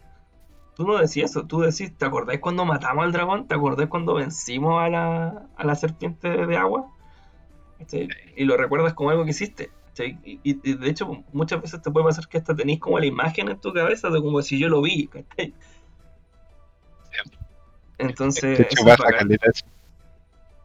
Tú 0.75 0.87
no 0.87 0.97
decís 0.99 1.25
eso, 1.25 1.47
tú 1.47 1.61
decís, 1.61 1.97
¿te 1.97 2.07
acordáis 2.07 2.41
cuando 2.41 2.65
matamos 2.65 3.05
al 3.05 3.13
dragón? 3.13 3.47
¿Te 3.47 3.55
acordáis 3.55 3.89
cuando 3.89 4.15
vencimos 4.15 4.83
a 4.83 4.89
la, 4.89 5.47
a 5.57 5.65
la 5.65 5.75
serpiente 5.75 6.29
de 6.29 6.57
agua? 6.57 6.91
¿Cachai? 7.79 8.09
Y 8.37 8.45
lo 8.45 8.57
recuerdas 8.57 8.95
como 8.95 9.11
algo 9.11 9.25
que 9.25 9.31
hiciste. 9.31 9.71
Y, 10.23 10.55
de 10.55 10.89
hecho, 10.89 11.25
muchas 11.33 11.61
veces 11.61 11.83
te 11.83 11.91
puede 11.91 12.07
pasar 12.07 12.27
que 12.27 12.39
hasta 12.39 12.55
tenéis 12.55 12.81
como 12.81 12.99
la 12.99 13.07
imagen 13.07 13.49
en 13.49 13.61
tu 13.61 13.73
cabeza 13.73 14.09
de 14.09 14.23
como 14.23 14.41
si 14.41 14.59
yo 14.59 14.69
lo 14.69 14.81
vi. 14.81 15.09
¿cachai? 15.09 15.55
Entonces, 17.99 18.59
De 18.59 18.65
hecho, 18.65 18.85
caleta. 18.85 19.51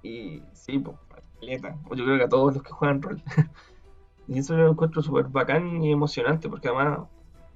Y 0.03 0.41
sí, 0.53 0.79
pues, 0.79 0.95
caleta. 1.39 1.75
Yo 1.91 2.05
creo 2.05 2.17
que 2.17 2.23
a 2.23 2.29
todos 2.29 2.53
los 2.53 2.63
que 2.63 2.71
juegan 2.71 3.01
rol. 3.01 3.21
y 4.27 4.39
eso 4.39 4.55
lo 4.55 4.71
encuentro 4.71 5.01
súper 5.01 5.27
bacán 5.27 5.83
y 5.83 5.91
emocionante 5.91 6.49
porque 6.49 6.67
además 6.67 7.07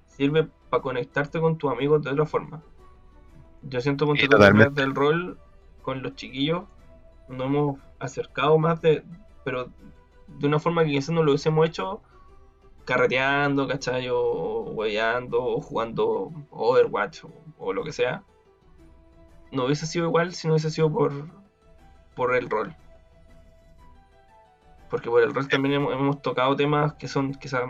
sirve 0.08 0.48
para 0.70 0.84
conectarte 0.84 1.40
con 1.40 1.58
tus 1.58 1.72
amigos 1.72 2.04
de 2.04 2.12
otra 2.12 2.26
forma. 2.26 2.62
Yo 3.64 3.82
siento 3.82 4.06
totalmente. 4.06 4.82
del 4.82 4.96
rol 4.96 5.38
con 5.82 6.02
los 6.02 6.16
chiquillos 6.16 6.64
nos 7.28 7.48
hemos 7.48 7.80
acercado 8.00 8.58
más 8.58 8.82
de, 8.82 9.04
pero 9.44 9.70
de 10.28 10.48
una 10.48 10.60
forma 10.60 10.84
que 10.84 10.92
quizás 10.92 11.10
no 11.10 11.24
lo 11.24 11.32
hubiésemos 11.32 11.68
hecho 11.68 12.02
carreteando, 12.86 13.68
¿cachai? 13.68 14.10
O 14.10 14.76
o 14.76 15.62
jugando 15.62 16.32
Overwatch 16.50 17.26
o, 17.26 17.32
o 17.58 17.74
lo 17.74 17.84
que 17.84 17.92
sea. 17.92 18.24
No 19.52 19.66
hubiese 19.66 19.86
sido 19.86 20.06
igual 20.06 20.34
si 20.34 20.48
no 20.48 20.54
hubiese 20.54 20.72
sido 20.72 20.92
por, 20.92 21.12
por 22.16 22.36
el 22.36 22.50
rol. 22.50 22.76
Porque 24.90 25.10
por 25.10 25.22
el 25.22 25.34
rol 25.34 25.48
también 25.48 25.76
hemos, 25.76 25.94
hemos 25.94 26.22
tocado 26.22 26.56
temas 26.56 26.94
que 26.96 27.08
son 27.08 27.34
quizás 27.34 27.62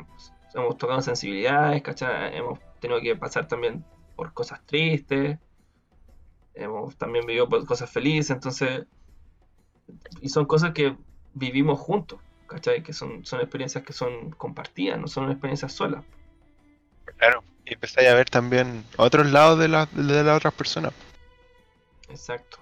hemos 0.54 0.78
tocado 0.78 1.02
sensibilidades, 1.02 1.82
¿cachai? 1.82 2.36
Hemos 2.36 2.60
tenido 2.80 3.02
que 3.02 3.16
pasar 3.16 3.48
también 3.48 3.84
por 4.16 4.34
cosas 4.34 4.66
tristes. 4.66 5.38
Hemos 6.54 6.96
también 6.98 7.26
vivido 7.26 7.48
por 7.48 7.66
cosas 7.66 7.90
felices, 7.90 8.32
entonces. 8.32 8.86
Y 10.22 10.30
son 10.30 10.46
cosas 10.46 10.72
que 10.72 10.96
vivimos 11.34 11.80
juntos, 11.80 12.20
¿cachai? 12.48 12.84
Que 12.84 12.94
son, 12.94 13.26
son 13.26 13.40
experiencias 13.42 13.84
que 13.84 13.94
son 13.94 14.32
compartidas, 14.32 15.00
no 15.00 15.08
son 15.08 15.30
experiencias 15.32 15.74
solas. 15.74 16.04
Claro. 17.18 17.44
Y 17.66 17.74
empezáis 17.74 18.08
a 18.10 18.14
ver 18.16 18.30
también 18.30 18.84
otros 18.98 19.32
lados 19.32 19.60
de, 19.60 19.68
la- 19.68 19.88
de 19.92 20.24
las 20.24 20.38
otras 20.38 20.54
personas. 20.54 20.94
Exacto. 22.10 22.60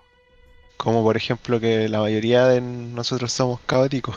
Como 0.78 1.04
por 1.04 1.18
ejemplo 1.18 1.60
que 1.60 1.90
la 1.90 2.00
mayoría 2.00 2.46
de 2.48 2.62
nosotros 2.62 3.32
somos 3.34 3.60
caóticos. 3.66 4.16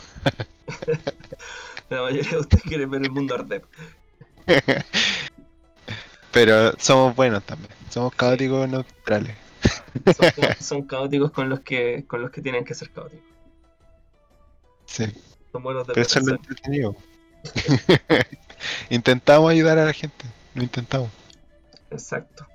La 1.89 2.03
mayoría 2.03 2.31
de 2.31 2.37
ustedes 2.37 2.63
quieren 2.63 2.89
ver 2.89 3.01
el 3.03 3.11
mundo 3.11 3.35
arder. 3.35 3.63
Pero 6.31 6.71
somos 6.79 7.15
buenos 7.15 7.43
también. 7.43 7.71
Somos 7.89 8.13
caóticos 8.15 8.67
neutrales. 8.69 9.35
Son, 10.17 10.29
ca- 10.31 10.55
son 10.61 10.81
caóticos 10.83 11.31
con 11.31 11.49
los 11.49 11.59
que 11.59 12.05
con 12.07 12.21
los 12.21 12.31
que 12.31 12.41
tienen 12.41 12.63
que 12.63 12.73
ser 12.73 12.89
caóticos. 12.91 13.25
Sí, 14.85 15.05
Son 15.51 15.63
buenos 15.63 15.85
de 15.87 15.93
pero 15.93 16.05
eso 16.05 16.19
es 16.19 16.25
lo 16.25 16.35
entretenido. 16.35 16.95
intentamos 18.89 19.51
ayudar 19.51 19.77
a 19.79 19.85
la 19.85 19.93
gente, 19.93 20.25
lo 20.55 20.63
intentamos. 20.63 21.09
Exacto. 21.89 22.47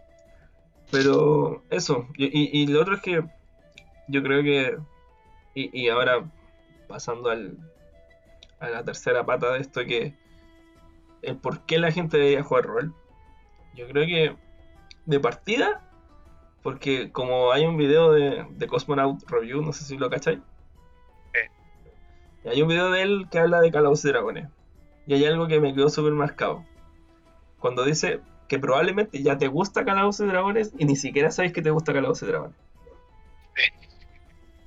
Pero 0.90 1.64
eso, 1.70 2.06
y, 2.16 2.26
y- 2.26 2.62
y 2.62 2.66
lo 2.68 2.80
otro 2.80 2.94
es 2.96 3.02
que 3.02 3.22
yo 4.08 4.22
creo 4.22 4.42
que, 4.42 4.78
y, 5.54 5.82
y 5.82 5.88
ahora 5.88 6.24
pasando 6.88 7.30
al, 7.30 7.56
a 8.60 8.68
la 8.68 8.84
tercera 8.84 9.24
pata 9.24 9.52
de 9.52 9.60
esto, 9.60 9.84
que 9.84 10.14
el 11.22 11.36
por 11.36 11.60
qué 11.66 11.78
la 11.78 11.90
gente 11.90 12.16
debería 12.16 12.42
jugar 12.42 12.64
rol, 12.64 12.94
yo 13.74 13.88
creo 13.88 14.06
que 14.06 14.36
de 15.06 15.20
partida, 15.20 15.82
porque 16.62 17.10
como 17.12 17.52
hay 17.52 17.64
un 17.64 17.76
video 17.76 18.12
de, 18.12 18.46
de 18.50 18.66
Cosmonaut 18.66 19.22
Review, 19.28 19.62
no 19.62 19.72
sé 19.72 19.84
si 19.84 19.96
lo 19.96 20.10
cacháis, 20.10 20.40
y 22.44 22.48
hay 22.48 22.62
un 22.62 22.68
video 22.68 22.90
de 22.90 23.02
él 23.02 23.26
que 23.30 23.40
habla 23.40 23.60
de 23.60 23.72
Calabozos 23.72 24.04
y 24.04 24.08
Dragones, 24.08 24.48
y 25.06 25.14
hay 25.14 25.24
algo 25.24 25.48
que 25.48 25.60
me 25.60 25.74
quedó 25.74 25.88
súper 25.88 26.12
marcado. 26.12 26.64
Cuando 27.58 27.84
dice 27.84 28.20
que 28.48 28.58
probablemente 28.58 29.22
ya 29.22 29.38
te 29.38 29.48
gusta 29.48 29.84
Calabozos 29.84 30.26
y 30.26 30.30
Dragones 30.30 30.72
y 30.78 30.84
ni 30.84 30.94
siquiera 30.94 31.30
sabes 31.30 31.52
que 31.52 31.62
te 31.62 31.70
gusta 31.70 31.92
Calabozos 31.92 32.28
y 32.28 32.30
Dragones. 32.30 32.56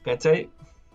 ¿Cachai? 0.03 0.49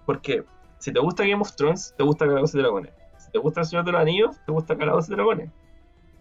Porque 0.06 0.44
si 0.78 0.92
te 0.92 1.00
gusta 1.00 1.22
Game 1.24 1.40
of 1.42 1.54
Thrones, 1.56 1.94
te 1.96 2.02
gusta 2.04 2.26
Calabozos 2.26 2.54
y 2.54 2.58
Dragones. 2.58 2.92
Si 3.18 3.30
te 3.30 3.38
gusta 3.38 3.60
El 3.60 3.66
Señor 3.66 3.84
de 3.84 3.92
los 3.92 4.00
Anillos, 4.00 4.36
te 4.44 4.52
gusta 4.52 4.76
Calabozos 4.76 5.10
y 5.10 5.14
Dragones. 5.14 5.50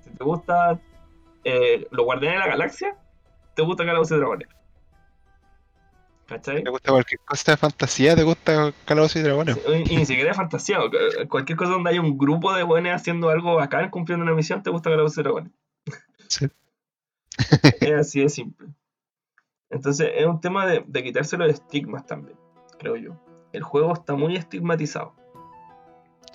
Si 0.03 0.09
te 0.09 0.23
gusta 0.23 0.79
eh, 1.43 1.87
Los 1.91 2.05
Guardianes 2.05 2.39
de 2.39 2.45
la 2.45 2.51
Galaxia, 2.51 2.95
te 3.55 3.61
gusta 3.61 3.85
Calabozos 3.85 4.15
y 4.15 4.19
Dragones. 4.19 4.47
¿Cachai? 6.25 6.63
¿Te 6.63 6.69
gusta 6.69 6.91
cualquier 6.91 7.19
cosa 7.25 7.51
de 7.51 7.57
fantasía? 7.57 8.15
¿Te 8.15 8.23
gusta 8.23 8.73
Calabozos 8.85 9.17
y 9.17 9.21
Dragones? 9.23 9.57
Y, 9.67 9.93
y 9.93 9.97
ni 9.97 10.05
siquiera 10.05 10.31
es 10.31 10.37
fantasía. 10.37 10.77
cu- 10.79 11.27
Cualquier 11.29 11.57
cosa 11.57 11.71
donde 11.71 11.89
hay 11.89 11.99
un 11.99 12.17
grupo 12.17 12.53
de 12.53 12.63
buenos 12.63 12.93
haciendo 12.93 13.29
algo 13.29 13.55
bacán, 13.55 13.89
cumpliendo 13.89 14.23
una 14.23 14.33
misión, 14.33 14.63
te 14.63 14.69
gusta 14.69 14.89
Calabozos 14.89 15.17
y 15.17 15.23
Dragones. 15.23 15.51
Sí. 16.27 16.47
Es 17.81 17.93
así 17.93 18.21
de 18.21 18.29
simple. 18.29 18.67
Entonces 19.69 20.11
es 20.15 20.25
un 20.25 20.39
tema 20.39 20.65
de, 20.67 20.83
de 20.87 21.03
quitarse 21.03 21.35
los 21.35 21.49
estigmas 21.51 22.05
también, 22.05 22.37
creo 22.83 22.97
yo. 22.97 23.11
El 23.53 23.63
juego 23.63 23.93
está 23.93 24.15
muy 24.15 24.35
estigmatizado. 24.35 25.13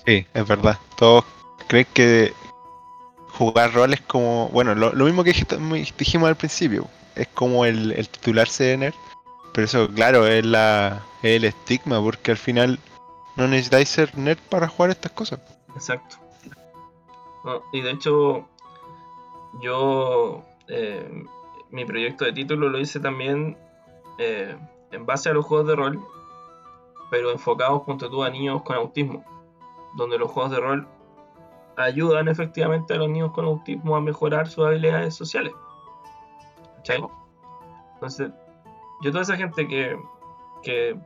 Sí, 0.06 0.26
es 0.32 0.48
verdad. 0.48 0.78
Todos 0.96 1.24
creen 1.68 1.86
que 1.92 2.32
jugar 3.34 3.72
rol 3.74 3.92
es 3.92 4.00
como. 4.00 4.48
Bueno, 4.48 4.74
lo, 4.74 4.92
lo 4.92 5.04
mismo 5.04 5.22
que 5.24 5.32
dijimos 5.98 6.28
al 6.28 6.36
principio. 6.36 6.86
Es 7.14 7.28
como 7.28 7.64
el, 7.64 7.92
el 7.92 8.08
titularse 8.08 8.64
de 8.64 8.76
nerd. 8.76 8.94
Pero 9.52 9.64
eso, 9.64 9.88
claro, 9.88 10.26
es, 10.26 10.44
la, 10.46 11.02
es 11.22 11.36
el 11.36 11.44
estigma, 11.44 12.00
porque 12.00 12.30
al 12.30 12.36
final 12.36 12.78
no 13.36 13.48
necesitáis 13.48 13.88
ser 13.88 14.16
nerd 14.16 14.38
para 14.48 14.68
jugar 14.68 14.90
estas 14.90 15.12
cosas. 15.12 15.40
Exacto. 15.74 16.16
No, 17.44 17.62
y 17.72 17.80
de 17.80 17.90
hecho, 17.90 18.48
yo 19.60 20.44
eh, 20.68 21.24
mi 21.70 21.84
proyecto 21.84 22.24
de 22.24 22.32
título 22.32 22.68
lo 22.68 22.78
hice 22.78 23.00
también 23.00 23.56
eh, 24.18 24.56
en 24.92 25.06
base 25.06 25.28
a 25.28 25.32
los 25.32 25.44
juegos 25.44 25.66
de 25.66 25.76
rol, 25.76 26.00
pero 27.10 27.30
enfocados, 27.30 27.82
punto 27.82 28.10
tú, 28.10 28.22
a 28.22 28.30
niños 28.30 28.62
con 28.62 28.76
autismo, 28.76 29.24
donde 29.96 30.18
los 30.18 30.30
juegos 30.30 30.52
de 30.52 30.60
rol 30.60 30.88
ayudan 31.76 32.28
efectivamente 32.28 32.94
a 32.94 32.98
los 32.98 33.08
niños 33.08 33.32
con 33.32 33.44
autismo 33.44 33.96
a 33.96 34.00
mejorar 34.00 34.48
sus 34.48 34.66
habilidades 34.66 35.14
sociales. 35.14 35.52
¿Cachai? 36.76 37.02
Entonces, 37.94 38.30
yo 39.02 39.10
toda 39.10 39.22
esa 39.22 39.36
gente 39.36 39.66
que, 39.66 39.98
que, 40.62 40.98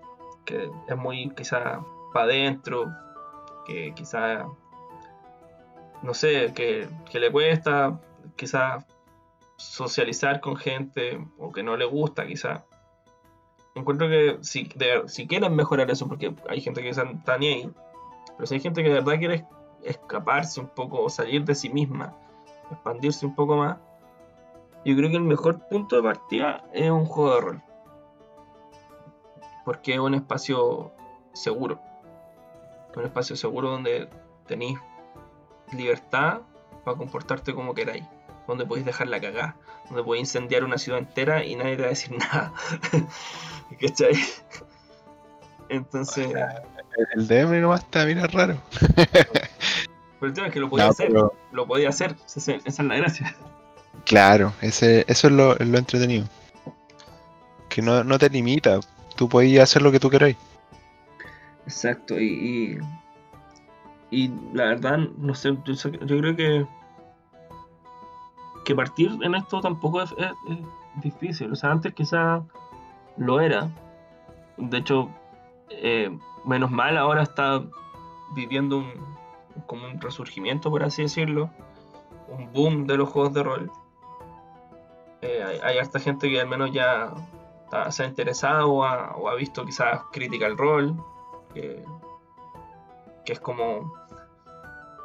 que 0.45 0.71
es 0.88 0.97
muy 0.97 1.31
quizá 1.35 1.81
para 2.12 2.27
adentro, 2.27 2.87
que 3.67 3.93
quizá, 3.95 4.47
no 6.03 6.15
sé, 6.15 6.53
que, 6.55 6.88
que 7.11 7.21
le 7.21 7.31
cuesta 7.31 8.01
quizá 8.37 8.87
socializar 9.57 10.41
con 10.41 10.57
gente 10.57 11.25
o 11.38 11.53
que 11.53 11.62
no 11.62 11.77
le 11.77 11.85
gusta 11.85 12.27
quizá. 12.27 12.65
Encuentro 13.75 14.09
que 14.09 14.39
si, 14.43 14.65
de- 14.77 15.09
si 15.09 15.27
quieren 15.27 15.55
mejorar 15.57 15.91
eso, 15.91 16.07
porque 16.07 16.35
hay 16.49 16.61
gente 16.61 16.83
que 16.83 16.91
está 16.91 17.39
ni 17.39 17.47
ahí, 17.49 17.71
pero 18.37 18.47
si 18.47 18.55
hay 18.55 18.61
gente 18.61 18.83
que 18.83 18.89
de 18.91 19.01
verdad 19.01 19.19
quiere 19.19 19.47
escaparse 19.83 20.61
un 20.61 20.69
poco 20.69 21.09
salir 21.09 21.45
de 21.45 21.55
sí 21.55 21.69
misma, 21.71 22.15
expandirse 22.71 23.25
un 23.27 23.35
poco 23.35 23.57
más, 23.57 23.79
yo 24.85 24.97
creo 24.97 25.11
que 25.11 25.17
el 25.17 25.23
mejor 25.23 25.67
punto 25.69 25.97
de 25.97 26.03
partida 26.03 26.65
es 26.73 26.91
un 26.91 27.05
juego 27.07 27.35
de 27.35 27.41
rol. 27.41 27.63
Porque 29.65 29.95
es 29.95 30.01
un 30.01 30.15
espacio 30.15 30.93
seguro. 31.33 31.81
Un 32.97 33.05
espacio 33.05 33.37
seguro 33.37 33.71
donde 33.71 34.09
tenéis 34.47 34.79
libertad 35.73 36.41
para 36.85 36.97
comportarte 36.97 37.55
como 37.55 37.75
queráis. 37.75 38.05
Donde 38.47 38.67
podéis 38.67 38.87
dejar 38.87 39.09
la 39.09 39.21
cagada. 39.21 39.57
Donde 39.89 40.03
podéis 40.05 40.29
incendiar 40.29 40.65
una 40.65 40.79
ciudad 40.79 40.99
entera 40.99 41.45
y 41.45 41.55
nadie 41.57 41.77
te 41.77 41.83
va 41.83 41.87
a 41.87 41.91
decir 41.91 42.13
nada. 42.19 42.53
¿Cachai? 43.81 44.13
Entonces. 45.69 46.29
El 47.15 47.27
DM 47.27 47.61
nomás 47.61 47.89
te 47.91 47.99
va 47.99 48.05
a 48.05 48.07
mirar 48.07 48.33
raro. 48.35 48.59
Pero 48.95 50.29
el 50.29 50.33
tema 50.35 50.47
es 50.49 50.53
que 50.53 50.61
lo 50.61 50.69
podía 50.69 50.85
No, 50.85 50.91
hacer. 50.91 51.09
pero- 51.09 51.33
Lo 51.53 51.67
podía 51.67 51.89
hacer. 51.89 52.17
Esa, 52.27 52.53
es 52.65 52.79
la 52.79 52.97
gracia. 52.97 53.35
Claro, 54.05 54.53
ese, 54.61 55.05
eso 55.09 55.29
es 55.29 55.33
lo, 55.33 55.55
lo 55.57 55.79
entretenido. 55.79 56.27
Que 57.69 57.81
no, 57.83 58.05
no 58.05 58.19
te 58.19 58.29
limita. 58.29 58.81
Tú 59.17 59.29
podías 59.29 59.65
hacer 59.71 59.83
lo 59.83 59.91
que 59.93 60.01
tú 60.01 60.11
queráis. 60.11 60.37
Exacto, 61.67 62.19
y, 62.19 62.79
y, 64.11 64.25
y 64.25 64.35
la 64.53 64.65
verdad, 64.65 64.99
no 65.17 65.35
sé- 65.35 65.57
yo 65.65 66.19
creo 66.19 66.35
que 66.37 66.67
que 68.64 68.75
partir 68.75 69.18
en 69.22 69.35
esto 69.35 69.61
tampoco 69.61 70.03
es, 70.03 70.12
es- 70.18 70.59
difícil. 71.03 71.51
O 71.53 71.57
sea, 71.57 71.70
antes 71.70 71.94
quizás 71.94 72.42
lo 73.16 73.40
era. 73.40 73.70
De 74.59 74.77
hecho, 74.79 75.09
eh, 75.70 76.14
menos 76.44 76.70
mal 76.70 76.98
ahora 76.98 77.22
está 77.22 77.62
viviendo 78.35 78.77
un, 78.79 78.90
como 79.66 79.87
un 79.87 79.98
resurgimiento, 80.01 80.68
por 80.70 80.83
así 80.83 81.03
decirlo. 81.03 81.48
Un 82.29 82.53
boom 82.53 82.87
de 82.87 82.98
los 82.98 83.09
juegos 83.09 83.33
de 83.33 83.42
rol. 83.42 83.70
Eh, 85.22 85.42
hay, 85.46 85.59
hay 85.62 85.79
harta 85.79 85.98
gente 85.98 86.29
que 86.29 86.40
al 86.40 86.48
menos 86.48 86.72
ya 86.72 87.11
está- 87.64 87.90
se 87.90 88.03
ha 88.05 88.07
interesado 88.07 88.70
o 88.70 88.85
ha, 88.85 89.16
o 89.16 89.29
ha 89.29 89.35
visto 89.35 89.64
quizás 89.64 90.03
Critical 90.12 90.59
Role, 90.59 90.92
que, 91.55 91.83
que 93.25 93.33
es 93.33 93.40
como 93.40 93.92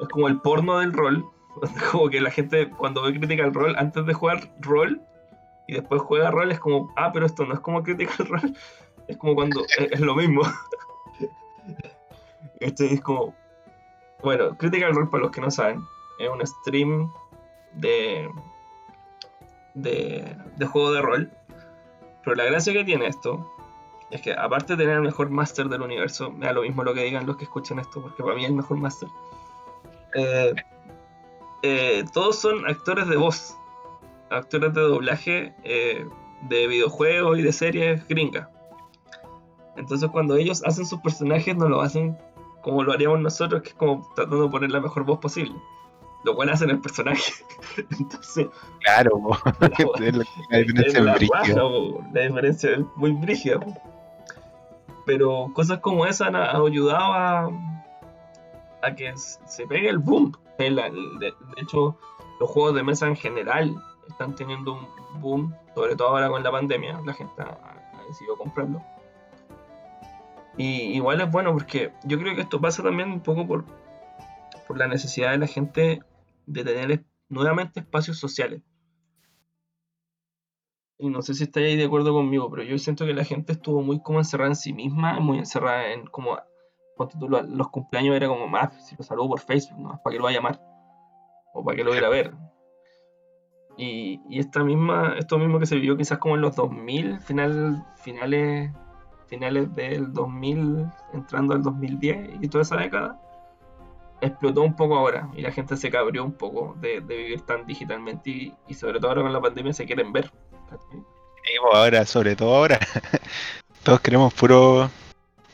es 0.01 0.07
como 0.09 0.27
el 0.27 0.39
porno 0.41 0.79
del 0.79 0.91
rol. 0.93 1.25
Como 1.91 2.09
que 2.09 2.21
la 2.21 2.31
gente 2.31 2.69
cuando 2.69 3.01
ve 3.01 3.17
Critical 3.17 3.53
Role 3.53 3.75
antes 3.77 4.05
de 4.05 4.13
jugar 4.13 4.49
rol 4.59 5.01
y 5.67 5.73
después 5.73 6.01
juega 6.01 6.31
rol 6.31 6.51
es 6.51 6.59
como, 6.59 6.93
ah, 6.95 7.11
pero 7.11 7.25
esto 7.25 7.45
no 7.45 7.53
es 7.53 7.59
como 7.59 7.83
Critical 7.83 8.25
Role. 8.29 8.53
Es 9.07 9.17
como 9.17 9.35
cuando 9.35 9.65
es, 9.77 9.99
lo 9.99 10.15
mismo. 10.15 10.41
Este 12.59 12.91
es 12.91 13.01
como, 13.01 13.35
bueno, 14.23 14.57
Critical 14.57 14.95
Role 14.95 15.09
para 15.11 15.23
los 15.23 15.31
que 15.31 15.41
no 15.41 15.51
saben, 15.51 15.79
es 16.17 16.27
un 16.27 16.45
stream 16.45 17.11
de 17.73 18.27
de, 19.75 20.35
de 20.55 20.65
juego 20.65 20.91
de 20.91 21.01
rol. 21.01 21.31
Pero 22.23 22.35
la 22.35 22.45
gracia 22.45 22.73
que 22.73 22.83
tiene 22.83 23.07
esto 23.07 23.47
es 24.09 24.21
que 24.21 24.33
aparte 24.33 24.75
de 24.75 24.83
tener 24.83 24.97
el 24.97 25.03
mejor 25.03 25.29
máster 25.29 25.69
del 25.69 25.81
universo, 25.81 26.31
me 26.31 26.51
lo 26.51 26.61
mismo 26.61 26.83
lo 26.83 26.93
que 26.93 27.03
digan 27.03 27.25
los 27.25 27.37
que 27.37 27.43
escuchen 27.43 27.79
esto, 27.79 28.01
porque 28.01 28.23
para 28.23 28.35
mí 28.35 28.43
es 28.43 28.49
el 28.49 28.55
mejor 28.55 28.77
máster. 28.77 29.09
eh, 30.15 30.53
eh, 31.63 32.03
todos 32.13 32.39
son 32.39 32.67
actores 32.67 33.07
de 33.07 33.17
voz, 33.17 33.57
actores 34.29 34.73
de 34.73 34.81
doblaje 34.81 35.55
eh, 35.63 36.05
de 36.49 36.67
videojuegos 36.67 37.39
y 37.39 37.41
de 37.41 37.51
series 37.51 38.07
gringas. 38.07 38.47
Entonces 39.75 40.09
cuando 40.11 40.35
ellos 40.35 40.63
hacen 40.65 40.85
sus 40.85 40.99
personajes 41.01 41.55
no 41.55 41.69
lo 41.69 41.81
hacen 41.81 42.17
como 42.61 42.83
lo 42.83 42.91
haríamos 42.91 43.21
nosotros, 43.21 43.61
que 43.61 43.69
es 43.69 43.75
como 43.75 44.05
tratando 44.15 44.43
de 44.43 44.49
poner 44.49 44.71
la 44.71 44.81
mejor 44.81 45.05
voz 45.05 45.19
posible. 45.19 45.55
Lo 46.25 46.35
cual 46.35 46.49
hacen 46.49 46.69
el 46.69 46.79
personaje. 46.81 47.31
Entonces, 47.99 48.47
Claro, 48.81 49.21
la, 49.59 50.05
Es 50.05 50.15
la, 50.17 50.25
la 50.49 50.57
diferencia 50.57 50.99
es 50.99 51.05
la 51.55 51.61
la 52.13 52.21
diferencia 52.21 52.69
muy 52.95 53.11
brígida. 53.11 53.59
Pero 55.05 55.49
cosas 55.53 55.79
como 55.79 56.05
esa 56.05 56.27
han, 56.27 56.35
han 56.35 56.61
ayudado 56.61 57.13
a, 57.13 57.49
a 58.81 58.95
que 58.95 59.13
se 59.15 59.65
pegue 59.67 59.87
el 59.89 59.99
boom. 59.99 60.33
De, 60.57 61.33
hecho, 61.57 61.97
los 62.39 62.49
juegos 62.49 62.75
de 62.75 62.83
mesa 62.83 63.07
en 63.07 63.15
general 63.15 63.75
están 64.09 64.35
teniendo 64.35 64.73
un 64.73 65.21
boom, 65.21 65.55
sobre 65.75 65.95
todo 65.95 66.09
ahora 66.09 66.29
con 66.29 66.43
la 66.43 66.51
pandemia. 66.51 67.01
La 67.05 67.13
gente 67.13 67.41
ha, 67.41 68.03
decidido 68.07 68.37
comprarlo. 68.37 68.81
Y 70.57 70.95
igual 70.95 71.21
es 71.21 71.29
bueno 71.29 71.53
porque 71.53 71.93
yo 72.05 72.17
creo 72.17 72.33
que 72.35 72.41
esto 72.41 72.59
pasa 72.59 72.81
también 72.81 73.11
un 73.11 73.21
poco 73.21 73.45
por, 73.45 73.65
por 74.67 74.77
la 74.77 74.87
necesidad 74.87 75.31
de 75.31 75.37
la 75.37 75.47
gente 75.47 76.01
de 76.45 76.63
tener 76.63 77.05
nuevamente 77.29 77.81
espacios 77.81 78.17
sociales. 78.17 78.61
y 80.99 81.09
no 81.09 81.21
sé 81.21 81.35
si 81.35 81.43
estáis 81.43 81.77
de 81.77 81.85
acuerdo 81.85 82.11
conmigo, 82.13 82.49
pero 82.49 82.63
yo 82.63 82.77
siento 82.79 83.05
que 83.05 83.13
la 83.13 83.23
gente 83.23 83.53
estuvo 83.53 83.83
muy 83.83 84.01
como 84.01 84.19
encerrada 84.19 84.49
en 84.49 84.55
sí 84.55 84.73
misma, 84.73 85.19
muy 85.19 85.37
encerrada 85.37 85.91
en 85.93 86.07
como, 86.07 86.39
los 87.19 87.69
cumpleaños 87.69 88.15
era 88.15 88.27
como 88.27 88.47
más, 88.47 88.73
si 88.85 88.95
lo 88.95 89.03
saludo 89.03 89.29
por 89.29 89.39
Facebook, 89.39 89.79
¿no? 89.79 90.01
¿Para 90.03 90.13
qué 90.13 90.17
lo 90.17 90.23
va 90.23 90.29
a 90.29 90.33
llamar? 90.33 90.61
O 91.53 91.63
para 91.63 91.75
qué 91.75 91.83
lo 91.83 91.91
va 91.91 91.97
a 91.97 92.09
ver. 92.09 92.33
Y, 93.77 94.39
esta 94.39 94.63
misma, 94.63 95.15
esto 95.17 95.37
mismo 95.37 95.59
que 95.59 95.67
se 95.67 95.75
vivió 95.75 95.95
quizás 95.95 96.17
como 96.17 96.35
en 96.35 96.41
los 96.41 96.55
2000, 96.55 97.19
final, 97.19 97.85
finales, 97.95 98.71
finales 99.27 99.73
del 99.75 100.11
2000, 100.13 100.85
entrando 101.13 101.53
al 101.53 101.61
2010 101.61 102.41
y 102.41 102.47
toda 102.47 102.63
esa 102.63 102.77
década, 102.77 103.19
explotó 104.19 104.63
un 104.63 104.75
poco 104.75 104.97
ahora 104.97 105.29
y 105.35 105.41
la 105.41 105.51
gente 105.51 105.77
se 105.77 105.91
cabrió 105.91 106.23
un 106.23 106.33
poco 106.33 106.75
de, 106.79 107.01
vivir 107.01 107.41
tan 107.41 107.67
digitalmente 107.67 108.51
y, 108.67 108.73
sobre 108.73 108.99
todo 108.99 109.09
ahora 109.09 109.21
con 109.21 109.33
la 109.33 109.41
pandemia 109.41 109.73
se 109.73 109.85
quieren 109.85 110.11
ver. 110.11 110.31
pues 110.69 111.75
ahora, 111.75 112.03
sobre 112.05 112.35
todo 112.35 112.55
ahora, 112.55 112.79
todos 113.83 114.01
queremos 114.01 114.33
puro 114.33 114.89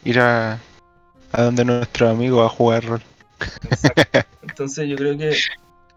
ir 0.05 0.19
a, 0.21 0.59
a 1.33 1.43
donde 1.43 1.65
nuestro 1.65 2.09
amigo 2.09 2.37
va 2.37 2.45
a 2.45 2.49
jugar 2.49 2.85
rol. 2.85 3.01
Exacto. 3.63 4.19
Entonces 4.41 4.87
yo 4.87 4.95
creo 4.95 5.17
que 5.17 5.35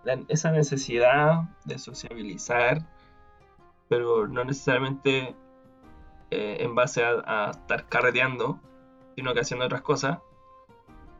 la- 0.04 0.18
esa 0.28 0.50
necesidad 0.50 1.42
de 1.64 1.78
sociabilizar, 1.78 2.78
pero 3.88 4.26
no 4.26 4.44
necesariamente 4.44 5.34
eh, 6.30 6.56
en 6.60 6.74
base 6.74 7.04
a, 7.04 7.22
a 7.26 7.50
estar 7.52 7.86
carreteando, 7.88 8.58
sino 9.14 9.32
que 9.34 9.40
haciendo 9.40 9.66
otras 9.66 9.82
cosas, 9.82 10.18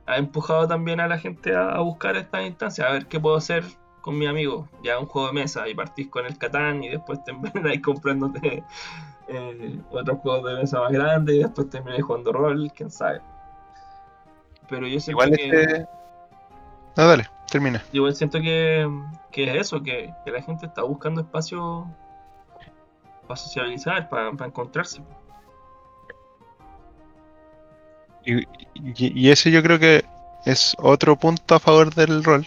ha 0.07 0.17
empujado 0.19 0.67
también 0.69 1.01
a 1.01 1.09
la 1.09 1.19
gente 1.19 1.55
a, 1.55 1.71
a 1.71 1.81
buscar 1.81 2.17
estas 2.17 2.47
instancias, 2.47 2.89
a 2.89 2.93
ver 2.93 3.07
qué 3.07 3.19
puedo 3.21 3.37
hacer 3.37 3.65
con 4.03 4.17
mi 4.19 4.27
amigo. 4.27 4.69
Ya 4.83 4.99
un 4.99 5.07
juego 5.07 5.29
de 5.29 5.35
mesa 5.35 5.69
y 5.69 5.75
partís 5.75 6.09
con 6.09 6.27
el 6.27 6.39
Catán 6.39 6.83
y 6.85 6.89
después 6.91 7.23
termináis 7.25 7.81
comprándote 7.85 8.63
eh, 9.29 9.81
otros 9.91 10.19
juegos 10.21 10.49
de 10.49 10.57
mesa 10.57 10.81
más 10.81 10.93
grandes 10.93 11.35
y 11.35 11.39
después 11.41 11.69
termináis 11.71 12.05
jugando 12.05 12.33
rol, 12.33 12.71
quién 12.75 12.91
sabe. 12.91 13.21
Pero 14.69 14.87
yo 14.87 14.99
siento 15.01 15.23
Igual 15.25 15.37
que... 15.37 15.47
este... 15.49 15.87
No, 16.97 17.07
dale, 17.07 17.29
termina. 17.51 17.83
Igual 17.93 18.15
siento 18.17 18.41
que, 18.41 18.89
que 19.31 19.45
es 19.45 19.61
eso, 19.67 19.83
que, 19.83 20.13
que 20.25 20.31
la 20.31 20.43
gente 20.43 20.67
está 20.67 20.83
buscando 20.83 21.21
espacio 21.21 21.87
para 23.27 23.37
sociabilizar, 23.37 24.09
para, 24.09 24.33
para 24.33 24.47
encontrarse. 24.47 25.03
Y, 28.25 28.39
y- 28.41 28.47
y 28.75 29.31
ese 29.31 29.51
yo 29.51 29.63
creo 29.63 29.79
que 29.79 30.05
es 30.45 30.75
otro 30.79 31.17
punto 31.17 31.55
a 31.55 31.61
favor 31.61 31.95
del 31.95 32.25
rol. 32.25 32.47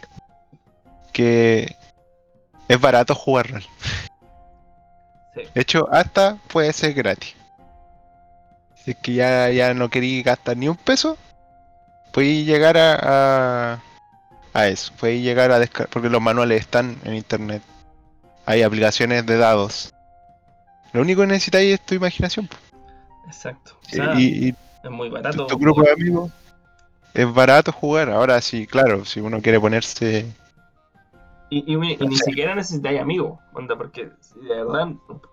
Que 1.13 1.75
es 2.67 2.79
barato 2.81 3.15
jugar 3.15 3.51
rol. 3.51 3.63
Sí. 5.35 5.41
De 5.53 5.61
hecho, 5.61 5.87
hasta 5.91 6.37
puede 6.47 6.73
ser 6.73 6.93
gratis. 6.93 7.35
Si 8.75 8.91
es 8.91 8.97
que 8.97 9.13
ya, 9.13 9.49
ya 9.49 9.73
no 9.73 9.89
queréis 9.89 10.23
gastar 10.23 10.57
ni 10.57 10.67
un 10.67 10.75
peso, 10.75 11.17
podéis 12.19 12.45
llegar 12.45 12.77
a, 12.77 12.99
a, 13.73 13.79
a 14.53 14.67
eso. 14.67 14.91
Podéis 14.99 15.23
llegar 15.23 15.51
a 15.51 15.59
descargar, 15.59 15.89
porque 15.89 16.09
los 16.09 16.21
manuales 16.21 16.59
están 16.59 16.97
en 17.05 17.15
internet. 17.15 17.61
Hay 18.45 18.61
aplicaciones 18.61 19.25
de 19.25 19.37
dados. 19.37 19.93
Lo 20.91 21.01
único 21.01 21.21
que 21.21 21.27
necesitáis 21.27 21.75
es 21.75 21.85
tu 21.85 21.95
imaginación. 21.95 22.49
Exacto. 23.25 23.77
O 23.85 23.89
sea, 23.89 24.15
y, 24.19 24.49
y 24.49 24.55
es 24.83 24.91
muy 24.91 25.07
tu, 25.07 25.15
barato. 25.15 25.47
tu 25.47 25.57
grupo 25.57 25.81
de 25.83 25.91
amigos 25.93 26.31
es 27.13 27.33
barato 27.33 27.71
jugar. 27.71 28.09
Ahora 28.09 28.41
sí, 28.41 28.67
claro, 28.67 29.05
si 29.05 29.21
uno 29.21 29.41
quiere 29.41 29.59
ponerse. 29.59 30.25
Y, 31.49 31.59
y- 31.73 31.97
y 31.99 32.07
ni 32.07 32.17
siquiera 32.17 32.53
necesitáis 32.53 32.99
amigos, 32.99 33.39
onda, 33.53 33.77
porque 33.77 34.11
si 34.19 34.39
de 34.41 34.55
verdad, 34.55 34.89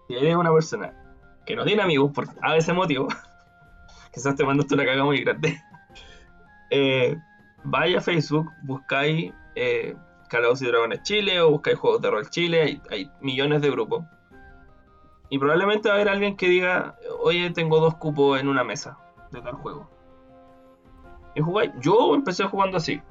si 0.09 0.15
eres 0.15 0.37
una 0.37 0.53
persona 0.53 0.93
que 1.45 1.57
no 1.57 1.65
tiene 1.65 1.83
amigos 1.83 2.13
por 2.13 2.29
a 2.43 2.57
ese 2.57 2.73
motivo, 2.73 3.09
quizás 4.15 4.37
te 4.37 4.45
mandaste 4.45 4.75
una 4.75 4.85
caga 4.87 5.05
muy 5.05 5.21
grande. 5.25 5.61
Eh, 6.71 7.17
vaya 7.65 7.99
a 7.99 8.01
Facebook, 8.01 8.51
buscáis 8.63 9.33
eh, 9.55 9.97
y 10.61 10.65
Dragones 10.67 11.03
Chile 11.03 11.41
o 11.41 11.51
buscáis 11.51 11.79
Juegos 11.79 12.03
de 12.03 12.11
Rol 12.11 12.31
Chile, 12.31 12.81
hay, 12.91 13.11
millones 13.21 13.63
de 13.63 13.71
grupos. 13.71 14.05
Y 15.29 15.39
probablemente 15.39 15.89
va 15.89 15.95
a 15.95 15.97
haber 15.97 16.09
alguien 16.09 16.37
que 16.37 16.49
diga, 16.49 16.97
oye, 17.21 17.51
tengo 17.51 17.81
dos 17.81 17.97
cupos 17.97 18.41
en 18.41 18.49
una 18.49 18.65
mesa 18.65 18.99
de 19.33 19.41
tal 19.41 19.55
juego. 19.55 19.91
Y 21.35 21.41
jugáis. 21.41 21.73
Yo 21.81 22.15
empecé 22.15 22.45
jugando 22.45 22.77
así. 22.77 23.03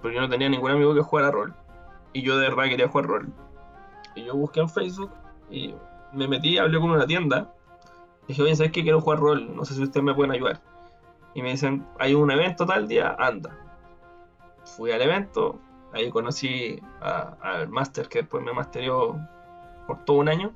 Porque 0.00 0.14
yo 0.14 0.22
no 0.22 0.28
tenía 0.28 0.48
ningún 0.48 0.70
amigo 0.70 0.94
que 0.94 1.02
jugara 1.02 1.30
rol. 1.30 1.54
Y 2.12 2.22
yo 2.22 2.38
de 2.38 2.48
verdad 2.48 2.64
quería 2.64 2.88
jugar 2.88 3.06
rol. 3.06 3.32
Y 4.14 4.24
yo 4.24 4.34
busqué 4.34 4.60
en 4.60 4.68
Facebook 4.68 5.10
y 5.50 5.74
me 6.12 6.28
metí, 6.28 6.56
hablé 6.56 6.78
con 6.78 6.90
una 6.90 7.06
tienda. 7.06 7.52
Dije, 8.28 8.42
oye, 8.42 8.56
¿sabes 8.56 8.72
qué? 8.72 8.82
Quiero 8.82 9.00
jugar 9.00 9.18
rol. 9.18 9.54
No 9.54 9.64
sé 9.64 9.74
si 9.74 9.82
ustedes 9.82 10.04
me 10.04 10.14
pueden 10.14 10.32
ayudar. 10.32 10.60
Y 11.36 11.42
me 11.42 11.50
dicen, 11.50 11.86
hay 11.98 12.14
un 12.14 12.30
evento 12.30 12.64
tal 12.64 12.88
día, 12.88 13.14
anda. 13.18 13.54
Fui 14.64 14.90
al 14.90 15.02
evento, 15.02 15.60
ahí 15.92 16.08
conocí 16.08 16.80
al 17.02 17.68
máster 17.68 18.08
que 18.08 18.20
después 18.20 18.42
me 18.42 18.54
masterió 18.54 19.18
por 19.86 20.02
todo 20.06 20.16
un 20.16 20.30
año. 20.30 20.54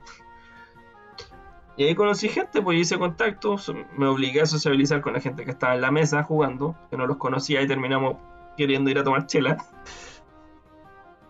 Y 1.77 1.85
ahí 1.85 1.95
conocí 1.95 2.31
gente, 2.31 2.63
pues 2.63 2.79
hice 2.79 2.99
contactos, 2.99 3.71
me 3.95 4.07
obligué 4.07 4.41
a 4.41 4.47
sociabilizar 4.47 5.03
con 5.03 5.13
la 5.13 5.21
gente 5.21 5.45
que 5.45 5.51
estaba 5.51 5.75
en 5.75 5.83
la 5.83 5.91
mesa 5.91 6.23
jugando, 6.23 6.75
que 6.89 6.97
no 6.97 7.07
los 7.07 7.19
conocía 7.19 7.61
y 7.61 7.69
terminamos 7.69 8.17
queriendo 8.57 8.89
ir 8.89 8.99
a 8.99 9.05
tomar 9.05 9.27
chela. 9.27 9.59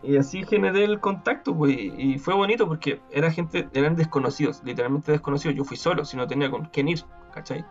Y 0.02 0.16
así 0.16 0.44
generé 0.44 0.84
el 0.84 0.98
contacto, 0.98 1.54
pues, 1.54 1.76
y, 1.76 1.92
y 1.98 2.18
fue 2.18 2.32
bonito 2.32 2.66
porque 2.66 3.02
era 3.10 3.30
gente, 3.30 3.68
eran 3.74 3.96
desconocidos, 3.96 4.62
literalmente 4.64 5.12
desconocidos. 5.12 5.54
Yo 5.54 5.62
fui 5.62 5.76
solo, 5.76 6.06
si 6.06 6.16
no 6.16 6.26
tenía 6.26 6.50
con 6.50 6.64
quién 6.64 6.88
ir, 6.88 7.04
¿cachai? 7.34 7.66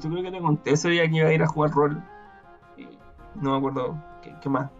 Tú 0.00 0.10
creo 0.10 0.22
que 0.22 0.30
te 0.30 0.40
conté 0.40 0.72
ese 0.72 0.88
día 0.88 1.08
que 1.08 1.16
iba 1.16 1.28
a 1.28 1.32
ir 1.32 1.42
a 1.42 1.46
jugar 1.46 1.70
rol. 1.70 2.02
No 3.34 3.52
me 3.52 3.56
acuerdo 3.58 4.02
qué, 4.40 4.48
más. 4.48 4.70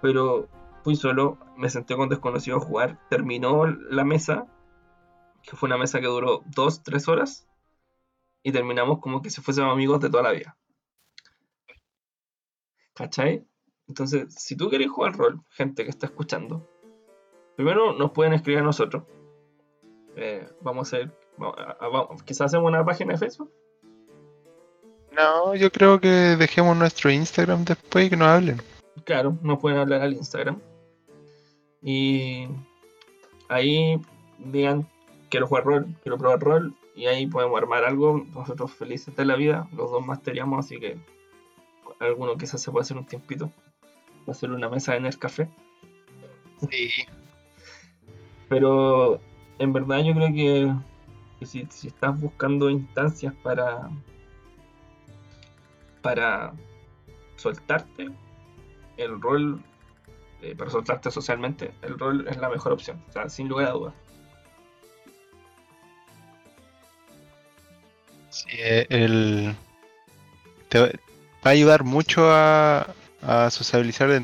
Pero 0.00 0.48
fui 0.84 0.94
solo, 0.96 1.38
me 1.56 1.68
senté 1.68 1.96
con 1.96 2.08
desconocidos 2.08 2.62
a 2.62 2.66
jugar. 2.66 2.98
Terminó 3.08 3.66
la 3.66 4.04
mesa, 4.04 4.46
que 5.42 5.56
fue 5.56 5.68
una 5.68 5.76
mesa 5.76 6.00
que 6.00 6.06
duró 6.06 6.42
dos, 6.46 6.82
tres 6.82 7.08
horas. 7.08 7.48
Y 8.42 8.52
terminamos 8.52 9.00
como 9.00 9.22
que 9.22 9.30
si 9.30 9.42
fuésemos 9.42 9.72
amigos 9.72 10.00
de 10.00 10.08
toda 10.08 10.22
la 10.22 10.32
vida. 10.32 10.56
¿Cachai? 12.94 13.46
Entonces, 13.88 14.32
si 14.34 14.56
tú 14.56 14.70
querés 14.70 14.88
jugar 14.90 15.16
rol, 15.16 15.42
gente 15.50 15.84
que 15.84 15.90
está 15.90 16.06
escuchando, 16.06 16.68
primero 17.56 17.92
nos 17.92 18.12
pueden 18.12 18.34
escribir 18.34 18.60
a 18.60 18.64
nosotros. 18.64 19.02
Eh, 20.16 20.48
vamos 20.62 20.92
a 20.92 20.96
hacer, 20.96 21.14
quizás 22.24 22.46
hacemos 22.46 22.68
una 22.68 22.84
página 22.84 23.12
de 23.12 23.18
Facebook. 23.18 23.50
No, 25.12 25.54
yo 25.54 25.70
creo 25.70 26.00
que 26.00 26.08
dejemos 26.08 26.76
nuestro 26.76 27.10
Instagram 27.10 27.64
después 27.64 28.06
y 28.06 28.10
que 28.10 28.16
nos 28.16 28.28
hablen. 28.28 28.62
Claro, 29.04 29.36
nos 29.42 29.58
pueden 29.58 29.78
hablar 29.78 30.02
al 30.02 30.14
Instagram. 30.14 30.60
Y 31.82 32.46
ahí 33.48 34.00
digan, 34.38 34.86
quiero 35.28 35.46
jugar 35.46 35.64
rol, 35.64 35.96
quiero 36.02 36.18
probar 36.18 36.40
rol. 36.40 36.74
Y 36.94 37.06
ahí 37.06 37.26
podemos 37.26 37.58
armar 37.60 37.84
algo. 37.84 38.24
Nosotros 38.32 38.72
felices 38.72 39.14
de 39.16 39.24
la 39.24 39.36
vida. 39.36 39.68
Los 39.72 39.90
dos 39.90 40.04
masteriamos, 40.04 40.64
así 40.64 40.78
que 40.78 40.98
alguno 41.98 42.36
quizás 42.36 42.60
se 42.62 42.70
puede 42.70 42.82
hacer 42.82 42.96
un 42.96 43.06
tiempito. 43.06 43.50
Hacer 44.26 44.50
una 44.50 44.68
mesa 44.68 44.92
de 44.92 45.10
Café. 45.18 45.48
Sí. 46.70 46.90
Pero 48.48 49.20
en 49.58 49.72
verdad 49.72 50.02
yo 50.04 50.12
creo 50.14 50.28
que, 50.28 50.72
que 51.38 51.46
si, 51.46 51.66
si 51.70 51.88
estás 51.88 52.20
buscando 52.20 52.70
instancias 52.70 53.34
para 53.42 53.90
para 56.02 56.52
soltarte, 57.36 58.10
el 58.96 59.20
rol, 59.20 59.62
eh, 60.42 60.54
para 60.56 60.70
soltarte 60.70 61.10
socialmente, 61.10 61.72
el 61.82 61.98
rol 61.98 62.26
es 62.28 62.36
la 62.36 62.48
mejor 62.48 62.72
opción, 62.72 63.02
o 63.08 63.12
sea, 63.12 63.28
sin 63.28 63.48
lugar 63.48 63.68
a 63.68 63.72
dudas. 63.72 63.94
Sí, 68.30 68.48
eh, 68.58 68.86
el... 68.90 69.56
Te 70.68 70.78
va 70.80 70.88
a 71.42 71.48
ayudar 71.48 71.82
mucho 71.82 72.30
a, 72.30 72.94
a 73.22 73.50
sociabilizar 73.50 74.22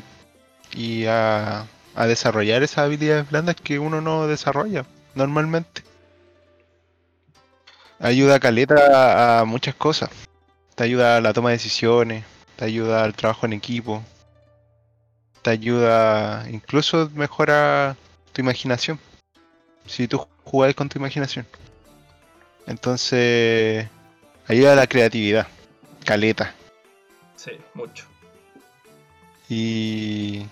y 0.73 1.05
a, 1.05 1.65
desarrollar 1.95 2.63
esas 2.63 2.85
habilidades 2.85 3.29
blandas 3.29 3.55
que 3.55 3.79
uno 3.79 4.01
no 4.01 4.27
desarrolla 4.27 4.85
normalmente. 5.15 5.83
Ayuda 7.99 8.35
a 8.35 8.39
caleta 8.39 9.39
a 9.39 9.45
muchas 9.45 9.73
cosas. 9.75 10.09
Te 10.77 10.83
ayuda 10.83 11.17
a 11.17 11.21
la 11.21 11.33
toma 11.33 11.49
de 11.49 11.57
decisiones, 11.57 12.23
te 12.55 12.63
ayuda 12.63 13.03
al 13.03 13.13
trabajo 13.15 13.45
en 13.47 13.53
equipo, 13.53 14.01
te 15.41 15.49
ayuda, 15.49 16.45
incluso 16.49 17.09
mejora 17.15 17.97
tu 18.31 18.41
imaginación. 18.41 18.99
Si 19.87 20.07
tú 20.07 20.25
jugás 20.45 20.73
con 20.75 20.87
tu 20.87 20.99
imaginación. 20.99 21.45
Entonces, 22.67 23.89
ayuda 24.47 24.73
a 24.73 24.75
la 24.75 24.87
creatividad, 24.87 25.47
caleta. 26.05 26.53
Sí, 27.35 27.51
mucho. 27.73 28.05
Y, 29.49 30.45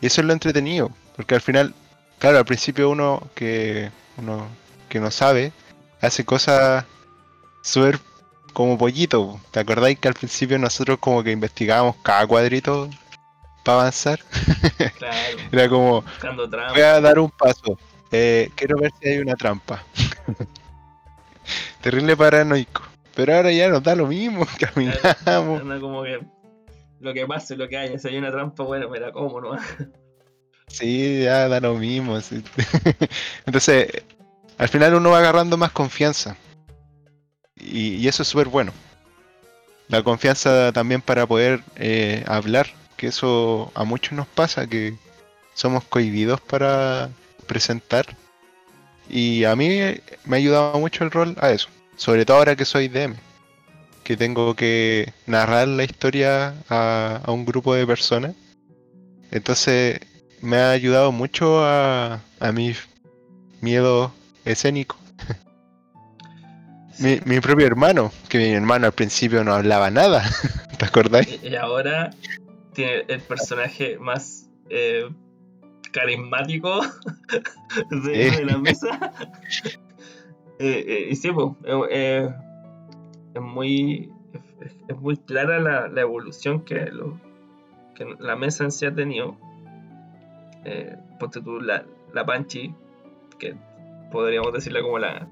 y 0.00 0.06
eso 0.06 0.20
es 0.22 0.26
lo 0.26 0.32
entretenido, 0.32 0.90
porque 1.16 1.34
al 1.34 1.40
final 1.40 1.74
claro, 2.20 2.38
al 2.38 2.44
principio 2.44 2.90
uno 2.90 3.28
que 3.34 3.90
uno 4.16 4.46
que 4.88 5.00
no 5.00 5.10
sabe 5.10 5.52
hace 6.00 6.24
cosas 6.24 6.84
súper 7.62 7.98
como 8.52 8.76
pollito. 8.78 9.40
¿Te 9.50 9.60
acordáis 9.60 9.98
que 9.98 10.08
al 10.08 10.14
principio 10.14 10.58
nosotros 10.58 10.98
como 10.98 11.22
que 11.22 11.32
investigábamos 11.32 11.96
cada 12.02 12.26
cuadrito 12.26 12.88
para 13.64 13.80
avanzar? 13.80 14.20
Claro, 14.98 15.38
Era 15.52 15.68
como, 15.68 16.04
voy 16.72 16.80
a 16.82 17.00
dar 17.00 17.18
un 17.18 17.30
paso. 17.30 17.78
Eh, 18.12 18.50
quiero 18.54 18.78
ver 18.78 18.92
si 19.00 19.08
hay 19.08 19.18
una 19.18 19.34
trampa. 19.34 19.82
Terrible 21.80 22.16
paranoico. 22.16 22.82
Pero 23.14 23.36
ahora 23.36 23.50
ya 23.52 23.68
nos 23.68 23.82
da 23.82 23.94
lo 23.94 24.06
mismo, 24.06 24.46
caminamos. 24.58 25.60
Anda 25.60 25.80
como 25.80 26.02
que 26.02 26.20
lo 27.00 27.14
que 27.14 27.26
pase, 27.26 27.56
lo 27.56 27.68
que 27.68 27.76
haya, 27.76 27.98
si 27.98 28.08
hay 28.08 28.18
una 28.18 28.30
trampa, 28.30 28.62
bueno, 28.64 28.88
me 28.88 29.00
la 29.00 29.12
como, 29.12 29.40
¿no? 29.40 29.56
Sí, 30.68 31.22
ya 31.22 31.48
da 31.48 31.60
lo 31.60 31.74
mismo. 31.74 32.20
sí. 32.20 32.42
Entonces, 33.46 33.88
al 34.58 34.68
final 34.68 34.94
uno 34.94 35.10
va 35.10 35.18
agarrando 35.18 35.56
más 35.56 35.72
confianza. 35.72 36.36
Y, 37.60 37.96
y 37.96 38.08
eso 38.08 38.22
es 38.22 38.28
súper 38.28 38.48
bueno. 38.48 38.72
La 39.88 40.02
confianza 40.04 40.72
también 40.72 41.02
para 41.02 41.26
poder 41.26 41.62
eh, 41.76 42.22
hablar, 42.28 42.68
que 42.96 43.08
eso 43.08 43.72
a 43.74 43.84
muchos 43.84 44.12
nos 44.12 44.28
pasa, 44.28 44.66
que 44.68 44.94
somos 45.54 45.82
cohibidos 45.84 46.40
para 46.40 47.10
presentar. 47.46 48.06
Y 49.08 49.44
a 49.44 49.56
mí 49.56 49.80
me 50.24 50.36
ha 50.36 50.38
ayudado 50.38 50.78
mucho 50.78 51.02
el 51.02 51.10
rol 51.10 51.36
a 51.40 51.50
eso. 51.50 51.68
Sobre 51.96 52.24
todo 52.24 52.36
ahora 52.36 52.54
que 52.54 52.64
soy 52.64 52.86
DM. 52.86 53.16
Que 54.04 54.16
tengo 54.16 54.54
que 54.54 55.12
narrar 55.26 55.66
la 55.66 55.82
historia 55.84 56.54
a, 56.68 57.20
a 57.24 57.32
un 57.32 57.44
grupo 57.44 57.74
de 57.74 57.86
personas. 57.86 58.36
Entonces 59.32 60.00
me 60.40 60.56
ha 60.56 60.70
ayudado 60.70 61.10
mucho 61.10 61.64
a, 61.64 62.20
a 62.38 62.52
mi 62.52 62.74
miedo 63.60 64.12
escénico. 64.44 64.96
Mi, 67.00 67.18
mi 67.24 67.40
propio 67.40 67.66
hermano, 67.66 68.12
que 68.28 68.38
mi 68.38 68.50
hermano 68.52 68.86
al 68.86 68.92
principio 68.92 69.42
no 69.44 69.54
hablaba 69.54 69.90
nada. 69.90 70.22
¿Te 70.78 70.84
acordáis? 70.84 71.42
Y 71.42 71.56
ahora 71.56 72.10
tiene 72.74 73.04
el 73.08 73.20
personaje 73.20 73.98
más 73.98 74.48
eh, 74.68 75.08
carismático 75.92 76.80
de, 77.90 78.44
la 78.44 78.58
mesa. 78.58 79.12
Eh, 80.62 80.84
eh, 80.86 81.08
y 81.10 81.16
sí, 81.16 81.30
pues, 81.32 81.52
es 81.90 83.40
muy 83.40 84.12
es, 84.60 84.76
es 84.88 84.96
muy 84.98 85.16
clara 85.16 85.58
la, 85.58 85.88
la 85.88 86.02
evolución 86.02 86.66
que, 86.66 86.84
lo- 86.92 87.18
que 87.94 88.04
la 88.18 88.36
mesa 88.36 88.64
en 88.64 88.70
sí 88.70 88.84
ha 88.84 88.94
tenido. 88.94 89.38
Eh, 90.66 90.98
ponte 91.18 91.40
tú 91.40 91.60
la, 91.62 91.86
la 92.12 92.26
Panchi, 92.26 92.74
que 93.38 93.54
podríamos 94.12 94.52
decirla 94.52 94.82
como 94.82 94.98
la 94.98 95.26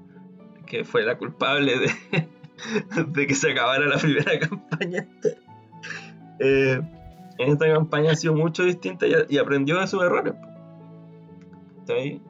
que 0.69 0.85
fue 0.85 1.03
la 1.03 1.17
culpable 1.17 1.73
de, 3.07 3.27
que 3.27 3.35
se 3.35 3.51
acabara 3.51 3.85
la 3.85 3.97
primera 3.97 4.39
campaña. 4.49 5.05
Eh, 6.39 6.81
esta 7.39 7.73
campaña 7.73 8.11
ha 8.11 8.15
sido 8.15 8.35
mucho 8.35 8.63
distinta 8.63 9.05
y, 9.07 9.37
aprendió 9.37 9.79
de 9.79 9.87
sus 9.87 10.01
errores. 10.03 10.35
Eh, 11.87 12.21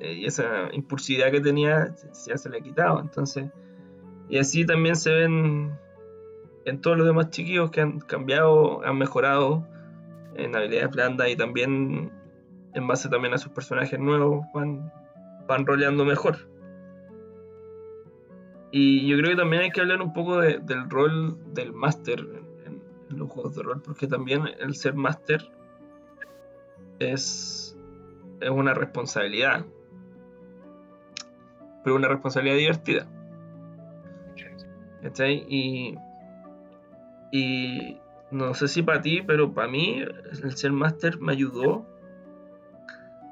y 0.00 0.26
esa 0.26 0.68
impulsividad 0.72 1.30
que 1.30 1.40
tenía 1.40 1.94
ya 2.26 2.36
se 2.36 2.50
le 2.50 2.58
ha 2.58 2.60
quitado. 2.60 3.00
Entonces, 3.00 3.46
y 4.28 4.38
así 4.38 4.66
también 4.66 4.96
se 4.96 5.10
ven 5.12 5.72
en 6.64 6.80
todos 6.80 6.98
los 6.98 7.06
demás 7.06 7.30
chiquillos 7.30 7.70
que 7.70 7.80
han 7.80 8.00
cambiado, 8.00 8.84
han 8.84 8.98
mejorado 8.98 9.66
en 10.34 10.56
habilidades 10.56 10.90
blandas 10.90 11.28
y 11.28 11.36
también 11.36 12.10
en 12.74 12.88
base 12.88 13.08
también 13.08 13.34
a 13.34 13.38
sus 13.38 13.52
personajes 13.52 14.00
nuevos 14.00 14.44
van, 14.52 14.92
van 15.46 15.64
roleando 15.64 16.04
mejor. 16.04 16.53
Y 18.76 19.06
yo 19.06 19.16
creo 19.18 19.30
que 19.30 19.36
también 19.36 19.62
hay 19.62 19.70
que 19.70 19.80
hablar 19.80 20.02
un 20.02 20.12
poco 20.12 20.40
de- 20.40 20.58
del 20.58 20.90
rol 20.90 21.38
del 21.54 21.72
máster 21.72 22.18
en, 22.66 22.82
los 23.16 23.30
juegos 23.30 23.54
de 23.54 23.62
rol, 23.62 23.80
porque 23.80 24.08
también 24.08 24.48
el 24.58 24.74
ser 24.74 24.94
máster 24.94 25.48
es, 26.98 27.78
es 28.40 28.50
una 28.50 28.74
responsabilidad, 28.74 29.64
pero 31.84 31.94
una 31.94 32.08
responsabilidad 32.08 32.56
divertida. 32.56 33.06
¿Cachai? 35.02 35.46
Y, 35.48 35.94
y 37.30 38.00
no 38.32 38.54
sé 38.54 38.66
si 38.66 38.82
para 38.82 39.00
ti, 39.00 39.22
pero 39.22 39.54
para 39.54 39.68
mí 39.68 40.02
el 40.42 40.56
ser 40.56 40.72
máster 40.72 41.20
me 41.20 41.30
ayudó 41.30 41.86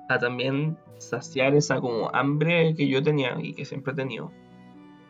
a 0.09 0.21
también 0.21 0.79
saciar 0.99 1.57
esa 1.57 1.81
como 1.81 2.15
hambre 2.15 2.77
que 2.77 2.87
yo 2.87 3.03
tenía 3.03 3.37
y 3.41 3.55
que 3.55 3.65
siempre 3.65 3.93
he 3.93 3.97
tenido. 3.97 4.31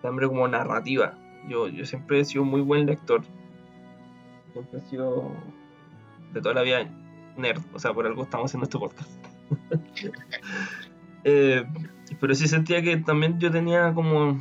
Esa 0.03 0.09
hambre 0.09 0.27
como 0.27 0.49
narrativa. 0.49 1.15
Yo, 1.49 1.69
yo 1.69 1.87
siempre 1.87 2.19
he 2.19 2.25
sido 2.25 2.45
muy 2.45 2.61
buen 2.61 2.87
lector. 2.87 3.23
Siempre 4.53 4.81
he 4.81 4.83
sido 4.83 5.31
de 6.33 6.41
toda 6.41 6.57
la 6.57 6.63
vida 6.63 6.91
nerd. 7.37 7.63
O 7.73 7.79
sea, 7.79 7.95
por 7.95 8.05
algo 8.05 8.25
estamos 8.25 8.51
haciendo 8.51 8.65
este 8.65 8.79
podcast. 8.79 9.11
Eh, 11.25 11.65
pero 12.19 12.35
sí 12.35 12.49
sentía 12.49 12.83
que 12.83 12.97
también 12.97 13.39
yo 13.39 13.53
tenía 13.53 13.95
como 13.95 14.41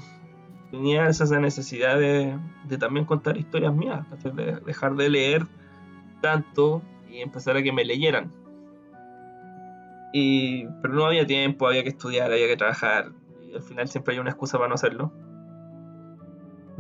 tenía 0.72 1.08
esa 1.10 1.40
necesidad 1.40 2.00
de, 2.00 2.36
de 2.68 2.78
también 2.80 3.06
contar 3.06 3.38
historias 3.38 3.72
mías, 3.72 4.04
de 4.24 4.60
dejar 4.66 4.96
de 4.96 5.12
leer 5.12 5.46
tanto 6.22 6.82
y 7.08 7.20
empezar 7.20 7.56
a 7.56 7.62
que 7.62 7.72
me 7.72 7.86
leyeran. 7.86 8.32
Y, 10.12 10.66
pero 10.82 10.96
no 10.96 11.06
había 11.06 11.28
tiempo, 11.28 11.68
había 11.68 11.84
que 11.84 11.90
estudiar, 11.90 12.32
había 12.32 12.48
que 12.48 12.58
trabajar, 12.58 13.12
y 13.48 13.54
al 13.54 13.62
final 13.62 13.88
siempre 13.88 14.16
hay 14.16 14.20
una 14.20 14.32
excusa 14.32 14.58
para 14.58 14.70
no 14.70 14.74
hacerlo. 14.74 15.14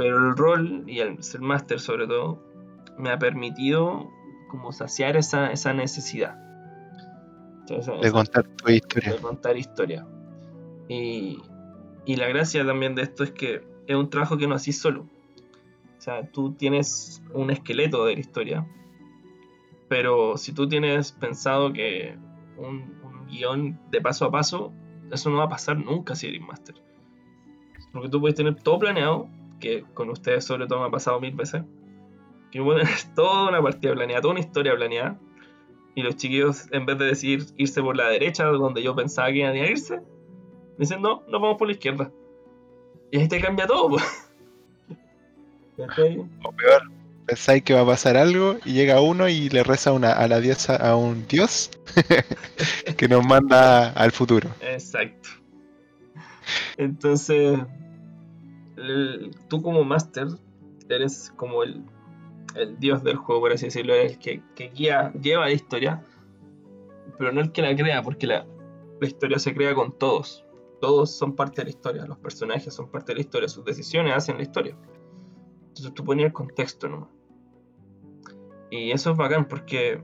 Pero 0.02 0.18
el 0.18 0.36
rol 0.36 0.84
y 0.88 1.00
el 1.00 1.22
ser 1.24 1.42
máster 1.42 1.80
sobre 1.80 2.08
todo 2.08 2.42
me 2.98 3.12
ha 3.12 3.20
permitido 3.20 4.10
como 4.50 4.72
saciar 4.72 5.16
esa, 5.16 5.52
esa 5.52 5.74
necesidad. 5.74 6.36
De 7.68 7.78
esa- 7.78 8.12
contar 8.12 8.44
tu 8.48 8.72
historia. 8.72 9.14
de 9.14 9.18
contar 9.20 9.58
historia. 9.58 10.08
Y, 10.90 11.38
y 12.06 12.16
la 12.16 12.28
gracia 12.28 12.66
también 12.66 12.96
de 12.96 13.04
esto 13.04 13.24
es 13.24 13.32
que 13.32 13.64
es 13.86 13.96
un 13.96 14.10
trabajo 14.10 14.38
que 14.38 14.48
no 14.48 14.56
hacís 14.56 14.82
solo. 14.82 15.02
O 15.98 16.02
sea, 16.02 16.30
tú 16.32 16.54
tienes 16.54 17.22
un 17.34 17.52
esqueleto 17.52 18.04
de 18.06 18.16
la 18.16 18.20
historia, 18.20 18.68
pero 19.88 20.36
si 20.38 20.52
tú 20.52 20.68
tienes 20.68 21.12
pensado 21.12 21.72
que 21.74 22.18
un, 22.58 22.96
un 23.04 23.28
guion 23.28 23.80
de 23.92 24.02
paso 24.02 24.26
a 24.26 24.32
paso, 24.32 24.74
eso 25.12 25.30
no 25.30 25.38
va 25.38 25.44
a 25.44 25.50
pasar 25.50 25.78
nunca 25.78 26.16
si 26.16 26.28
eres 26.28 26.42
máster. 26.42 26.76
Porque 27.94 28.10
tú 28.10 28.20
puedes 28.20 28.36
tener 28.36 28.56
todo 28.56 28.80
planeado, 28.80 29.30
que 29.62 29.86
con 29.94 30.10
ustedes 30.10 30.44
sobre 30.44 30.68
todo 30.68 30.82
me 30.82 30.88
ha 30.88 30.92
pasado 30.92 31.22
mil 31.22 31.34
veces, 31.34 31.64
que 32.52 32.60
tener 32.60 32.88
toda 33.16 33.48
una 33.48 33.62
partida 33.62 33.94
planeada, 33.94 34.22
toda 34.22 34.34
una 34.34 34.42
historia 34.42 34.76
planeada, 34.76 35.18
y 35.96 36.04
los 36.04 36.18
chiquillos, 36.18 36.68
en 36.72 36.86
vez 36.86 36.98
de 36.98 37.06
decir 37.06 37.46
irse 37.56 37.82
por 37.82 37.96
la 37.96 38.10
derecha, 38.10 38.46
donde 38.46 38.84
yo 38.84 38.96
pensaba 38.96 39.30
que 39.30 39.38
iban 39.38 39.54
a 39.54 39.70
irse, 39.70 40.02
dicen 40.78 41.02
no, 41.02 41.24
nos 41.28 41.42
vamos 41.42 41.58
por 41.58 41.68
la 41.68 41.74
izquierda. 41.74 42.12
Y 43.12 43.20
ahí 43.20 43.28
te 43.28 43.40
cambia 43.40 43.68
todo, 43.68 43.90
pues. 43.90 44.28
O 46.44 46.52
peor, 46.52 46.84
pensáis 47.26 47.64
que 47.64 47.74
va 47.74 47.82
a 47.82 47.86
pasar 47.86 48.18
algo 48.18 48.58
y 48.66 48.74
llega 48.74 49.02
uno 49.02 49.30
y 49.30 49.50
le 49.50 49.64
reza 49.64 49.94
una, 49.94 50.12
a 50.12 50.28
la 50.28 50.40
diosa, 50.40 50.76
a 50.76 50.96
un 50.96 51.26
dios 51.28 51.72
que 52.98 53.08
nos 53.08 53.26
manda 53.26 53.92
al 53.94 54.12
futuro. 54.12 54.50
Exacto. 54.62 55.30
Entonces, 56.78 57.60
tú 59.48 59.62
como 59.62 59.84
máster 59.84 60.28
eres 60.90 61.32
como 61.38 61.64
el, 61.64 61.84
el 62.56 62.80
dios 62.80 63.04
del 63.04 63.16
juego, 63.16 63.42
por 63.42 63.54
así 63.54 63.66
decirlo, 63.66 63.94
eres 63.94 64.14
el 64.14 64.44
que, 64.56 64.70
guía, 64.70 65.12
lleva 65.14 65.46
la 65.46 65.52
historia, 65.52 66.06
pero 67.18 67.32
no 67.32 67.42
el 67.42 67.52
que 67.52 67.62
la 67.62 67.76
crea, 67.76 68.02
porque 68.02 68.28
la, 68.28 68.46
la 69.00 69.08
historia 69.08 69.40
se 69.40 69.54
crea 69.54 69.74
con 69.74 69.98
todos. 69.98 70.46
Todos 70.80 71.12
son 71.12 71.36
parte 71.36 71.62
de 71.62 71.66
la 71.66 71.70
historia, 71.70 72.06
los 72.06 72.18
personajes 72.18 72.74
son 72.74 72.90
parte 72.90 73.12
de 73.12 73.16
la 73.18 73.22
historia, 73.22 73.48
sus 73.48 73.64
decisiones 73.64 74.16
hacen 74.16 74.38
la 74.38 74.44
historia. 74.44 74.78
Entonces 75.68 75.94
tú 75.94 76.04
pones 76.04 76.26
el 76.26 76.34
contexto 76.34 76.90
nomás. 76.90 77.10
Y 78.72 78.92
eso 78.92 79.12
es 79.12 79.18
bacán 79.18 79.48
porque 79.48 80.02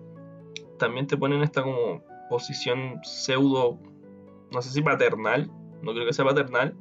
también 0.78 1.08
te 1.08 1.18
ponen 1.18 1.42
esta 1.42 1.64
como 1.64 2.04
posición 2.30 3.00
pseudo, 3.04 3.80
no 4.52 4.62
sé 4.62 4.70
si 4.70 4.82
paternal, 4.82 5.50
no 5.82 5.94
creo 5.94 6.06
que 6.06 6.14
sea 6.14 6.26
paternal, 6.26 6.76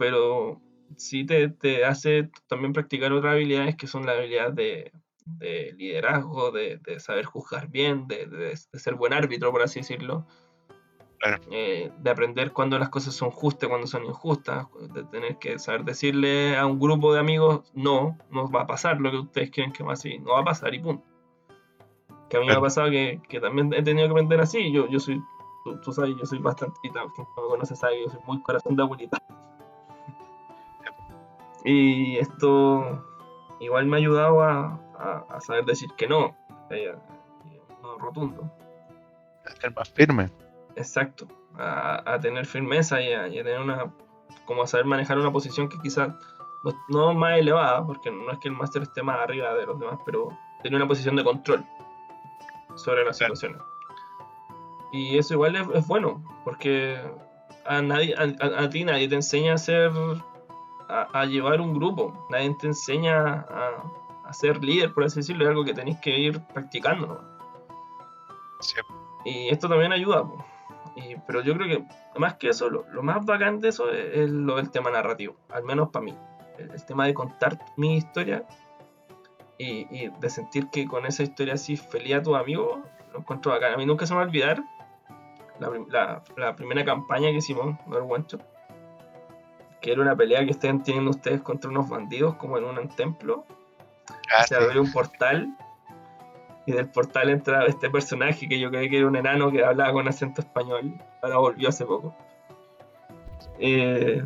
pero 0.00 0.58
sí 0.96 1.26
te, 1.26 1.50
te 1.50 1.84
hace 1.84 2.30
también 2.48 2.72
practicar 2.72 3.12
otras 3.12 3.34
habilidades 3.34 3.76
que 3.76 3.86
son 3.86 4.06
las 4.06 4.16
habilidades 4.16 4.54
de, 4.54 4.92
de 5.26 5.74
liderazgo, 5.76 6.50
de, 6.52 6.78
de 6.78 6.98
saber 7.00 7.26
juzgar 7.26 7.68
bien, 7.68 8.08
de, 8.08 8.24
de- 8.24 8.56
ser 8.56 8.94
buen 8.94 9.12
árbitro, 9.12 9.52
por 9.52 9.60
así 9.60 9.80
decirlo. 9.80 10.26
Claro. 11.18 11.42
Eh, 11.50 11.92
de 11.98 12.10
aprender 12.10 12.50
cuando 12.52 12.78
las 12.78 12.88
cosas 12.88 13.12
son 13.12 13.30
justas, 13.30 13.68
cuando 13.68 13.86
son 13.86 14.06
injustas, 14.06 14.66
de 14.94 15.04
tener 15.04 15.36
que 15.36 15.58
saber 15.58 15.84
decirle 15.84 16.56
a 16.56 16.64
un 16.64 16.78
grupo 16.80 17.12
de 17.12 17.20
amigos, 17.20 17.70
no, 17.74 18.16
no 18.30 18.50
va 18.50 18.62
a 18.62 18.66
pasar 18.66 19.02
lo 19.02 19.10
que 19.10 19.18
ustedes 19.18 19.50
quieren 19.50 19.74
que 19.74 19.84
pase, 19.84 20.18
no 20.20 20.32
va 20.32 20.40
a 20.40 20.44
pasar 20.44 20.74
y 20.74 20.78
punto. 20.78 21.04
Que 22.30 22.38
a 22.38 22.40
mí 22.40 22.46
me 22.46 22.54
ha 22.54 22.60
pasado 22.60 22.88
que, 22.90 23.20
que 23.28 23.38
también 23.38 23.70
he 23.74 23.82
tenido 23.82 24.06
que 24.08 24.12
aprender 24.12 24.40
así. 24.40 24.72
Yo, 24.72 24.88
yo 24.88 24.98
soy, 24.98 25.20
tú, 25.62 25.78
tú 25.82 25.92
sabes, 25.92 26.14
yo 26.18 26.24
soy 26.24 26.38
bastante, 26.38 26.74
quien 26.80 26.94
me 26.94 27.00
conoce 27.34 27.76
sabe 27.76 27.96
que 27.96 28.04
yo 28.04 28.08
soy 28.08 28.20
muy 28.26 28.42
corazón 28.42 28.74
de 28.76 28.82
abuelita. 28.82 29.18
Y 31.64 32.16
esto 32.18 33.04
igual 33.60 33.86
me 33.86 33.96
ha 33.96 33.98
ayudado 33.98 34.42
a, 34.42 34.80
a, 34.98 35.24
a 35.28 35.40
saber 35.40 35.64
decir 35.64 35.90
que 35.96 36.06
no. 36.08 36.36
eh, 36.70 36.94
no 37.82 37.98
rotundo. 37.98 38.50
A 39.46 39.50
ser 39.50 39.74
más 39.74 39.88
firme. 39.90 40.30
Exacto. 40.76 41.26
A, 41.58 42.14
a 42.14 42.20
tener 42.20 42.46
firmeza 42.46 43.00
y 43.02 43.12
a, 43.12 43.28
y 43.28 43.38
a 43.38 43.44
tener 43.44 43.60
una. 43.60 43.92
como 44.46 44.62
a 44.62 44.66
saber 44.66 44.86
manejar 44.86 45.18
una 45.18 45.32
posición 45.32 45.68
que 45.68 45.78
quizás 45.80 46.08
no, 46.64 46.72
no 46.88 47.14
más 47.14 47.38
elevada, 47.38 47.84
porque 47.84 48.10
no 48.10 48.30
es 48.30 48.38
que 48.38 48.48
el 48.48 48.54
máster 48.54 48.82
esté 48.82 49.02
más 49.02 49.18
arriba 49.20 49.54
de 49.54 49.66
los 49.66 49.78
demás, 49.80 49.98
pero 50.06 50.28
tener 50.62 50.76
una 50.76 50.88
posición 50.88 51.16
de 51.16 51.24
control 51.24 51.64
sobre 52.76 53.04
las 53.04 53.18
Claro. 53.18 53.34
situaciones. 53.34 53.66
Y 54.92 55.18
eso 55.18 55.34
igual 55.34 55.56
es, 55.56 55.66
es 55.74 55.86
bueno, 55.86 56.22
porque 56.44 56.98
a, 57.66 57.80
nadie, 57.82 58.14
a, 58.16 58.22
a- 58.44 58.64
a 58.64 58.70
ti 58.70 58.84
nadie 58.84 59.08
te 59.08 59.14
enseña 59.16 59.54
a 59.54 59.58
ser. 59.58 59.90
A, 60.90 61.02
a 61.20 61.24
llevar 61.26 61.60
un 61.60 61.72
grupo, 61.74 62.26
nadie 62.30 62.54
te 62.58 62.66
enseña 62.66 63.32
a, 63.48 63.82
a 64.24 64.32
ser 64.32 64.62
líder, 64.64 64.92
por 64.92 65.04
así 65.04 65.20
decirlo, 65.20 65.44
es 65.44 65.50
algo 65.50 65.64
que 65.64 65.72
tenéis 65.74 65.98
que 66.00 66.18
ir 66.18 66.40
practicando. 66.52 67.06
¿no? 67.06 67.20
Sí. 68.60 68.74
Y 69.24 69.48
esto 69.50 69.68
también 69.68 69.92
ayuda. 69.92 70.24
Y, 70.96 71.14
pero 71.26 71.42
yo 71.42 71.54
creo 71.54 71.68
que 71.68 71.84
más 72.18 72.34
que 72.34 72.48
eso, 72.48 72.68
lo, 72.68 72.84
lo 72.90 73.02
más 73.02 73.24
bacán 73.24 73.60
de 73.60 73.68
eso 73.68 73.90
es, 73.90 74.16
es 74.18 74.30
lo 74.30 74.56
del 74.56 74.70
tema 74.70 74.90
narrativo, 74.90 75.36
al 75.50 75.62
menos 75.62 75.90
para 75.90 76.04
mí. 76.04 76.14
El, 76.58 76.70
el 76.72 76.84
tema 76.84 77.06
de 77.06 77.14
contar 77.14 77.58
mi 77.76 77.96
historia 77.96 78.44
y, 79.58 79.86
y 79.90 80.08
de 80.18 80.30
sentir 80.30 80.68
que 80.70 80.86
con 80.86 81.06
esa 81.06 81.22
historia 81.22 81.54
así 81.54 81.76
feliz 81.76 82.16
a 82.16 82.22
tus 82.22 82.36
amigos, 82.36 82.80
lo 83.12 83.18
encuentro 83.20 83.52
bacán. 83.52 83.74
A 83.74 83.76
mí 83.76 83.86
nunca 83.86 84.06
se 84.06 84.12
me 84.14 84.18
va 84.18 84.24
a 84.24 84.26
olvidar 84.26 84.62
la, 85.60 85.70
la- 85.88 86.22
la 86.36 86.56
primera 86.56 86.84
campaña 86.84 87.30
que 87.30 87.36
hicimos, 87.36 87.76
no 87.86 87.96
el 87.98 88.04
guancho, 88.04 88.38
que 89.80 89.92
era 89.92 90.02
una 90.02 90.14
pelea 90.16 90.44
que 90.44 90.50
estaban 90.50 90.82
teniendo 90.82 91.10
ustedes 91.10 91.40
contra 91.42 91.70
unos 91.70 91.88
bandidos 91.88 92.34
como 92.36 92.58
en 92.58 92.64
un 92.64 92.88
templo 92.90 93.44
Ah, 94.34 94.42
se 94.44 94.54
abrió 94.56 94.82
un 94.82 94.92
portal 94.92 95.56
y 96.66 96.72
del 96.72 96.88
portal 96.88 97.30
entra 97.30 97.64
este 97.66 97.88
personaje 97.90 98.48
que 98.48 98.58
yo 98.60 98.70
creí 98.70 98.88
que 98.90 98.98
era 98.98 99.06
un 99.08 99.16
enano 99.16 99.50
que 99.50 99.64
hablaba 99.64 99.92
con 99.92 100.06
acento 100.08 100.40
español. 100.40 100.94
Ahora 101.22 101.38
volvió 101.38 101.68
hace 101.68 101.84
poco. 101.84 102.14
Eh, 103.58 104.22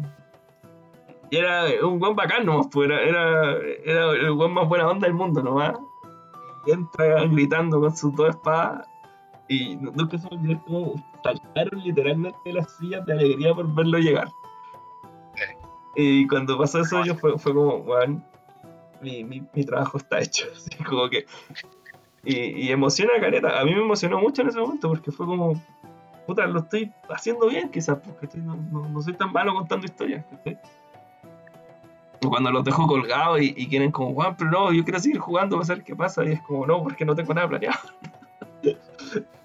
y 1.30 1.36
era 1.36 1.64
un 1.86 1.98
buen 1.98 2.14
bacán 2.14 2.44
nomás, 2.46 2.68
pues 2.70 2.90
era, 2.90 3.00
era, 3.02 3.56
era 3.84 4.10
el 4.10 4.32
buen 4.32 4.52
más 4.52 4.68
buena 4.68 4.88
onda 4.88 5.06
del 5.06 5.14
mundo 5.14 5.42
nomás. 5.42 5.74
Y 6.66 6.72
entra 6.72 7.24
gritando 7.24 7.80
con 7.80 7.96
sus 7.96 8.14
dos 8.14 8.30
espadas. 8.30 8.86
Y 9.48 9.76
nu- 9.76 9.92
nunca 9.94 10.18
se 10.18 10.28
me 10.30 10.36
olvidó 10.36 10.62
cómo 10.66 10.94
saltaron 11.22 11.82
literalmente 11.82 12.52
las 12.52 12.74
sillas 12.76 13.04
de 13.06 13.12
alegría 13.12 13.54
por 13.54 13.72
verlo 13.74 13.98
llegar. 13.98 14.28
Y 15.96 16.26
cuando 16.26 16.58
pasó 16.58 16.80
eso, 16.80 17.04
yo 17.04 17.14
fue, 17.14 17.38
fue 17.38 17.54
como, 17.54 17.76
weón, 17.76 18.24
mi, 19.00 19.22
mi, 19.24 19.42
mi 19.52 19.64
trabajo 19.64 19.98
está 19.98 20.20
hecho. 20.20 20.46
Así 20.56 20.82
como 20.84 21.08
que. 21.08 21.26
Y, 22.24 22.36
y 22.66 22.70
emociona 22.70 23.12
a. 23.14 23.60
A 23.60 23.64
mí 23.64 23.74
me 23.74 23.82
emocionó 23.82 24.18
mucho 24.18 24.42
en 24.42 24.48
ese 24.48 24.58
momento 24.60 24.88
porque 24.88 25.10
fue 25.12 25.26
como. 25.26 25.60
Puta, 26.26 26.46
lo 26.46 26.60
estoy 26.60 26.90
haciendo 27.10 27.48
bien, 27.48 27.70
quizás, 27.70 27.98
porque 28.02 28.26
estoy- 28.26 28.40
no, 28.40 28.56
no- 28.56 28.88
no 28.88 29.02
soy 29.02 29.12
tan 29.12 29.30
malo 29.32 29.54
contando 29.54 29.84
historias. 29.84 30.24
cuando 32.26 32.50
los 32.50 32.64
dejo 32.64 32.86
colgados 32.86 33.42
y, 33.42 33.52
y 33.54 33.68
quieren 33.68 33.90
como, 33.92 34.14
Juan, 34.14 34.34
pero 34.36 34.50
no, 34.50 34.72
yo 34.72 34.82
quiero 34.84 34.98
seguir 34.98 35.18
jugando 35.18 35.56
para 35.56 35.66
saber 35.66 35.84
qué 35.84 35.94
pasa. 35.94 36.24
Y 36.24 36.32
es 36.32 36.40
como, 36.42 36.66
no, 36.66 36.82
porque 36.82 37.04
no 37.04 37.14
tengo 37.14 37.34
nada 37.34 37.48
planeado. 37.48 37.78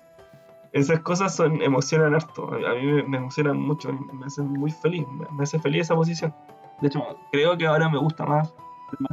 Esas 0.71 0.99
cosas 0.99 1.35
son, 1.35 1.61
emocionan 1.61 2.13
harto. 2.15 2.51
A, 2.53 2.75
mí 2.75 2.85
me, 2.85 3.03
me 3.03 3.17
emocionan 3.17 3.57
mucho, 3.59 3.91
me 3.91 4.25
hacen 4.25 4.47
muy 4.47 4.71
feliz. 4.71 5.05
Me, 5.07 5.25
me 5.31 5.43
hace 5.43 5.59
feliz 5.59 5.81
esa 5.83 5.95
posición. 5.95 6.33
De 6.81 6.87
hecho, 6.87 7.03
creo 7.31 7.57
que 7.57 7.65
ahora 7.67 7.89
me 7.89 7.97
gusta 7.97 8.25
más 8.25 8.49
que 8.49 9.03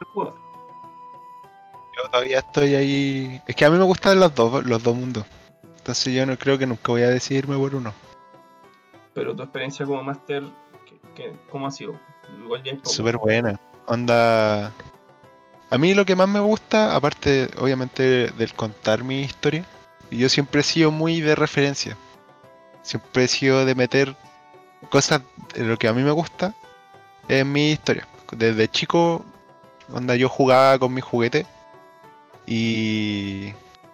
el 0.00 0.06
jugador. 0.08 0.34
Yo 1.96 2.10
todavía 2.10 2.38
estoy 2.40 2.74
ahí. 2.74 3.40
Es 3.46 3.54
que 3.54 3.64
a 3.64 3.70
mí 3.70 3.78
me 3.78 3.84
gustan 3.84 4.18
los 4.18 4.34
dos, 4.34 4.64
los 4.66 4.82
dos 4.82 4.96
mundos. 4.96 5.24
Entonces 5.78 6.12
yo 6.14 6.26
no 6.26 6.36
creo 6.36 6.58
que 6.58 6.66
nunca 6.66 6.92
voy 6.92 7.02
a 7.02 7.10
decidirme 7.10 7.56
por 7.56 7.74
uno. 7.74 7.92
Pero 9.12 9.36
tu 9.36 9.42
experiencia 9.42 9.86
como 9.86 10.02
máster, 10.02 10.42
¿qué- 10.86 10.98
qué- 11.14 11.36
¿cómo 11.50 11.66
ha 11.66 11.70
sido? 11.70 11.94
Súper 12.82 13.18
buena. 13.18 13.60
Onda. 13.86 14.72
A 15.70 15.78
mí 15.78 15.94
lo 15.94 16.04
que 16.04 16.16
más 16.16 16.28
me 16.28 16.40
gusta, 16.40 16.96
aparte 16.96 17.48
obviamente 17.60 18.28
del 18.32 18.54
contar 18.54 19.04
mi 19.04 19.20
historia, 19.22 19.64
yo 20.18 20.28
siempre 20.28 20.60
he 20.60 20.64
sido 20.64 20.90
muy 20.90 21.20
de 21.20 21.34
referencia. 21.34 21.96
Siempre 22.82 23.24
he 23.24 23.28
sido 23.28 23.64
de 23.64 23.74
meter 23.74 24.14
cosas 24.90 25.22
de 25.54 25.64
lo 25.64 25.78
que 25.78 25.88
a 25.88 25.92
mí 25.92 26.02
me 26.02 26.10
gusta 26.10 26.54
en 27.28 27.50
mi 27.52 27.72
historia. 27.72 28.06
Desde 28.32 28.68
chico, 28.68 29.24
onda 29.92 30.16
yo 30.16 30.28
jugaba 30.28 30.78
con 30.78 30.92
mis 30.92 31.04
juguetes 31.04 31.46
y 32.46 33.48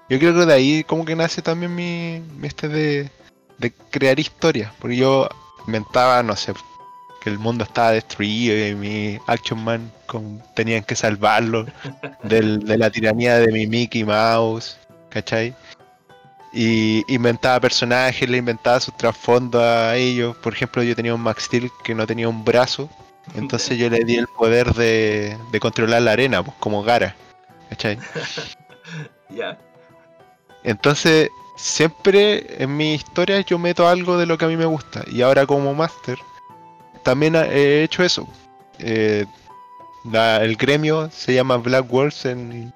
yo 0.09 0.19
creo 0.19 0.35
que 0.35 0.47
de 0.47 0.53
ahí 0.55 0.85
como 0.85 1.05
que 1.05 1.15
nace 1.17 1.43
también 1.43 1.75
mi, 1.75 2.21
mi 2.37 2.49
este 2.49 2.69
de, 2.69 3.11
de 3.59 3.73
crear 3.91 4.19
historias. 4.19 4.73
Porque 4.81 4.97
yo 4.97 5.29
inventaba, 5.67 6.23
no 6.23 6.35
sé, 6.37 6.53
que 7.23 7.31
el 7.31 7.39
mundo 7.39 7.65
estaba 7.65 7.93
destruido 7.93 8.67
y 8.67 8.75
mi 8.75 9.19
Action 9.27 9.63
Man 9.63 9.93
con- 10.07 10.43
tenían 10.55 10.83
que 10.83 10.97
salvarlo 10.97 11.67
del- 12.25 12.61
de 12.65 12.79
la 12.79 12.91
tiranía 12.91 13.39
de 13.39 13.53
mi 13.53 13.67
Mickey 13.67 14.03
Mouse, 14.05 14.79
¿cachai? 15.11 15.55
Y 16.53 17.05
inventaba 17.13 17.61
personajes, 17.61 18.29
le 18.29 18.39
inventaba 18.39 18.81
sus 18.81 18.97
trasfondos 18.97 19.63
a 19.63 19.97
ellos. 19.97 20.37
Por 20.39 20.53
ejemplo, 20.55 20.83
yo 20.83 20.97
tenía 20.97 21.15
un 21.15 21.21
Max 21.23 21.45
Steel 21.45 21.71
que 21.85 21.95
no 21.95 22.07
tenía 22.07 22.29
un 22.29 22.45
brazo, 22.45 22.89
entonces 23.35 23.79
yo 23.79 23.89
le 23.89 24.05
di 24.05 24.17
el 24.17 24.27
poder 24.27 24.75
de, 24.75 25.39
de 25.53 25.61
controlar 25.61 26.03
la 26.03 26.13
arena, 26.13 26.43
pues 26.43 26.57
como 26.59 26.83
Gara, 26.83 27.15
¿cachai? 27.71 27.99
Ya. 29.31 29.59
Entonces, 30.63 31.31
siempre 31.57 32.63
en 32.63 32.77
mi 32.77 32.95
historia 32.95 33.41
yo 33.41 33.59
meto 33.59 33.89
algo 33.89 34.19
de 34.19 34.27
lo 34.27 34.37
que 34.39 34.45
a 34.45 34.49
mí 34.49 34.57
me 34.57 34.67
gusta. 34.67 35.05
Y 35.11 35.23
ahora 35.23 35.47
como 35.47 35.75
máster, 35.75 36.19
también 37.05 37.37
he 37.37 37.83
hecho 37.85 38.03
eso. 38.05 38.29
Eh, 38.79 39.27
la- 40.05 40.39
el 40.43 40.57
gremio 40.57 41.11
se 41.13 41.35
llama 41.35 41.57
Black 41.59 41.89
Wolves 41.91 42.25
en, 42.27 42.73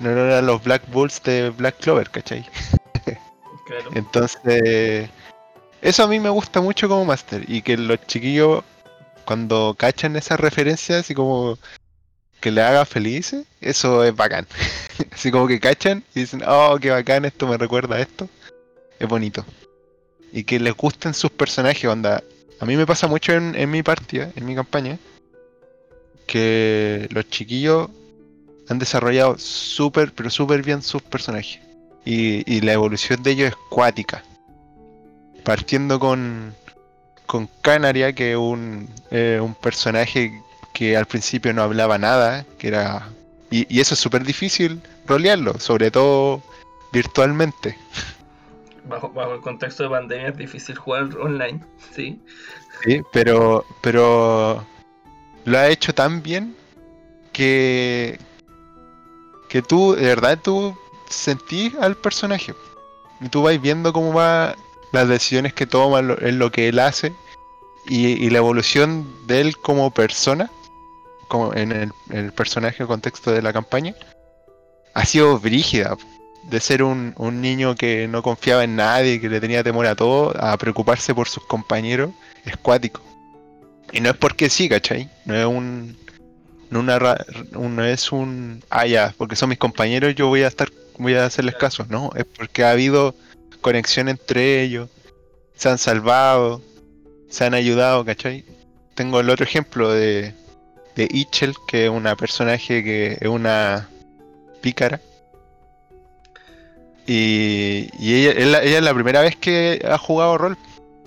en 0.00 0.06
honor 0.06 0.32
a 0.32 0.42
los 0.42 0.62
Black 0.64 0.82
Bulls 0.90 1.22
de 1.24 1.50
Black 1.50 1.78
Clover, 1.80 2.10
¿cachai? 2.10 2.46
Entonces, 3.94 5.10
eso 5.82 6.04
a 6.04 6.08
mí 6.08 6.20
me 6.20 6.30
gusta 6.30 6.60
mucho 6.60 6.88
como 6.88 7.04
máster. 7.04 7.44
Y 7.48 7.62
que 7.62 7.76
los 7.76 8.04
chiquillos, 8.06 8.64
cuando 9.24 9.74
cachan 9.78 10.16
esas 10.16 10.40
referencias, 10.40 11.10
y 11.10 11.14
como 11.14 11.58
que 12.40 12.50
le 12.50 12.62
haga 12.62 12.84
felices, 12.84 13.46
eso 13.60 14.04
es 14.04 14.14
bacán. 14.14 14.46
Así 15.12 15.30
como 15.30 15.46
que 15.46 15.60
cachan 15.60 16.04
y 16.14 16.20
dicen, 16.20 16.42
oh, 16.46 16.78
qué 16.80 16.90
bacán, 16.90 17.24
esto 17.24 17.46
me 17.46 17.56
recuerda 17.56 17.96
a 17.96 18.00
esto. 18.00 18.28
Es 18.98 19.08
bonito. 19.08 19.44
Y 20.32 20.44
que 20.44 20.58
les 20.60 20.74
gusten 20.74 21.14
sus 21.14 21.30
personajes, 21.30 21.84
onda. 21.84 22.22
A 22.60 22.64
mí 22.64 22.76
me 22.76 22.86
pasa 22.86 23.06
mucho 23.06 23.32
en, 23.32 23.54
en 23.54 23.70
mi 23.70 23.82
partida, 23.82 24.30
en 24.34 24.46
mi 24.46 24.54
campaña, 24.54 24.98
que 26.26 27.06
los 27.10 27.28
chiquillos 27.28 27.90
han 28.68 28.78
desarrollado 28.78 29.38
súper, 29.38 30.12
pero 30.12 30.30
súper 30.30 30.62
bien 30.62 30.82
sus 30.82 31.02
personajes. 31.02 31.65
Y, 32.06 32.50
y 32.50 32.60
la 32.62 32.72
evolución 32.72 33.22
de 33.22 33.32
ellos 33.32 33.48
es 33.48 33.56
cuática. 33.68 34.22
Partiendo 35.44 36.00
con, 36.00 36.54
con 37.26 37.50
Canaria, 37.60 38.14
que 38.14 38.32
es 38.32 38.38
un, 38.38 38.88
eh, 39.10 39.40
un 39.42 39.54
personaje 39.54 40.40
que 40.72 40.96
al 40.96 41.06
principio 41.06 41.52
no 41.52 41.62
hablaba 41.62 41.98
nada, 41.98 42.46
que 42.58 42.68
era... 42.68 43.08
Y, 43.50 43.66
y 43.68 43.80
eso 43.80 43.94
es 43.94 44.00
súper 44.00 44.24
difícil 44.24 44.80
rolearlo, 45.06 45.58
sobre 45.58 45.90
todo 45.90 46.42
virtualmente. 46.92 47.76
Bajo, 48.88 49.08
bajo 49.10 49.34
el 49.34 49.40
contexto 49.40 49.82
de 49.82 49.90
pandemia 49.90 50.28
es 50.28 50.36
difícil 50.36 50.76
jugar 50.76 51.08
online, 51.18 51.60
sí. 51.94 52.20
Sí, 52.84 53.00
pero, 53.12 53.64
pero 53.80 54.64
lo 55.44 55.58
ha 55.58 55.68
hecho 55.68 55.92
tan 55.92 56.22
bien 56.22 56.54
que, 57.32 58.18
que 59.48 59.62
tú, 59.62 59.94
de 59.94 60.02
verdad, 60.02 60.38
tú 60.42 60.76
sentís 61.08 61.74
al 61.76 61.96
personaje. 61.96 62.54
Y 63.20 63.28
tú 63.28 63.42
vas 63.42 63.60
viendo 63.60 63.92
cómo 63.92 64.12
va 64.12 64.54
las 64.92 65.08
decisiones 65.08 65.52
que 65.54 65.66
toma, 65.66 66.00
en 66.00 66.38
lo 66.38 66.50
que 66.50 66.68
él 66.68 66.78
hace 66.78 67.12
y, 67.86 68.24
y 68.24 68.30
la 68.30 68.38
evolución 68.38 69.06
de 69.26 69.40
él 69.40 69.56
como 69.56 69.90
persona, 69.90 70.50
como 71.28 71.54
en 71.54 71.72
el, 71.72 71.92
en 72.10 72.26
el 72.26 72.32
personaje 72.32 72.82
en 72.82 72.86
contexto 72.86 73.32
de 73.32 73.42
la 73.42 73.52
campaña, 73.52 73.94
ha 74.96 75.04
sido 75.04 75.38
brígida. 75.38 75.96
De 76.44 76.60
ser 76.60 76.84
un, 76.84 77.14
niño 77.18 77.74
que 77.74 78.06
no 78.06 78.22
confiaba 78.22 78.62
en 78.62 78.76
nadie, 78.76 79.20
que 79.20 79.28
le 79.28 79.40
tenía 79.40 79.64
temor 79.64 79.86
a 79.86 79.96
todo, 79.96 80.32
a 80.40 80.56
preocuparse 80.56 81.12
por 81.12 81.28
sus 81.28 81.44
compañeros 81.44 82.10
es 82.44 82.56
cuático. 82.56 83.00
Y 83.92 84.00
no 84.00 84.10
es 84.10 84.16
porque 84.16 84.48
sí, 84.48 84.68
¿cachai? 84.68 85.10
No 85.24 85.34
es 85.34 85.44
un. 85.44 85.96
No, 86.70 86.80
una 86.80 86.98
no 87.50 87.84
es 87.84 88.12
un. 88.12 88.62
Ah, 88.70 89.12
porque 89.16 89.34
son 89.34 89.48
mis 89.48 89.58
compañeros, 89.58 90.14
yo 90.14 90.28
voy 90.28 90.44
a 90.44 90.48
estar 90.48 90.70
voy 90.98 91.14
a 91.14 91.26
hacerles 91.26 91.54
caso. 91.56 91.86
No, 91.88 92.10
es 92.16 92.24
porque 92.24 92.64
ha 92.64 92.70
habido 92.70 93.14
conexión 93.60 94.08
entre 94.08 94.62
ellos, 94.62 94.88
se 95.56 95.68
han 95.68 95.78
salvado, 95.78 96.62
se 97.28 97.44
han 97.44 97.54
ayudado, 97.54 98.04
¿cachai? 98.04 98.44
Tengo 98.94 99.20
el 99.20 99.30
otro 99.30 99.44
ejemplo 99.44 99.90
de, 99.92 100.34
de 100.94 101.08
Ichel, 101.10 101.54
que 101.66 101.86
es 101.86 101.90
una 101.90 102.16
personaje 102.16 102.84
que 102.84 103.18
es 103.20 103.28
una 103.28 103.88
pícara. 104.60 105.00
Y, 107.06 107.88
y 107.98 108.14
ella, 108.26 108.60
ella 108.62 108.78
es 108.78 108.82
la 108.82 108.94
primera 108.94 109.20
vez 109.20 109.36
que 109.36 109.84
ha 109.88 109.98
jugado 109.98 110.38
rol. 110.38 110.58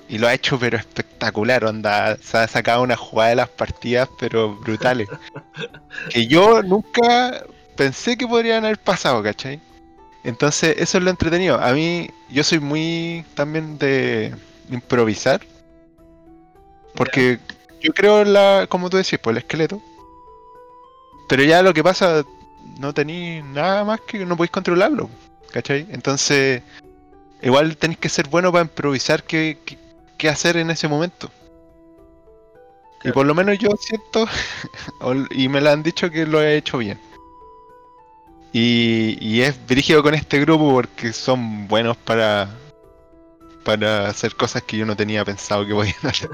Y 0.07 0.17
lo 0.17 0.27
ha 0.27 0.33
hecho 0.33 0.57
pero 0.57 0.77
espectacular, 0.77 1.63
onda. 1.65 2.17
Se 2.17 2.37
ha 2.37 2.47
sacado 2.47 2.81
una 2.81 2.95
jugada 2.95 3.29
de 3.29 3.35
las 3.35 3.49
partidas, 3.49 4.09
pero 4.19 4.55
brutales. 4.55 5.07
que 6.09 6.25
yo 6.25 6.63
nunca 6.63 7.43
pensé 7.75 8.17
que 8.17 8.27
podrían 8.27 8.65
haber 8.65 8.79
pasado, 8.79 9.21
¿cachai? 9.21 9.59
Entonces, 10.23 10.75
eso 10.77 10.97
es 10.97 11.03
lo 11.03 11.09
entretenido. 11.09 11.59
A 11.59 11.73
mí, 11.73 12.09
yo 12.29 12.43
soy 12.43 12.59
muy 12.59 13.25
también 13.35 13.77
de 13.77 14.35
improvisar. 14.69 15.41
Porque 16.95 17.39
yo 17.81 17.93
creo 17.93 18.23
la, 18.25 18.67
como 18.69 18.89
tú 18.89 18.97
decís, 18.97 19.19
pues 19.21 19.33
el 19.33 19.37
esqueleto. 19.39 19.81
Pero 21.27 21.43
ya 21.43 21.61
lo 21.61 21.73
que 21.73 21.83
pasa, 21.83 22.23
no 22.79 22.93
tenéis 22.93 23.43
nada 23.45 23.83
más 23.83 24.01
que 24.01 24.25
no 24.25 24.35
podéis 24.35 24.51
controlarlo. 24.51 25.09
¿Cachai? 25.51 25.87
Entonces, 25.91 26.61
igual 27.41 27.77
tenéis 27.77 27.99
que 27.99 28.09
ser 28.09 28.27
bueno 28.29 28.51
para 28.51 28.63
improvisar 28.65 29.23
qué, 29.23 29.57
qué- 29.65 29.77
qué 30.17 30.29
hacer 30.29 30.57
en 30.57 30.71
ese 30.71 30.87
momento. 30.87 31.31
Y 33.03 33.11
por 33.11 33.25
lo 33.25 33.33
menos 33.33 33.57
yo 33.57 33.69
siento, 33.79 34.27
y 35.31 35.47
me 35.47 35.61
lo 35.61 35.69
han 35.69 35.83
dicho 35.83 36.09
que 36.11 36.25
lo 36.25 36.41
he 36.41 36.57
hecho 36.57 36.77
bien. 36.77 36.99
Y, 38.51 39.41
es 39.41 39.67
dirigido 39.67 40.01
con 40.01 40.13
este 40.15 40.39
grupo 40.39 40.71
porque 40.71 41.13
son 41.13 41.67
buenos 41.67 41.95
para, 41.97 42.49
para 43.63 44.07
hacer 44.07 44.35
cosas 44.35 44.63
que 44.63 44.77
yo 44.77 44.85
no 44.85 44.95
tenía 44.95 45.23
pensado 45.23 45.65
que 45.65 45.73
podían 45.73 45.95
hacer. 46.03 46.31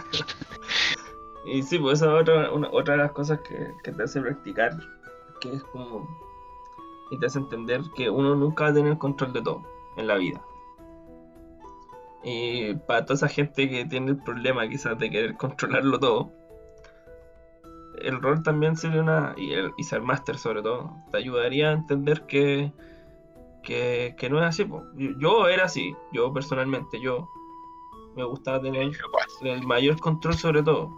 Y 1.46 1.62
sí, 1.62 1.78
pues 1.78 2.02
esa 2.02 2.16
es 2.16 2.22
otra, 2.22 2.52
una- 2.52 2.70
otra 2.72 2.94
de 2.96 3.04
las 3.04 3.12
cosas 3.12 3.40
que, 3.42 3.68
que 3.84 3.92
te 3.92 4.04
hace 4.04 4.22
practicar, 4.22 4.78
que 5.42 5.54
es 5.54 5.64
como... 5.66 6.08
Y 7.12 7.20
te 7.20 7.28
hace 7.28 7.38
entender 7.38 7.82
que 7.96 8.10
uno 8.10 8.34
nunca 8.36 8.64
va 8.64 8.70
a 8.72 8.74
tener 8.74 8.98
control 8.98 9.34
de 9.34 9.42
todo 9.42 9.62
en 9.98 10.08
la 10.08 10.16
vida. 10.16 10.42
Y 12.24 12.74
para 12.88 13.06
toda 13.06 13.16
esa 13.16 13.28
gente 13.28 13.70
que 13.70 13.86
tiene 13.86 14.12
el 14.12 14.18
problema 14.24 14.68
quizás 14.68 14.98
de 14.98 15.12
querer 15.12 15.36
controlarlo 15.38 16.00
todo, 16.00 16.32
el 18.02 18.22
rol 18.22 18.44
también 18.44 18.76
sería 18.76 19.02
una... 19.02 19.34
Y, 19.38 19.52
el, 19.54 19.74
y 19.78 19.84
ser 19.84 20.02
máster 20.02 20.38
sobre 20.38 20.62
todo, 20.62 20.96
te 21.12 21.18
ayudaría 21.18 21.70
a 21.70 21.74
entender 21.74 22.26
que, 22.28 22.72
que, 23.64 24.16
que 24.18 24.30
no 24.30 24.40
es 24.40 24.46
así. 24.46 24.66
po. 24.66 24.84
Yo, 25.20 25.48
era 25.48 25.66
así, 25.66 25.96
yo 26.12 26.32
personalmente, 26.34 27.00
yo 27.00 27.30
me 28.16 28.24
gustaba 28.24 28.62
tener 28.62 28.92
el 29.42 29.68
mayor 29.68 30.00
control 30.00 30.36
sobre 30.36 30.64
todo, 30.64 30.90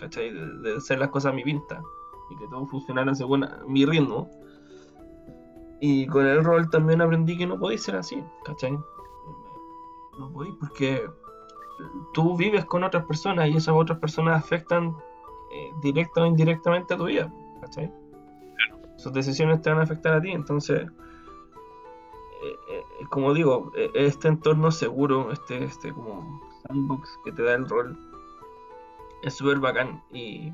¿cachai? 0.00 0.32
De, 0.32 0.46
de 0.58 0.76
hacer 0.76 0.98
las 0.98 1.10
cosas 1.10 1.32
a 1.32 1.34
mi 1.34 1.44
pinta 1.44 1.82
y 2.30 2.36
que 2.36 2.46
todo 2.48 2.66
funcionara 2.66 3.14
según 3.14 3.44
a- 3.44 3.60
mi 3.66 3.84
ritmo. 3.84 4.30
Y 5.80 6.06
con 6.06 6.26
el 6.26 6.42
rol 6.42 6.70
también 6.70 7.02
aprendí 7.02 7.36
que 7.36 7.46
no 7.46 7.58
podéis 7.58 7.82
ser 7.82 7.96
así, 7.96 8.22
¿cachai? 8.44 8.72
No 10.18 10.32
podéis 10.32 10.54
porque 10.58 11.04
tú 12.14 12.36
vives 12.36 12.64
con 12.64 12.84
otras 12.84 13.04
personas 13.04 13.48
y 13.48 13.56
esas 13.56 13.74
otras 13.74 13.98
personas 13.98 14.42
afectan 14.42 14.96
eh, 15.54 15.70
directa 15.80 16.22
o 16.22 16.26
indirectamente 16.26 16.94
a 16.94 16.96
tu 16.96 17.04
vida, 17.04 17.32
¿cachai? 17.60 17.88
Sus 18.96 19.12
decisiones 19.12 19.62
te 19.62 19.70
van 19.70 19.78
a 19.78 19.82
afectar 19.84 20.12
a 20.12 20.20
ti, 20.20 20.32
entonces, 20.32 20.82
eh, 22.42 22.56
eh, 22.70 22.82
como 23.08 23.32
digo, 23.32 23.70
este 23.94 24.26
entorno 24.26 24.72
seguro, 24.72 25.30
este, 25.30 25.62
este 25.62 25.92
como 25.92 26.42
sandbox 26.66 27.20
que 27.24 27.30
te 27.30 27.44
da 27.44 27.54
el 27.54 27.68
rol, 27.68 27.96
es 29.22 29.34
súper 29.34 29.60
bacán 29.60 30.02
y, 30.12 30.52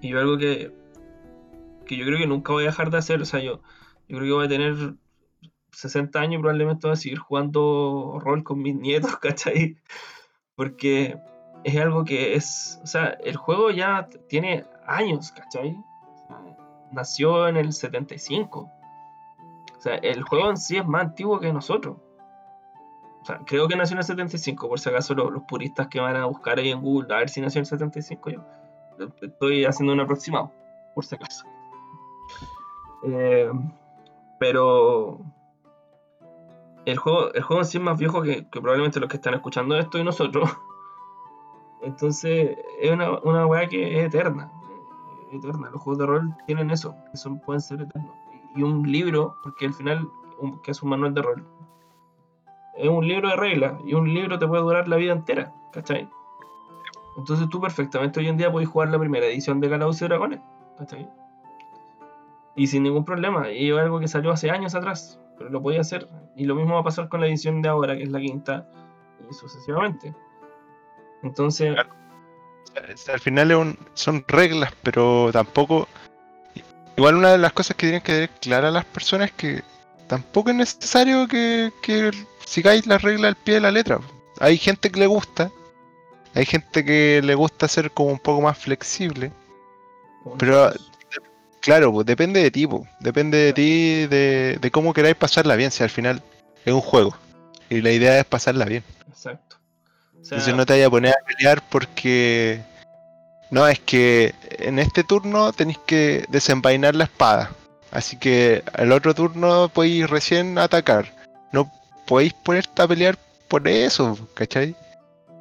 y 0.00 0.08
yo 0.08 0.18
algo 0.18 0.38
que, 0.38 0.72
que 1.84 1.96
yo 1.98 2.06
creo 2.06 2.16
que 2.16 2.26
nunca 2.26 2.54
voy 2.54 2.62
a 2.62 2.68
dejar 2.68 2.90
de 2.90 2.96
hacer, 2.96 3.20
o 3.20 3.26
sea, 3.26 3.40
yo, 3.40 3.60
yo 4.08 4.16
creo 4.16 4.22
que 4.22 4.32
voy 4.32 4.46
a 4.46 4.48
tener 4.48 4.94
60 5.72 6.18
años 6.18 6.38
y 6.38 6.38
probablemente 6.38 6.86
voy 6.86 6.94
a 6.94 6.96
seguir 6.96 7.18
jugando 7.18 8.18
rol 8.24 8.42
con 8.42 8.62
mis 8.62 8.74
nietos, 8.74 9.16
¿cachai? 9.20 9.76
Porque 10.54 11.18
es 11.64 11.76
algo 11.76 12.04
que 12.04 12.34
es, 12.34 12.80
o 12.82 12.86
sea, 12.86 13.16
el 13.24 13.36
juego 13.36 13.70
ya 13.70 14.08
tiene 14.28 14.64
años, 14.86 15.32
¿cachai? 15.32 15.76
Nació 16.92 17.48
en 17.48 17.56
el 17.56 17.72
75. 17.72 18.60
O 18.60 19.80
sea, 19.80 19.96
el 19.96 20.22
juego 20.22 20.50
en 20.50 20.56
sí 20.56 20.76
es 20.76 20.86
más 20.86 21.02
antiguo 21.02 21.38
que 21.38 21.52
nosotros. 21.52 21.96
O 23.20 23.24
sea, 23.24 23.40
creo 23.44 23.68
que 23.68 23.76
nació 23.76 23.94
en 23.94 23.98
el 23.98 24.04
75, 24.04 24.68
por 24.68 24.80
si 24.80 24.88
acaso 24.88 25.14
los, 25.14 25.30
los 25.30 25.42
puristas 25.44 25.88
que 25.88 26.00
van 26.00 26.16
a 26.16 26.24
buscar 26.26 26.58
ahí 26.58 26.70
en 26.70 26.80
Google 26.80 27.14
a 27.14 27.18
ver 27.18 27.28
si 27.28 27.40
nació 27.40 27.58
en 27.58 27.62
el 27.62 27.66
75 27.66 28.30
yo. 28.30 28.44
Estoy 29.20 29.64
haciendo 29.64 29.92
un 29.92 30.00
aproximado, 30.00 30.52
por 30.94 31.04
si 31.04 31.14
acaso. 31.14 31.44
Eh, 33.04 33.50
pero 34.40 35.20
el 36.84 36.96
juego, 36.96 37.32
el 37.32 37.42
juego 37.42 37.62
en 37.62 37.66
sí 37.66 37.78
es 37.78 37.84
más 37.84 37.98
viejo 37.98 38.22
que, 38.22 38.48
que 38.48 38.60
probablemente 38.60 38.98
los 38.98 39.08
que 39.08 39.16
están 39.16 39.34
escuchando 39.34 39.76
esto 39.76 39.98
y 39.98 40.04
nosotros. 40.04 40.50
Entonces, 41.82 42.58
es 42.80 42.90
una, 42.90 43.18
una 43.20 43.46
weá 43.46 43.68
que 43.68 43.98
es 43.98 44.06
eterna. 44.06 44.50
Eterna. 45.32 45.70
Los 45.70 45.82
juegos 45.82 45.98
de 45.98 46.06
rol 46.06 46.34
tienen 46.46 46.70
eso, 46.70 46.94
que 47.12 47.30
pueden 47.44 47.60
ser 47.60 47.82
eternos. 47.82 48.14
Y 48.56 48.62
un 48.62 48.90
libro, 48.90 49.36
porque 49.42 49.66
al 49.66 49.74
final, 49.74 50.08
que 50.62 50.70
es 50.70 50.82
un 50.82 50.90
manual 50.90 51.14
de 51.14 51.22
rol, 51.22 51.46
es 52.76 52.88
un 52.88 53.06
libro 53.06 53.28
de 53.28 53.36
reglas. 53.36 53.74
Y 53.84 53.94
un 53.94 54.12
libro 54.12 54.38
te 54.38 54.46
puede 54.46 54.62
durar 54.62 54.88
la 54.88 54.96
vida 54.96 55.12
entera, 55.12 55.52
¿cachai? 55.72 56.08
Entonces 57.16 57.48
tú 57.48 57.60
perfectamente 57.60 58.20
hoy 58.20 58.28
en 58.28 58.36
día 58.36 58.50
podés 58.50 58.68
jugar 58.68 58.90
la 58.90 58.98
primera 58.98 59.26
edición 59.26 59.60
de 59.60 59.68
Calabozos 59.68 60.02
y 60.02 60.04
Dragones, 60.04 60.40
¿cachai? 60.78 61.08
Y 62.54 62.68
sin 62.68 62.84
ningún 62.84 63.04
problema. 63.04 63.50
Y 63.50 63.70
es 63.70 63.78
algo 63.78 63.98
que 63.98 64.08
salió 64.08 64.30
hace 64.30 64.50
años 64.50 64.74
atrás, 64.74 65.20
pero 65.36 65.50
lo 65.50 65.60
podía 65.60 65.80
hacer. 65.80 66.08
Y 66.36 66.44
lo 66.44 66.54
mismo 66.54 66.74
va 66.74 66.80
a 66.80 66.84
pasar 66.84 67.08
con 67.08 67.20
la 67.20 67.26
edición 67.26 67.60
de 67.60 67.68
ahora, 67.68 67.96
que 67.96 68.04
es 68.04 68.10
la 68.10 68.20
quinta, 68.20 68.68
y 69.28 69.32
sucesivamente. 69.34 70.14
Entonces, 71.22 71.76
Al 73.08 73.20
final 73.20 73.76
son 73.94 74.24
reglas, 74.28 74.72
pero 74.82 75.30
tampoco. 75.32 75.88
Igual 76.96 77.16
una 77.16 77.32
de 77.32 77.38
las 77.38 77.52
cosas 77.52 77.76
que 77.76 77.86
tienen 77.86 78.02
que 78.02 78.12
tener 78.12 78.30
claras 78.40 78.72
las 78.72 78.84
personas 78.84 79.28
es 79.28 79.34
que 79.36 79.62
tampoco 80.08 80.50
es 80.50 80.56
necesario 80.56 81.28
que, 81.28 81.72
que 81.80 82.10
sigáis 82.44 82.86
las 82.86 83.02
reglas 83.02 83.28
al 83.30 83.36
pie 83.36 83.54
de 83.54 83.60
la 83.60 83.70
letra. 83.70 84.00
Hay 84.40 84.58
gente 84.58 84.90
que 84.90 84.98
le 84.98 85.06
gusta, 85.06 85.50
hay 86.34 86.44
gente 86.44 86.84
que 86.84 87.20
le 87.22 87.34
gusta 87.34 87.68
ser 87.68 87.90
como 87.92 88.10
un 88.10 88.18
poco 88.18 88.40
más 88.40 88.58
flexible. 88.58 89.30
Pero 90.38 90.72
claro, 91.60 91.92
pues 91.92 92.06
depende 92.06 92.42
de 92.42 92.50
ti, 92.50 92.66
pues. 92.66 92.82
depende 93.00 93.38
de 93.38 93.52
ti, 93.52 94.06
de, 94.06 94.58
de 94.60 94.70
cómo 94.70 94.92
queráis 94.92 95.16
pasarla 95.16 95.56
bien. 95.56 95.70
Si 95.70 95.82
al 95.82 95.90
final 95.90 96.22
es 96.64 96.72
un 96.72 96.80
juego 96.80 97.14
y 97.70 97.80
la 97.80 97.92
idea 97.92 98.18
es 98.18 98.24
pasarla 98.24 98.64
bien. 98.64 98.82
Exacto. 99.08 99.57
O 100.20 100.24
sea, 100.24 100.38
Entonces 100.38 100.54
no 100.54 100.66
te 100.66 100.72
vayas 100.74 100.86
a 100.88 100.90
poner 100.90 101.12
a 101.12 101.24
pelear 101.26 101.62
porque. 101.68 102.60
No, 103.50 103.66
es 103.66 103.78
que 103.80 104.34
en 104.58 104.78
este 104.78 105.04
turno 105.04 105.52
tenéis 105.52 105.78
que 105.86 106.24
desenvainar 106.28 106.94
la 106.94 107.04
espada. 107.04 107.50
Así 107.90 108.18
que 108.18 108.62
al 108.74 108.92
otro 108.92 109.14
turno 109.14 109.70
podéis 109.70 110.08
recién 110.10 110.58
atacar. 110.58 111.06
No 111.52 111.70
podéis 112.06 112.34
ponerte 112.34 112.82
a 112.82 112.88
pelear 112.88 113.16
por 113.48 113.66
eso, 113.66 114.18
¿cachai? 114.34 114.76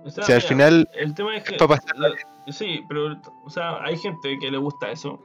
o 0.06 0.10
sea, 0.10 0.24
al 0.24 0.36
mira, 0.36 0.48
final 0.48 0.90
el 0.94 1.14
tema 1.14 1.36
es 1.36 1.44
que 1.44 1.56
es 1.56 1.58
para 1.60 1.78
pasarla 1.82 2.08
la- 2.10 2.54
sí, 2.54 2.82
pero 2.88 3.22
o 3.44 3.50
sea, 3.50 3.84
hay 3.84 3.98
gente 3.98 4.38
que 4.40 4.50
le 4.50 4.58
gusta 4.58 4.90
eso, 4.90 5.20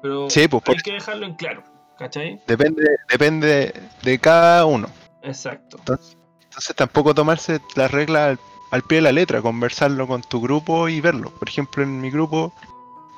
pero 0.00 0.30
Sí, 0.30 0.46
pues, 0.46 0.62
hay 0.68 0.76
que 0.76 0.92
dejarlo 0.92 1.26
en 1.26 1.34
claro, 1.34 1.64
¿cachai? 1.98 2.40
depende, 2.46 2.84
depende 3.10 3.74
de 4.04 4.18
cada 4.20 4.64
uno. 4.64 4.88
Exacto. 5.22 5.78
Entonces, 5.80 6.16
entonces 6.44 6.76
tampoco 6.76 7.12
tomarse 7.12 7.58
las 7.74 7.90
reglas 7.90 8.38
al, 8.70 8.82
pie 8.82 8.96
de 8.98 9.02
la 9.02 9.12
letra, 9.12 9.42
conversarlo 9.42 10.06
con 10.06 10.22
tu 10.22 10.40
grupo 10.40 10.88
y 10.88 11.00
verlo. 11.00 11.30
Por 11.30 11.48
ejemplo, 11.48 11.82
en 11.82 12.00
mi 12.00 12.10
grupo, 12.10 12.52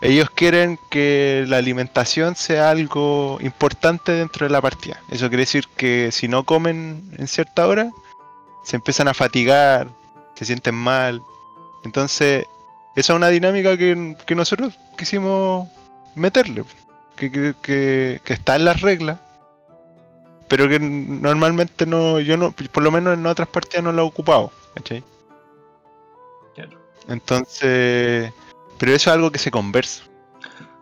ellos 0.00 0.30
quieren 0.30 0.78
que 0.90 1.44
la 1.48 1.58
alimentación 1.58 2.36
sea 2.36 2.70
algo 2.70 3.38
importante 3.40 4.12
dentro 4.12 4.46
de 4.46 4.50
la 4.52 4.60
partida. 4.60 5.00
Eso 5.10 5.28
quiere 5.28 5.42
decir 5.42 5.66
que 5.76 6.10
si 6.12 6.28
no 6.28 6.44
comen 6.44 7.02
en 7.18 7.28
cierta 7.28 7.66
hora, 7.66 7.90
se 8.64 8.76
empiezan 8.76 9.08
a 9.08 9.14
fatigar, 9.14 9.88
se 10.34 10.44
sienten 10.44 10.74
mal. 10.74 11.22
Entonces, 11.84 12.44
esa 12.96 13.12
es 13.12 13.16
una 13.16 13.28
dinámica 13.28 13.76
que, 13.76 14.16
que 14.26 14.34
nosotros 14.34 14.74
quisimos 14.96 15.68
meterle, 16.14 16.64
que- 17.16 17.30
que- 17.30 18.20
que 18.24 18.32
está 18.32 18.56
en 18.56 18.64
las 18.64 18.80
reglas, 18.80 19.18
pero 20.48 20.68
que 20.68 20.80
normalmente 20.80 21.86
no, 21.86 22.18
yo 22.20 22.36
no, 22.36 22.52
por 22.52 22.82
lo 22.82 22.90
menos 22.90 23.14
en 23.14 23.24
otras 23.26 23.48
partidas 23.48 23.84
no 23.84 23.92
lo 23.92 24.02
he 24.02 24.06
ocupado, 24.06 24.50
¿cachai? 24.74 25.04
Entonces, 27.10 28.32
pero 28.78 28.92
eso 28.92 29.10
es 29.10 29.14
algo 29.14 29.30
que 29.30 29.38
se 29.38 29.50
conversa. 29.50 30.04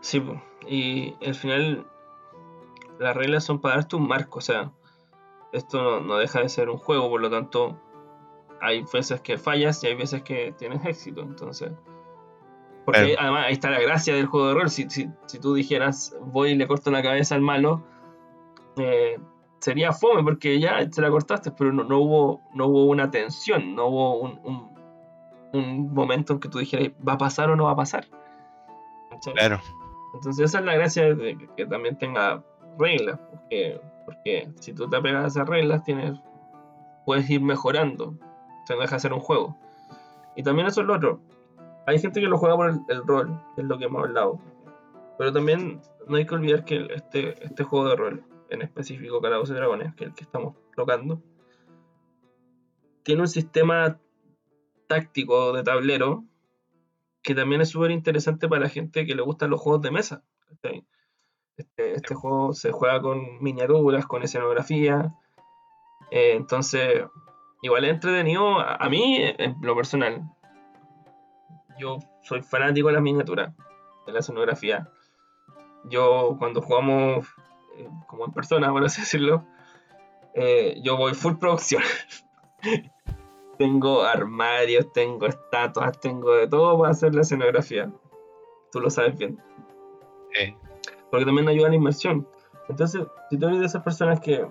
Sí, 0.01 0.23
y 0.69 1.15
al 1.27 1.35
final 1.35 1.87
las 3.01 3.17
reglas 3.17 3.45
son 3.45 3.61
para 3.61 3.77
darte 3.77 3.97
un 3.97 4.07
marco, 4.07 4.39
o 4.39 4.43
sea, 4.43 4.71
esto 5.53 5.83
no, 5.83 6.01
no 6.01 6.19
deja 6.19 6.41
de 6.41 6.49
ser 6.49 6.69
un 6.69 6.79
juego, 6.79 7.09
por 7.09 7.21
lo 7.21 7.31
tanto, 7.31 7.77
hay 8.61 8.85
veces 8.93 9.21
que 9.21 9.39
fallas 9.39 9.83
y 9.83 9.89
hay 9.89 9.95
veces 9.95 10.23
que 10.23 10.55
tienes 10.59 10.85
éxito. 10.85 11.23
Entonces, 11.23 11.73
porque 12.85 13.17
además 13.19 13.47
ahí 13.47 13.53
está 13.53 13.71
la 13.71 13.81
gracia 13.81 14.15
del 14.15 14.27
juego 14.27 14.49
de 14.49 14.55
rol. 14.55 14.71
Si, 14.71 14.89
si, 14.89 15.09
si 15.27 15.39
tú 15.39 15.55
dijeras, 15.55 16.17
voy 16.21 16.51
y 16.51 16.55
le 16.55 16.67
corto 16.67 16.91
la 16.91 17.03
cabeza 17.03 17.35
al 17.35 17.43
malo, 17.43 17.85
eh, 18.77 19.19
sería 19.59 19.93
fome 19.93 20.23
porque 20.23 20.59
ya 20.59 20.91
se 20.91 21.03
la 21.03 21.11
cortaste, 21.11 21.51
pero 21.51 21.73
no, 21.73 21.85
no 21.85 21.99
hubo, 21.99 22.43
no 22.55 22.67
hubo 22.67 22.85
una 22.87 23.11
tensión, 23.11 23.75
no 23.75 23.87
hubo 23.87 24.21
un, 24.21 24.41
un, 24.45 24.78
un 25.53 25.93
momento 25.93 26.35
en 26.35 26.41
que 26.41 26.49
tú 26.49 26.59
dijeras, 26.59 26.91
¿va 27.07 27.15
a 27.15 27.19
pasar 27.19 27.51
o 27.51 27.57
no 27.57 27.65
va 27.65 27.73
a 27.73 27.77
pasar? 27.77 28.07
¿Cachai? 29.11 29.35
Claro. 29.35 29.61
Entonces 30.15 30.45
esa 30.45 30.59
es 30.59 30.65
la 30.65 30.75
gracia 30.75 31.15
de 31.15 31.37
que, 31.37 31.49
que 31.57 31.67
también 31.67 31.99
tenga 31.99 32.43
reglas, 32.79 33.19
porque, 33.31 33.81
porque 34.05 34.51
si 34.61 34.73
tú 34.73 34.89
te 34.89 34.97
apegas 34.97 35.25
a 35.25 35.27
esas 35.29 35.49
reglas 35.49 35.85
tienes, 35.85 36.19
puedes 37.05 37.29
ir 37.29 37.41
mejorando, 37.41 38.15
no 38.75 38.81
deja 38.81 38.97
de 38.97 39.01
ser 39.01 39.13
un 39.13 39.21
juego. 39.21 39.57
Y 40.37 40.43
también 40.43 40.67
eso 40.69 40.81
es 40.83 40.87
lo 40.87 40.97
otro. 40.97 41.21
Hay 41.87 41.99
gente 41.99 42.21
que 42.21 42.27
lo 42.27 42.39
juega 42.39 42.57
por 42.57 42.71
el, 42.71 42.81
el 42.89 43.07
rol, 43.07 43.41
que 43.55 43.63
es 43.63 43.67
lo 43.67 43.79
que 43.79 43.87
hemos 43.87 44.05
hablado. 44.05 44.39
Pero 45.17 45.33
también 45.33 45.81
no 46.07 46.17
hay 46.17 46.27
que 46.27 46.35
olvidar 46.35 46.65
que 46.65 46.87
este, 46.95 47.43
este 47.45 47.65
juego 47.65 47.89
de 47.89 47.97
rol, 47.97 48.25
en 48.51 48.63
específico 48.63 49.21
Calabozos 49.21 49.55
y 49.55 49.59
Dragones, 49.59 49.95
que 49.95 50.05
es 50.05 50.11
el 50.11 50.15
que 50.15 50.25
estamos 50.25 50.55
tocando, 50.77 51.21
tiene 53.03 53.23
un 53.23 53.29
sistema 53.29 53.99
táctico 54.89 55.53
de 55.53 55.63
tablero 55.63 56.25
que 57.23 57.35
también 57.35 57.61
es 57.61 57.71
súper 57.71 57.91
interesante 57.91 58.49
para 58.49 58.63
la 58.63 58.69
gente 58.69 59.07
que 59.07 59.15
le 59.15 59.23
gustan 59.23 59.51
los 59.51 59.61
juegos 59.61 59.83
de 59.83 59.91
mesa. 59.91 60.23
Este, 61.57 61.93
este 61.93 62.15
juego 62.15 62.53
se 62.53 62.73
juega 62.73 63.01
con 63.01 63.43
miniaturas, 63.43 64.07
con 64.07 64.23
escenografía. 64.23 65.15
eh, 66.11 66.33
entonces, 66.35 67.05
igual 67.63 67.85
es 67.85 67.91
entretenido. 67.91 68.61
A, 68.61 68.77
a 68.77 68.89
mí, 68.89 69.19
en 69.21 69.57
lo 69.61 69.77
personal, 69.77 70.23
yo 71.79 71.99
soy 72.23 72.43
fanático 72.43 72.89
de 72.89 72.95
las 72.95 73.03
miniaturas, 73.03 73.55
de 74.07 74.13
la 74.13 74.21
escenografía. 74.21 74.89
Yo, 75.85 76.37
cuando 76.39 76.63
jugamos 76.63 77.27
eh, 77.77 77.89
como 78.07 78.25
en 78.25 78.33
persona, 78.33 78.71
por 78.71 78.85
así 78.85 79.03
decirlo, 79.03 79.45
eh, 80.35 80.81
yo 80.83 80.97
voy 80.97 81.15
full 81.15 81.37
producción. 81.37 81.83
tengo 83.59 84.03
armarios, 84.03 84.93
tengo 84.93 85.27
estatuas, 85.27 85.99
tengo 86.01 86.33
de 86.35 86.47
todo 86.49 86.79
para 86.79 86.91
hacer 86.93 87.15
la 87.15 87.23
escenografía. 87.23 87.91
Tú 88.73 88.81
lo 88.81 88.91
sabes 88.91 89.17
bien 89.19 89.39
Eh, 90.39 90.55
porque 91.11 91.25
también 91.27 91.49
ayuda 91.49 91.67
a 91.67 91.71
la 91.71 91.77
inmersión. 91.77 92.27
Entonces, 92.69 93.07
si 93.31 93.39
tú 93.39 93.47
eres 93.47 93.61
de 93.61 93.67
esas 93.67 93.83
personas 93.83 94.21
que, 94.21 94.47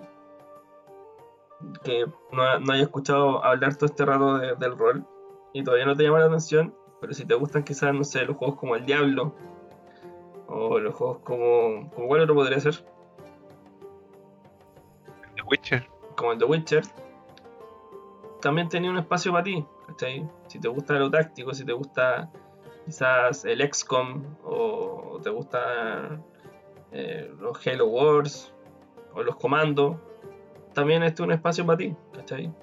que 1.83 2.05
no, 2.31 2.59
no 2.59 2.73
haya 2.73 2.83
escuchado 2.83 3.43
hablar 3.43 3.75
todo 3.75 3.85
este 3.85 4.05
rato 4.05 4.37
de- 4.39 4.55
del 4.55 4.77
rol 4.77 5.05
y 5.53 5.63
todavía 5.63 5.85
no 5.85 5.95
te 5.95 6.03
llama 6.03 6.19
la 6.19 6.25
atención, 6.25 6.75
pero 6.99 7.13
si 7.13 7.25
te 7.25 7.35
gustan 7.35 7.63
quizás, 7.63 7.93
no 7.93 8.03
sé, 8.03 8.25
los 8.25 8.37
juegos 8.37 8.57
como 8.57 8.75
El 8.75 8.85
Diablo 8.85 9.33
o 10.47 10.79
los 10.79 10.95
juegos 10.95 11.19
como... 11.19 11.89
como 11.91 12.07
¿Cuál 12.07 12.21
otro 12.21 12.33
podría 12.35 12.59
ser? 12.59 12.73
The 15.35 15.43
Witcher. 15.43 15.87
Como 16.15 16.31
el 16.31 16.39
The 16.39 16.45
Witcher, 16.45 16.83
también 18.41 18.69
tenía 18.69 18.89
un 18.89 18.97
espacio 18.97 19.31
para 19.31 19.43
ti, 19.43 19.65
¿cachai? 19.87 20.29
Si 20.47 20.59
te 20.59 20.67
gusta 20.67 20.93
lo 20.93 21.09
táctico, 21.09 21.53
si 21.53 21.65
te 21.65 21.73
gusta 21.73 22.29
quizás 22.85 23.45
el 23.45 23.61
XCOM 23.73 24.23
o 24.43 25.19
te 25.21 25.29
gusta 25.29 26.21
eh, 26.91 27.31
los 27.39 27.65
Halo 27.65 27.87
Wars 27.87 28.53
o 29.13 29.23
los 29.23 29.35
comandos, 29.35 29.97
también 30.73 31.03
este 31.03 31.21
es 31.21 31.27
un 31.27 31.33
espacio 31.33 31.65
para 31.65 31.77
ti, 31.77 31.95
¿cachai? 32.13 32.53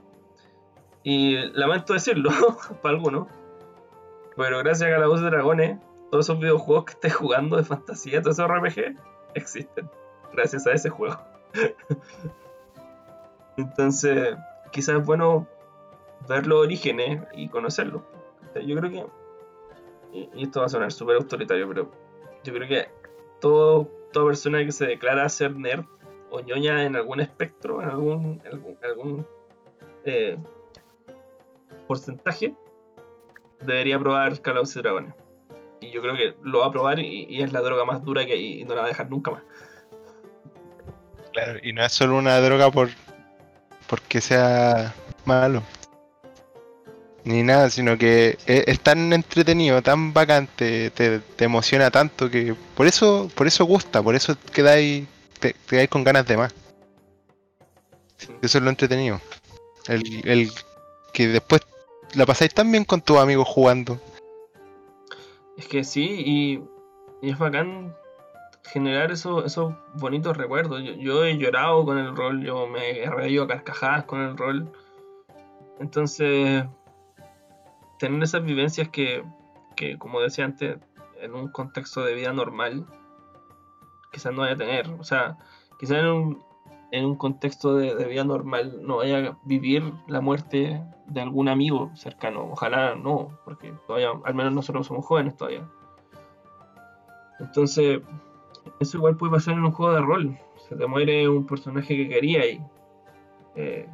Y 1.03 1.37
lamento 1.53 1.93
decirlo 1.93 2.31
para 2.83 2.97
algunos, 2.97 3.29
pero 4.37 4.59
gracias 4.59 4.89
a 4.89 4.93
Calabozos 4.93 5.27
y 5.27 5.31
Dragones, 5.31 5.79
todos 6.11 6.27
esos 6.27 6.39
videojuegos 6.39 6.85
que 6.85 6.93
estés 6.93 7.15
jugando 7.15 7.57
de 7.57 7.65
fantasía, 7.65 8.23
todos 8.23 8.39
esos 8.39 8.51
RPG, 8.51 8.97
existen, 9.35 9.91
gracias 10.33 10.67
a 10.67 10.73
ese 10.73 10.91
juego. 10.91 11.19
Entonces, 13.57 14.37
quizás 14.73 15.01
es 15.01 15.07
bueno 15.07 15.47
ver 16.29 16.47
los 16.47 16.61
orígenes 16.61 17.23
y 17.35 17.49
conocerlos. 17.49 18.03
Yo 18.55 18.77
creo 18.77 18.91
que, 18.91 19.07
y 20.35 20.45
esto 20.45 20.61
va 20.61 20.67
a 20.67 20.69
sonar 20.69 20.93
súper 20.93 21.17
autoritario, 21.17 21.69
pero 21.69 21.91
yo 22.45 22.53
creo 22.53 22.69
que 22.69 22.89
todo, 23.41 23.89
toda 24.13 24.27
persona 24.27 24.65
que 24.65 24.73
se 24.73 24.87
declara 24.87 25.29
ser 25.29 25.57
nerd 25.57 25.85
o 26.31 26.41
ñoña 26.41 26.85
en 26.85 26.97
algún 26.97 27.21
espectro, 27.21 27.83
en 27.83 27.89
algún, 27.89 28.43
algún, 28.51 28.79
algún, 28.83 29.27
eh, 30.05 30.37
porcentaje, 31.87 32.55
debería 33.61 33.99
probar 33.99 34.41
Calabozos 34.41 34.77
y 34.77 34.83
Dragones. 34.83 35.15
Y 35.81 35.91
yo 35.91 36.01
creo 36.01 36.15
que 36.15 36.35
lo 36.43 36.61
va 36.61 36.67
a 36.67 36.71
probar 36.71 36.99
y, 36.99 37.27
y 37.29 37.43
es 37.43 37.53
la 37.53 37.61
droga 37.61 37.85
más 37.85 38.03
dura 38.05 38.25
que 38.25 38.33
hay 38.33 38.61
y 38.61 38.65
no 38.65 38.75
la 38.75 38.83
va 38.83 38.87
a 38.87 38.91
dejar 38.91 39.11
nunca 39.11 39.33
más. 39.33 39.43
Claro, 41.33 41.59
y 41.63 41.73
no 41.73 41.85
es 41.85 41.93
solo 41.93 42.17
una 42.17 42.41
droga 42.41 42.71
por 42.71 42.89
porque 43.89 44.21
sea 44.21 44.95
malo. 45.25 45.63
Ni 47.25 47.43
nada, 47.43 47.71
sino 47.71 47.97
que 47.97 48.37
es, 48.47 48.65
es 48.67 48.81
tan 48.81 49.13
entretenido, 49.13 49.81
tan 49.83 50.13
bacante, 50.13 50.91
te, 50.91 51.21
te 51.21 51.45
emociona 51.47 51.91
tanto 51.91 52.29
que 52.31 52.55
por 52.77 52.87
eso, 52.87 53.31
por 53.35 53.47
eso 53.47 53.65
gusta, 53.65 54.03
por 54.03 54.15
eso 54.15 54.37
quedáis, 54.53 55.07
te, 55.41 55.55
te 55.55 55.59
quedáis 55.67 55.89
con 55.89 56.05
ganas 56.05 56.27
de 56.27 56.37
más. 56.37 56.55
Eso 58.43 58.59
es 58.59 58.65
lo 58.65 58.69
entretenido. 58.71 59.21
El, 59.89 60.03
el 60.29 60.51
que 61.13 61.29
después 61.29 61.63
la 62.15 62.27
pasáis 62.27 62.53
tan 62.53 62.71
bien 62.71 62.85
con 62.85 63.01
tus 63.01 63.19
amigos 63.19 63.49
jugando. 63.49 63.99
Es 65.57 65.67
que 65.67 65.83
sí, 65.85 66.05
y, 66.27 66.63
y 67.27 67.31
es 67.31 67.39
bacán 67.39 67.95
generar 68.65 69.13
eso- 69.13 69.45
esos 69.47 69.75
bonitos 69.95 70.37
recuerdos. 70.37 70.83
Yo, 70.83 70.93
yo 70.93 71.25
he 71.25 71.37
llorado 71.39 71.85
con 71.87 71.97
el 71.99 72.15
rol, 72.15 72.43
yo 72.45 72.67
me 72.67 73.03
he 73.03 73.11
reído 73.11 73.45
a 73.45 73.49
carcajadas 73.49 74.05
con 74.05 74.21
el 74.21 74.37
rol. 74.37 74.71
Entonces, 75.81 76.65
tener 78.05 78.23
esas 78.23 78.45
vivencias 78.45 78.89
que, 78.89 79.25
que, 79.77 79.99
como 79.99 80.21
decía 80.21 80.45
antes, 80.45 80.79
en 81.21 81.35
un 81.35 81.49
contexto 81.49 82.05
de 82.05 82.15
vida 82.15 82.33
normal, 82.33 82.87
quizás 84.13 84.33
no 84.33 84.43
vaya 84.43 84.55
a 84.55 84.59
tener. 84.59 84.91
O 84.99 85.05
sea, 85.05 85.39
quizás 85.79 85.99
en 85.99 86.07
un, 86.07 86.45
en 86.93 87.05
un 87.05 87.17
contexto 87.17 87.77
de, 87.77 88.05
vida 88.07 88.25
normal 88.25 88.79
no 88.83 88.99
vaya 88.99 89.19
a 89.19 89.39
vivir 89.45 89.93
la 90.07 90.21
muerte 90.21 90.83
de 91.07 91.21
algún 91.21 91.49
amigo 91.49 91.91
cercano. 91.95 92.49
Ojalá 92.53 92.95
no, 92.95 93.39
porque 93.45 93.73
todavía, 93.87 94.11
al 94.25 94.35
menos 94.35 94.53
nosotros 94.53 94.87
somos 94.87 95.05
jóvenes 95.07 95.37
todavía. 95.37 95.69
Entonces, 97.41 98.01
eso 98.81 98.99
igual 98.99 99.17
puede 99.17 99.33
pasar 99.33 99.55
en 99.55 99.65
un 99.65 99.73
juego 99.73 99.95
de 99.95 100.01
rol. 100.01 100.39
Se 100.69 100.77
te 100.77 100.87
muere 100.87 101.29
un 101.29 101.47
personaje 101.47 101.97
que 101.97 102.09
quería 102.09 102.47
y. 102.47 102.61
Eh, 103.57 103.89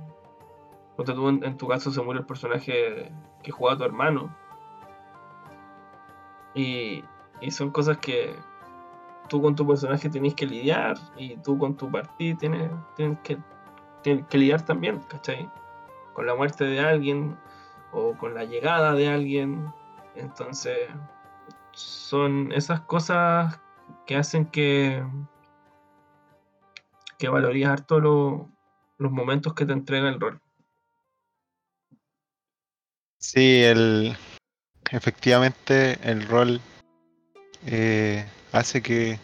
tú, 1.04 1.28
en, 1.28 1.56
tu 1.56 1.68
caso 1.68 1.90
se 1.90 2.02
muere 2.02 2.20
el 2.20 2.26
personaje 2.26 3.12
que 3.42 3.50
jugaba 3.50 3.78
tu 3.78 3.84
hermano. 3.84 4.34
Y, 6.54 7.04
y 7.40 7.50
son 7.50 7.70
cosas 7.70 7.98
que 7.98 8.36
tú 9.30 9.40
con 9.40 9.54
tu 9.54 9.66
personaje 9.66 10.10
tenés 10.10 10.34
que 10.34 10.44
lidiar 10.44 10.98
y 11.16 11.36
tú 11.36 11.56
con 11.56 11.76
tu 11.76 11.90
partida 11.90 12.36
tienes, 12.36 12.70
tienes 12.96 13.18
que, 13.20 13.38
lidiar 14.36 14.64
también, 14.64 14.98
¿cachai? 15.08 15.48
Con 16.14 16.26
la 16.26 16.34
muerte 16.34 16.64
de 16.64 16.80
alguien 16.80 17.38
o 17.92 18.16
con 18.18 18.34
la 18.34 18.44
llegada 18.44 18.92
de 18.92 19.08
alguien. 19.08 19.72
Entonces, 20.16 20.76
son 21.72 22.50
esas 22.52 22.80
cosas 22.80 23.60
que 24.06 24.16
hacen 24.16 24.46
que, 24.46 25.04
que 27.16 27.28
valoríes 27.28 27.68
harto 27.68 28.00
lo- 28.00 28.48
los 28.98 29.12
momentos 29.12 29.54
que 29.54 29.64
te 29.64 29.72
entrega 29.72 30.08
el 30.08 30.20
rol. 30.20 30.40
Sí, 33.32 33.62
el 33.62 34.16
efectivamente 34.90 36.00
el 36.02 36.26
rol 36.26 36.60
eh, 37.64 38.26
hace 38.50 38.82
que, 38.82 39.20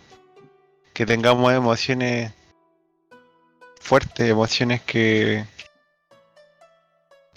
que 0.95 1.05
tengamos 1.07 1.53
emociones 1.53 2.33
fuertes, 3.81 4.31
emociones 4.31 4.81
que, 4.83 5.45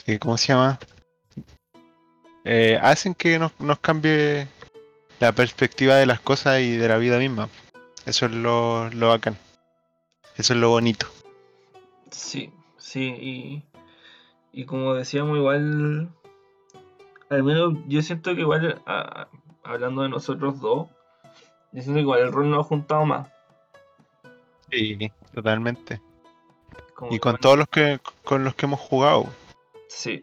que 0.06 0.20
¿cómo 0.20 0.38
se 0.38 0.50
llama? 0.50 0.78
Eh, 2.46 2.78
hacen 2.80 3.16
que 3.16 3.40
nos, 3.40 3.60
nos 3.60 3.80
cambie 3.80 4.48
la 5.20 5.32
perspectiva 5.32 5.96
de 5.96 6.06
las 6.06 6.20
cosas 6.20 6.62
y 6.62 6.78
de 6.78 6.88
la 6.88 6.98
vida 6.98 7.18
misma. 7.18 7.50
Eso 8.06 8.28
es 8.28 8.32
lo, 8.32 8.92
lo 8.92 9.08
bacán. 9.10 9.36
Eso 10.38 10.54
es 10.54 10.60
lo 10.60 10.70
bonito. 10.70 11.08
Sí, 12.12 12.54
sí, 12.78 13.06
y, 13.06 13.64
y 14.54 14.66
como 14.66 14.94
decíamos, 14.94 15.36
igual, 15.36 16.10
al 17.30 17.44
menos 17.44 17.74
yo 17.88 18.02
siento 18.02 18.34
que 18.36 18.42
igual, 18.42 18.82
a- 18.86 19.28
hablando 19.64 20.02
de 20.02 20.10
nosotros 20.10 20.60
dos, 20.60 20.88
yo 21.72 21.82
siento 21.82 21.94
que 21.96 22.02
igual 22.02 22.22
el 22.22 22.32
rol 22.32 22.50
nos 22.50 22.66
ha 22.66 22.70
juntado 22.70 23.06
más. 23.06 23.28
Sí, 24.72 25.12
totalmente. 25.34 26.02
como 26.96 27.14
Y 27.14 27.20
con 27.20 27.32
bueno, 27.34 27.40
todos 27.42 27.58
los 27.60 27.68
que 27.70 28.00
con 28.24 28.44
los 28.44 28.56
que 28.56 28.66
hemos 28.66 28.80
jugado. 28.80 29.26
Sí, 29.88 30.22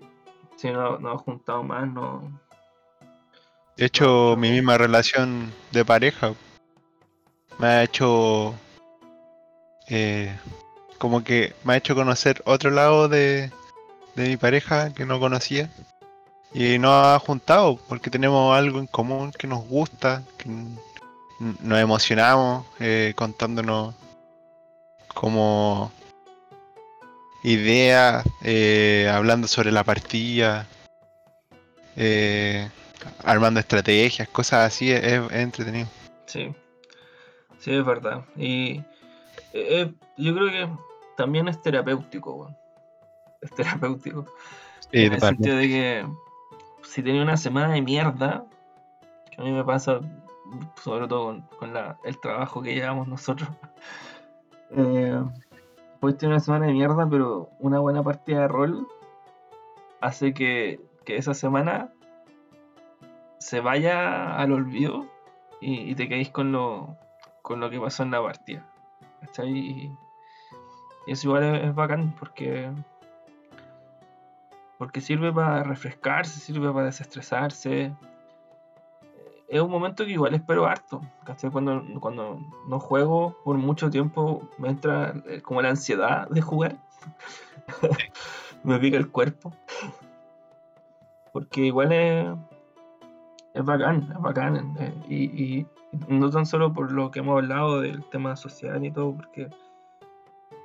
sí, 0.57 0.70
no, 0.70 0.98
no 0.98 1.14
he 1.14 1.18
juntado 1.18 1.62
más, 1.62 1.88
no. 1.92 2.40
De 3.76 3.84
hecho, 3.86 4.04
No, 4.04 4.36
mi 4.36 4.50
misma 4.50 4.78
relación 4.78 5.52
de 5.72 5.84
pareja 5.84 6.32
me 7.59 7.66
ha 7.66 7.82
hecho 7.82 8.54
eh, 9.88 10.34
como 10.98 11.22
que 11.24 11.54
me 11.64 11.74
ha 11.74 11.76
hecho 11.76 11.94
conocer 11.94 12.42
otro 12.46 12.70
lado 12.70 13.09
de, 13.09 13.50
de 14.14 14.28
mi 14.28 14.36
pareja 14.36 14.94
que 14.94 15.04
no 15.04 15.20
conocía 15.20 15.70
y 16.53 16.78
nos 16.78 16.92
ha 16.92 17.18
juntado 17.18 17.76
porque 17.88 18.11
tenemos 18.11 18.57
algo 18.57 18.78
en 18.78 18.86
común 18.86 19.32
que 19.32 19.47
nos 19.47 19.66
gusta, 19.66 20.22
que 20.38 20.49
nos 21.38 21.78
emocionamos 21.78 22.66
eh, 22.80 23.12
contándonos 23.16 23.94
como 25.14 25.92
ideas, 27.42 28.24
eh, 28.42 29.11
hablando 29.12 29.49
sobre 29.49 29.70
la 29.70 29.84
partida, 29.84 30.66
eh, 31.97 32.68
armando 33.24 33.61
estrategias, 33.61 34.28
cosas 34.28 34.66
así, 34.66 34.90
es, 34.90 35.03
es 35.03 35.32
entretenido. 35.32 35.88
Sí, 36.26 36.55
sí, 37.59 37.72
es 37.72 37.84
verdad. 37.84 38.24
Y 38.36 38.82
eh, 39.53 39.92
yo 40.16 40.34
creo 40.34 40.47
que 40.49 40.68
también 41.16 41.49
es 41.49 41.61
terapéutico, 41.62 42.34
weón. 42.34 42.57
Es 43.40 43.55
terapéutico. 43.55 44.26
Sí, 44.80 45.05
en 45.05 45.12
el 45.14 45.20
sentido 45.20 45.57
de 45.57 45.68
que 45.68 46.07
si 46.89 47.03
tenía 47.03 47.22
una 47.22 47.37
semana 47.37 47.72
de 47.74 47.82
mierda, 47.82 48.45
que 49.30 49.41
a 49.41 49.45
mí 49.45 49.53
me 49.53 49.64
pasa 49.64 50.01
sobre 50.82 51.09
todo 51.09 51.41
con, 51.59 51.72
la- 51.74 51.99
el 52.05 52.18
trabajo 52.20 52.62
que 52.62 52.74
llevamos 52.74 53.09
nosotros, 53.09 53.49
eh, 54.70 55.20
puedes 56.01 56.18
tener 56.18 56.34
una 56.34 56.41
semana 56.41 56.66
de 56.66 56.72
mierda, 56.72 57.09
pero 57.09 57.51
una 57.59 57.78
buena 57.80 58.03
partida 58.03 58.43
de 58.43 58.49
rol 58.49 58.87
hace 60.01 60.32
que, 60.34 60.80
que 61.05 61.16
esa 61.16 61.34
semana 61.34 61.93
se 63.39 63.61
vaya 63.61 64.37
al 64.37 64.53
olvido 64.53 65.07
y, 65.61 65.91
y 65.91 65.95
te 65.95 66.09
quedéis 66.09 66.30
con 66.30 66.53
lo, 66.53 66.97
con 67.43 67.61
lo 67.61 67.70
que 67.70 67.80
pasó 67.80 68.03
en 68.03 68.11
la 68.12 68.22
partida. 68.22 68.64
Y 69.45 69.91
eso 71.07 71.28
igual 71.28 71.43
es, 71.57 71.64
es 71.64 71.74
bacán 71.74 72.14
porque 72.18 72.70
porque 74.78 75.00
sirve 75.00 75.32
para 75.32 75.62
refrescarse, 75.62 76.40
sirve 76.40 76.72
para 76.72 76.86
desestresarse. 76.86 77.94
Es 79.48 79.60
un 79.60 79.70
momento 79.70 80.04
que 80.04 80.12
igual 80.12 80.34
espero 80.34 80.66
harto. 80.66 81.00
Cuando, 81.52 81.82
cuando 82.00 82.40
no 82.68 82.80
juego 82.80 83.36
por 83.44 83.56
mucho 83.56 83.90
tiempo 83.90 84.48
me 84.58 84.68
entra 84.68 85.14
eh, 85.26 85.40
como 85.40 85.62
la 85.62 85.70
ansiedad 85.70 86.28
de 86.28 86.42
jugar. 86.42 86.76
me 88.64 88.78
pica 88.78 88.96
el 88.96 89.10
cuerpo. 89.10 89.52
Porque 91.32 91.66
igual 91.66 91.92
es, 91.92 92.26
es 93.54 93.64
bacán, 93.64 94.08
es 94.12 94.20
bacán. 94.20 94.76
eh, 94.80 94.94
y, 95.08 95.24
y 95.42 95.66
no 96.08 96.30
tan 96.30 96.44
solo 96.44 96.72
por 96.72 96.92
lo 96.92 97.10
que 97.10 97.20
hemos 97.20 97.40
hablado 97.40 97.80
del 97.80 98.04
tema 98.10 98.36
social 98.36 98.84
y 98.84 98.90
todo, 98.90 99.14
porque 99.14 99.48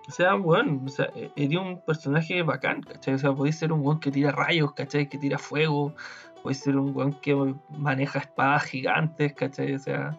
o 0.08 0.12
sea, 0.12 0.34
bueno, 0.36 0.82
o 0.86 0.89
sea, 0.89 1.10
e- 1.16 1.32
eres 1.36 1.58
un 1.58 1.82
personaje 1.82 2.41
bacán, 2.43 2.82
¿cachai? 2.82 3.14
O 3.14 3.18
sea, 3.18 3.34
podéis 3.34 3.58
ser 3.58 3.72
un 3.72 3.82
weón 3.86 3.99
que 3.99 4.12
tira 4.12 4.32
rayos, 4.32 4.74
¿cachai? 4.74 5.08
Que 5.08 5.18
tira 5.18 5.38
fuego, 5.38 5.93
podéis 6.41 6.60
ser 6.60 6.76
un 6.78 6.95
weón 6.95 7.14
que 7.14 7.36
maneja 7.78 8.20
espadas 8.20 8.64
gigantes, 8.64 9.34
¿cachai? 9.34 9.74
O 9.74 9.80
sea, 9.80 10.18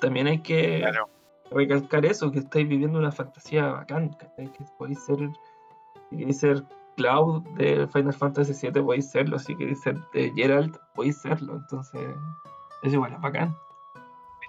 también 0.00 0.26
hay 0.26 0.38
que 0.40 0.78
Claro. 0.80 1.08
recalcar 1.50 2.04
eso, 2.04 2.30
que 2.30 2.40
estáis 2.40 2.68
viviendo 2.68 2.98
una 2.98 3.10
fantasía 3.12 3.66
bacán, 3.66 4.10
¿cachai? 4.10 4.46
Que 4.52 4.64
podéis 4.78 5.02
ser, 5.04 5.18
si 6.10 6.16
queréis 6.16 6.38
ser 6.38 6.64
Cloud 6.96 7.42
de 7.56 7.86
Final 7.88 8.12
Fantasy 8.12 8.52
VII, 8.52 8.82
podéis 8.82 9.10
serlo, 9.10 9.38
si 9.38 9.56
queréis 9.56 9.80
ser 9.80 9.96
de 10.12 10.32
Geralt, 10.34 10.76
podéis 10.94 11.18
serlo, 11.18 11.54
entonces, 11.56 12.14
es 12.82 12.92
igual, 12.92 13.14
es 13.14 13.20
bacán. 13.20 13.56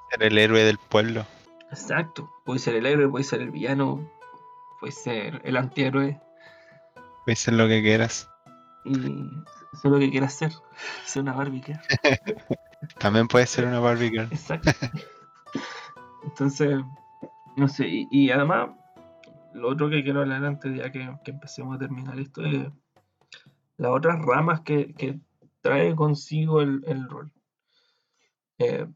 Ser 0.09 0.23
el 0.23 0.37
héroe 0.37 0.61
del 0.63 0.77
pueblo. 0.77 1.23
Exacto, 1.71 2.29
podéis 2.45 2.63
ser 2.63 2.75
el 2.75 2.85
héroe, 2.85 3.07
podéis 3.09 3.27
ser 3.27 3.41
el 3.41 3.51
villano, 3.51 4.09
podéis 4.79 4.95
ser 5.01 5.41
el 5.45 5.57
antihéroe. 5.57 6.19
Puedes 7.25 7.39
ser 7.39 7.53
lo 7.55 7.67
que 7.67 7.81
quieras. 7.81 8.29
y 8.85 8.93
eso 9.73 9.81
es 9.87 9.91
lo 9.91 9.99
que 9.99 10.09
quieras 10.11 10.33
hacer, 10.35 10.51
ser 11.05 11.21
una 11.23 11.33
Barbie 11.33 11.61
girl. 11.63 11.79
También 12.99 13.27
puedes 13.27 13.49
ser 13.49 13.65
una 13.65 13.79
Barbie 13.79 14.09
girl. 14.09 14.27
Exacto. 14.31 14.71
Entonces, 16.23 16.79
no 17.55 17.67
sé, 17.67 17.87
y, 17.87 18.07
y 18.11 18.31
además, 18.31 18.69
lo 19.53 19.69
otro 19.69 19.89
que 19.89 20.03
quiero 20.03 20.21
hablar 20.21 20.43
antes, 20.45 20.75
ya 20.75 20.91
que, 20.91 21.09
que 21.23 21.31
empecemos 21.31 21.75
a 21.75 21.79
terminar 21.79 22.19
esto, 22.19 22.43
es 22.45 22.67
las 23.77 23.91
otras 23.91 24.19
ramas 24.23 24.61
que, 24.61 24.93
que 24.93 25.19
trae 25.61 25.95
consigo 25.95 26.61
el, 26.61 26.83
el 26.87 27.07
rol. 27.09 27.31
Eh, 28.59 28.87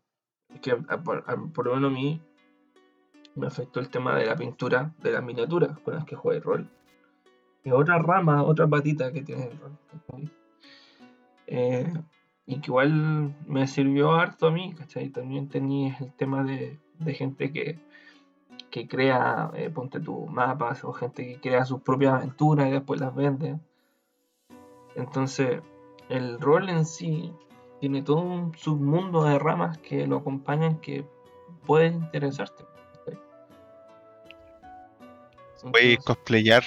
que 0.62 0.72
a- 0.72 0.78
por 1.04 1.66
lo 1.66 1.76
menos 1.76 1.92
a 1.92 1.94
mí 1.94 2.22
me 3.36 3.48
afectó 3.48 3.80
el 3.80 3.90
tema 3.90 4.16
de 4.16 4.26
la 4.26 4.36
pintura 4.36 4.94
de 5.02 5.12
las 5.12 5.24
miniaturas 5.24 5.78
con 5.80 5.96
las 5.96 6.06
que 6.06 6.16
juega 6.16 6.38
el 6.38 6.44
rol. 6.44 6.70
Es 7.64 7.74
otra 7.74 8.00
rama, 8.00 8.44
otra 8.44 8.68
patita 8.68 9.12
que 9.12 9.22
tiene 9.22 9.46
el 9.48 9.60
rol. 9.60 9.78
Eh, 11.48 11.94
y 12.48 12.60
que 12.60 12.68
igual 12.68 13.36
me 13.48 13.68
sirvió 13.68 14.14
harto 14.14 14.48
a 14.48 14.52
mí, 14.52 14.74
¿cachai? 14.76 15.10
También 15.10 15.50
tenía 15.50 15.98
el 16.00 16.14
tema 16.14 16.44
de, 16.44 16.80
gente 17.14 17.52
que, 17.52 17.80
que 18.70 18.88
crea, 18.88 19.52
eh, 19.56 19.70
ponte 19.70 20.00
tu 20.00 20.28
mapas, 20.28 20.84
o 20.84 20.94
gente 20.94 21.26
que 21.26 21.40
crea 21.40 21.66
sus 21.66 21.82
propias 21.82 22.14
aventuras 22.14 22.68
y 22.68 22.72
después 22.72 23.00
las 23.00 23.16
vende. 23.16 23.60
Entonces, 24.96 25.62
el 26.10 26.40
rol 26.40 26.70
en 26.70 26.86
sí 26.86 27.34
tiene 27.80 28.04
todo 28.04 28.22
un 28.22 28.56
submundo 28.56 29.24
de 29.24 29.40
ramas 29.40 29.78
que 29.80 30.08
lo 30.08 30.18
acompañan 30.18 30.80
que 30.80 31.06
pueden 31.66 31.96
interesarte. 31.96 32.64
Entonces, 35.66 36.06
cosplayar. 36.06 36.64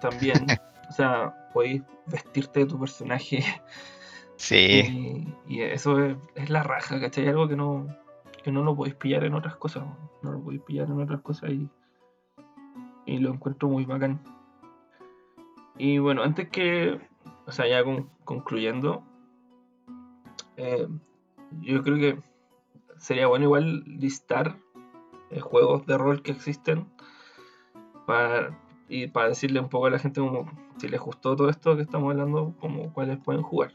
también, 0.00 0.46
o 0.88 0.92
sea, 0.92 1.34
podéis 1.52 1.82
vestirte 2.06 2.60
de 2.60 2.66
tu 2.66 2.78
personaje 2.80 3.44
Sí. 4.36 5.26
y, 5.46 5.54
y 5.54 5.60
eso 5.62 5.98
es, 6.02 6.16
es 6.34 6.48
la 6.50 6.62
raja, 6.62 6.98
¿cachai? 6.98 7.28
Algo 7.28 7.46
que 7.46 7.56
no, 7.56 7.86
que 8.42 8.50
no 8.50 8.62
lo 8.64 8.74
podéis 8.74 8.96
pillar 8.96 9.24
en 9.24 9.34
otras 9.34 9.56
cosas, 9.56 9.84
no 10.22 10.32
lo 10.32 10.40
podéis 10.42 10.62
pillar 10.62 10.88
en 10.88 11.00
otras 11.00 11.20
cosas 11.20 11.50
y, 11.50 11.68
y 13.06 13.18
lo 13.18 13.30
encuentro 13.34 13.68
muy 13.68 13.84
bacán. 13.84 14.20
Y 15.76 15.98
bueno, 15.98 16.22
antes 16.22 16.48
que, 16.48 16.98
o 17.46 17.52
sea, 17.52 17.66
ya 17.68 17.84
con- 17.84 18.08
concluyendo, 18.24 19.02
eh, 20.56 20.88
yo 21.60 21.82
creo 21.82 21.96
que 21.96 22.18
sería 22.96 23.26
bueno 23.26 23.44
igual 23.46 23.82
listar 23.84 24.56
eh, 25.30 25.40
juegos 25.40 25.86
de 25.86 25.96
rol 25.98 26.22
que 26.22 26.32
existen 26.32 26.86
para, 28.10 28.58
y 28.88 29.06
para 29.06 29.28
decirle 29.28 29.60
un 29.60 29.68
poco 29.68 29.86
a 29.86 29.90
la 29.90 30.00
gente 30.00 30.20
como 30.20 30.50
si 30.78 30.88
les 30.88 31.00
gustó 31.00 31.36
todo 31.36 31.48
esto 31.48 31.76
que 31.76 31.82
estamos 31.82 32.10
hablando, 32.10 32.54
como 32.58 32.92
cuáles 32.92 33.18
pueden 33.18 33.42
jugar. 33.42 33.72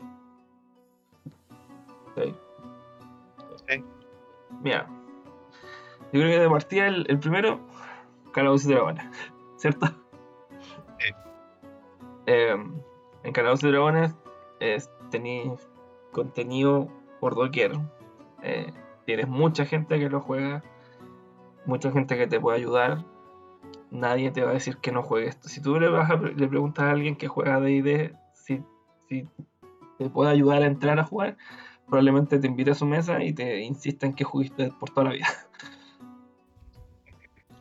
Mira, 4.61 4.87
yo 6.11 6.19
creo 6.19 6.27
que 6.27 6.39
de 6.39 6.49
partida 6.49 6.87
el, 6.87 7.05
el 7.07 7.19
primero, 7.19 7.61
Calabozos 8.33 8.67
y 8.67 8.73
Dragones, 8.73 9.05
¿cierto? 9.55 9.87
Sí. 10.99 11.13
Eh, 12.25 12.57
en 13.23 13.33
Calabozos 13.33 13.63
y 13.63 13.71
Dragones 13.71 14.15
tenéis 15.11 15.69
contenido 16.11 16.89
por 17.21 17.35
doquier. 17.35 17.71
Eh, 18.43 18.73
tienes 19.05 19.29
mucha 19.29 19.65
gente 19.65 19.97
que 19.97 20.09
lo 20.09 20.19
juega, 20.19 20.61
mucha 21.65 21.89
gente 21.91 22.17
que 22.17 22.27
te 22.27 22.39
puede 22.39 22.57
ayudar. 22.57 23.05
Nadie 23.91 24.31
te 24.31 24.43
va 24.43 24.51
a 24.51 24.53
decir 24.53 24.77
que 24.77 24.91
no 24.91 25.03
juegues 25.03 25.35
esto. 25.35 25.49
Si 25.49 25.61
tú 25.61 25.79
le, 25.79 25.89
vas 25.89 26.09
a, 26.09 26.15
le 26.15 26.47
preguntas 26.47 26.85
a 26.85 26.91
alguien 26.91 27.15
que 27.15 27.27
juega 27.27 27.59
DD 27.59 28.15
si, 28.33 28.63
si 29.07 29.27
te 29.97 30.09
puede 30.09 30.31
ayudar 30.31 30.61
a 30.63 30.67
entrar 30.67 30.99
a 30.99 31.05
jugar, 31.05 31.37
probablemente 31.87 32.39
te 32.39 32.47
invite 32.47 32.71
a 32.71 32.75
su 32.75 32.85
mesa 32.85 33.23
y 33.23 33.33
te 33.33 33.61
insista 33.61 34.05
en 34.05 34.13
que 34.13 34.23
juguiste 34.23 34.71
por 34.79 34.89
toda 34.89 35.05
la 35.05 35.13
vida. 35.13 35.27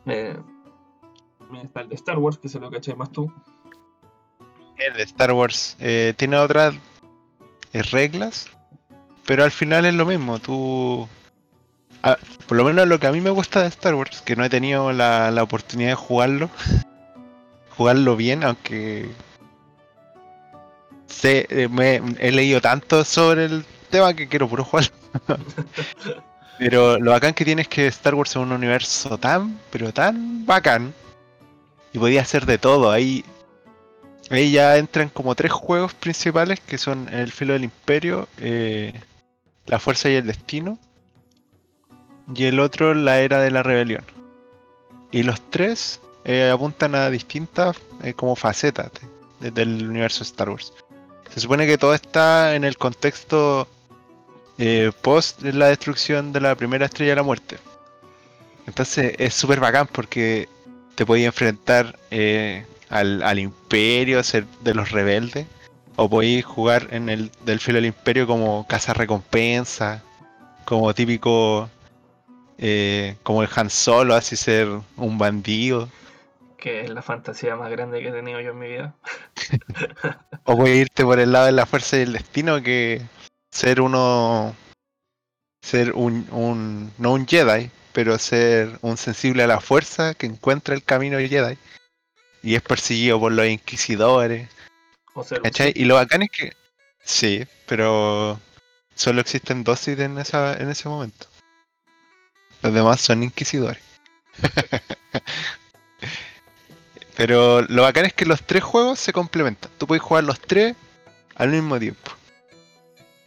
Eh, 0.07 0.37
está 1.63 1.81
el 1.81 1.89
de 1.89 1.95
Star 1.95 2.19
Wars, 2.19 2.37
que 2.37 2.47
se 2.47 2.59
lo 2.59 2.69
caché 2.69 2.93
más 2.93 3.11
tú. 3.11 3.33
El 4.77 4.93
de 4.93 5.01
Star 5.01 5.31
Wars 5.31 5.75
eh, 5.79 6.13
tiene 6.15 6.37
otras 6.37 6.75
eh, 7.73 7.81
reglas, 7.81 8.47
pero 9.25 9.43
al 9.43 9.49
final 9.49 9.83
es 9.85 9.95
lo 9.95 10.05
mismo. 10.05 10.37
Tú. 10.37 11.07
Por 12.47 12.57
lo 12.57 12.63
menos 12.63 12.87
lo 12.87 12.99
que 12.99 13.07
a 13.07 13.11
mí 13.11 13.21
me 13.21 13.29
gusta 13.29 13.61
de 13.61 13.67
Star 13.67 13.95
Wars, 13.95 14.21
que 14.21 14.35
no 14.35 14.43
he 14.45 14.49
tenido 14.49 14.91
la, 14.93 15.31
la 15.31 15.43
oportunidad 15.43 15.89
de 15.89 15.95
jugarlo. 15.95 16.49
Jugarlo 17.77 18.15
bien, 18.15 18.43
aunque. 18.43 19.09
Sé, 21.07 21.45
eh, 21.49 21.67
me- 21.69 22.01
he 22.19 22.31
leído 22.31 22.61
tanto 22.61 23.03
sobre 23.05 23.45
el 23.45 23.65
tema 23.89 24.13
que 24.13 24.27
quiero 24.27 24.47
puro 24.49 24.63
jugarlo. 24.63 24.91
Pero 26.57 26.97
lo 26.99 27.11
bacán 27.11 27.33
que 27.33 27.43
tiene 27.45 27.63
es 27.63 27.67
que 27.67 27.87
Star 27.87 28.15
Wars 28.15 28.29
es 28.31 28.35
un 28.37 28.51
universo 28.53 29.17
tan, 29.17 29.59
pero 29.71 29.91
tan 29.93 30.45
bacán. 30.45 30.93
y 31.93 31.99
podía 31.99 32.21
hacer 32.21 32.45
de 32.45 32.57
todo. 32.57 32.91
Ahí, 32.91 33.25
ahí 34.29 34.51
ya 34.51 34.77
entran 34.77 35.09
como 35.09 35.35
tres 35.35 35.51
juegos 35.51 35.93
principales 35.93 36.59
que 36.61 36.77
son 36.77 37.09
El 37.13 37.31
filo 37.31 37.53
del 37.53 37.65
imperio, 37.65 38.27
eh, 38.39 38.93
La 39.65 39.79
fuerza 39.79 40.09
y 40.09 40.15
el 40.15 40.27
destino, 40.27 40.79
y 42.33 42.45
el 42.45 42.59
otro 42.59 42.93
La 42.93 43.19
era 43.19 43.41
de 43.41 43.51
la 43.51 43.63
rebelión. 43.63 44.03
Y 45.11 45.23
los 45.23 45.39
tres 45.49 45.99
eh, 46.23 46.49
apuntan 46.49 46.95
a 46.95 47.09
distintas 47.09 47.77
eh, 48.03 48.13
como 48.13 48.35
facetas 48.35 48.91
de- 49.39 49.51
del 49.51 49.87
universo 49.89 50.23
Star 50.23 50.49
Wars. 50.49 50.73
Se 51.33 51.39
supone 51.39 51.67
que 51.67 51.77
todo 51.77 51.93
está 51.93 52.55
en 52.55 52.63
el 52.63 52.77
contexto 52.77 53.67
eh, 54.57 54.91
post 55.01 55.41
la 55.43 55.67
destrucción 55.67 56.31
de 56.33 56.41
la 56.41 56.55
primera 56.55 56.85
estrella 56.85 57.11
de 57.11 57.15
la 57.17 57.23
muerte. 57.23 57.57
Entonces 58.67 59.13
es 59.19 59.33
súper 59.33 59.59
bacán 59.59 59.87
porque 59.91 60.47
te 60.95 61.05
podías 61.05 61.27
enfrentar 61.27 61.99
al, 62.89 63.21
al 63.21 63.39
imperio, 63.39 64.23
ser 64.23 64.45
de 64.61 64.73
los 64.73 64.91
rebeldes, 64.91 65.45
o 65.97 66.09
podías 66.09 66.45
jugar 66.45 66.87
en 66.91 67.09
el 67.09 67.31
del 67.45 67.59
filo 67.59 67.75
del 67.75 67.85
imperio 67.87 68.25
como 68.27 68.65
caza 68.67 68.93
recompensa, 68.93 70.01
como 70.63 70.93
típico, 70.93 71.69
eh, 72.57 73.17
como 73.23 73.43
el 73.43 73.49
Han 73.55 73.69
Solo, 73.69 74.15
así 74.15 74.35
ser 74.35 74.67
un 74.97 75.17
bandido. 75.17 75.89
Que 76.57 76.81
es 76.81 76.89
la 76.89 77.01
fantasía 77.01 77.55
más 77.55 77.69
grande 77.69 78.01
que 78.01 78.09
he 78.09 78.11
tenido 78.11 78.39
yo 78.39 78.51
en 78.51 78.59
mi 78.59 78.67
vida. 78.67 78.95
O 80.45 80.55
voy 80.55 80.69
a 80.71 80.75
irte 80.75 81.03
por 81.03 81.19
el 81.19 81.31
lado 81.31 81.47
de 81.47 81.51
la 81.51 81.65
fuerza 81.65 81.97
y 81.97 82.01
el 82.01 82.13
destino 82.13 82.61
que 82.61 83.01
ser 83.51 83.81
uno. 83.81 84.55
Ser 85.61 85.93
un, 85.93 86.27
un. 86.31 86.91
No 86.97 87.13
un 87.13 87.27
Jedi, 87.27 87.71
pero 87.93 88.17
ser 88.19 88.77
un 88.81 88.97
sensible 88.97 89.43
a 89.43 89.47
la 89.47 89.59
fuerza 89.59 90.13
que 90.13 90.27
encuentra 90.27 90.75
el 90.75 90.83
camino 90.83 91.17
Jedi. 91.17 91.57
Y 92.43 92.55
es 92.55 92.61
perseguido 92.61 93.19
por 93.19 93.31
los 93.31 93.47
inquisidores. 93.47 94.49
Y 95.73 95.85
lo 95.85 95.95
bacán 95.95 96.23
es 96.23 96.31
que. 96.31 96.53
Sí, 97.03 97.45
pero. 97.67 98.39
Solo 98.95 99.21
existen 99.21 99.63
dos 99.63 99.79
Sith 99.79 99.99
en, 99.99 100.17
esa, 100.17 100.55
en 100.57 100.69
ese 100.69 100.87
momento. 100.87 101.27
Los 102.65 102.73
demás 102.73 102.99
son 102.99 103.21
inquisidores. 103.21 103.77
pero 107.15 107.61
lo 107.61 107.83
bacán 107.83 108.05
es 108.05 108.13
que 108.13 108.25
los 108.25 108.41
tres 108.41 108.63
juegos 108.63 108.99
se 108.99 109.13
complementan. 109.13 109.69
Tú 109.77 109.85
puedes 109.85 110.01
jugar 110.01 110.23
los 110.23 110.39
tres 110.39 110.75
al 111.35 111.49
mismo 111.49 111.77
tiempo. 111.79 112.11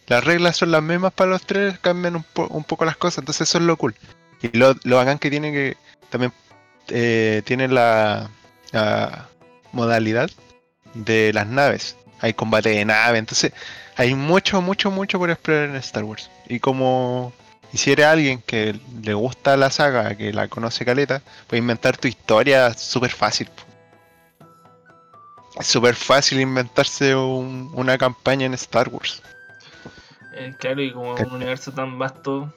Las 0.09 0.25
reglas 0.25 0.57
son 0.57 0.73
las 0.73 0.83
mismas 0.83 1.13
para 1.13 1.31
los 1.31 1.43
tres, 1.43 1.79
cambian 1.79 2.17
un, 2.17 2.25
po- 2.25 2.49
un 2.49 2.65
poco 2.65 2.85
las 2.85 2.97
cosas, 2.97 3.19
entonces 3.19 3.49
eso 3.49 3.59
es 3.59 3.65
lo 3.65 3.77
cool. 3.77 3.95
Y 4.43 4.57
lo, 4.57 4.75
lo 4.83 4.97
bacán 4.97 5.21
que 5.21 5.31
tiene 5.31 5.53
que 5.53 5.77
también 6.11 6.33
eh, 6.89 7.43
tiene 7.45 7.69
la 7.69 8.29
modalidad 9.71 10.31
de 10.95 11.33
las 11.33 11.47
naves. 11.47 11.95
Hay 12.21 12.35
combate 12.35 12.71
de 12.71 12.85
nave, 12.85 13.19
entonces 13.19 13.53
hay 13.97 14.17
mucho, 14.17 14.61
mucho, 14.61 14.91
mucho 14.91 15.21
por 15.21 15.31
explorar 15.31 15.69
en 15.69 15.77
Star 15.77 16.03
Wars. 16.03 16.29
Y 16.49 16.59
como 16.59 17.33
y 17.73 17.79
si 17.79 17.93
eres 17.93 18.07
alguien 18.07 18.43
que 18.43 18.79
le 19.03 19.15
gusta 19.15 19.57
la 19.57 19.71
saga, 19.71 20.17
que 20.17 20.33
la 20.33 20.49
conoce 20.49 20.85
caleta, 20.85 21.23
puedes 21.47 21.63
inventar 21.63 21.97
tu 21.97 22.09
historia 22.09 22.73
súper 22.75 23.11
fácil. 23.11 23.49
Es 25.59 25.67
súper 25.67 25.95
fácil 25.95 26.41
inventarse 26.41 27.15
un- 27.17 27.71
una 27.75 27.99
campaña 27.99 28.47
en 28.47 28.55
Star 28.55 28.89
Wars. 28.89 29.23
Eh, 30.35 30.55
claro, 30.59 30.83
y 30.83 30.93
como 30.93 31.17
es 31.17 31.27
un 31.27 31.33
universo 31.33 31.73
tan 31.73 31.99
vasto, 31.99 32.53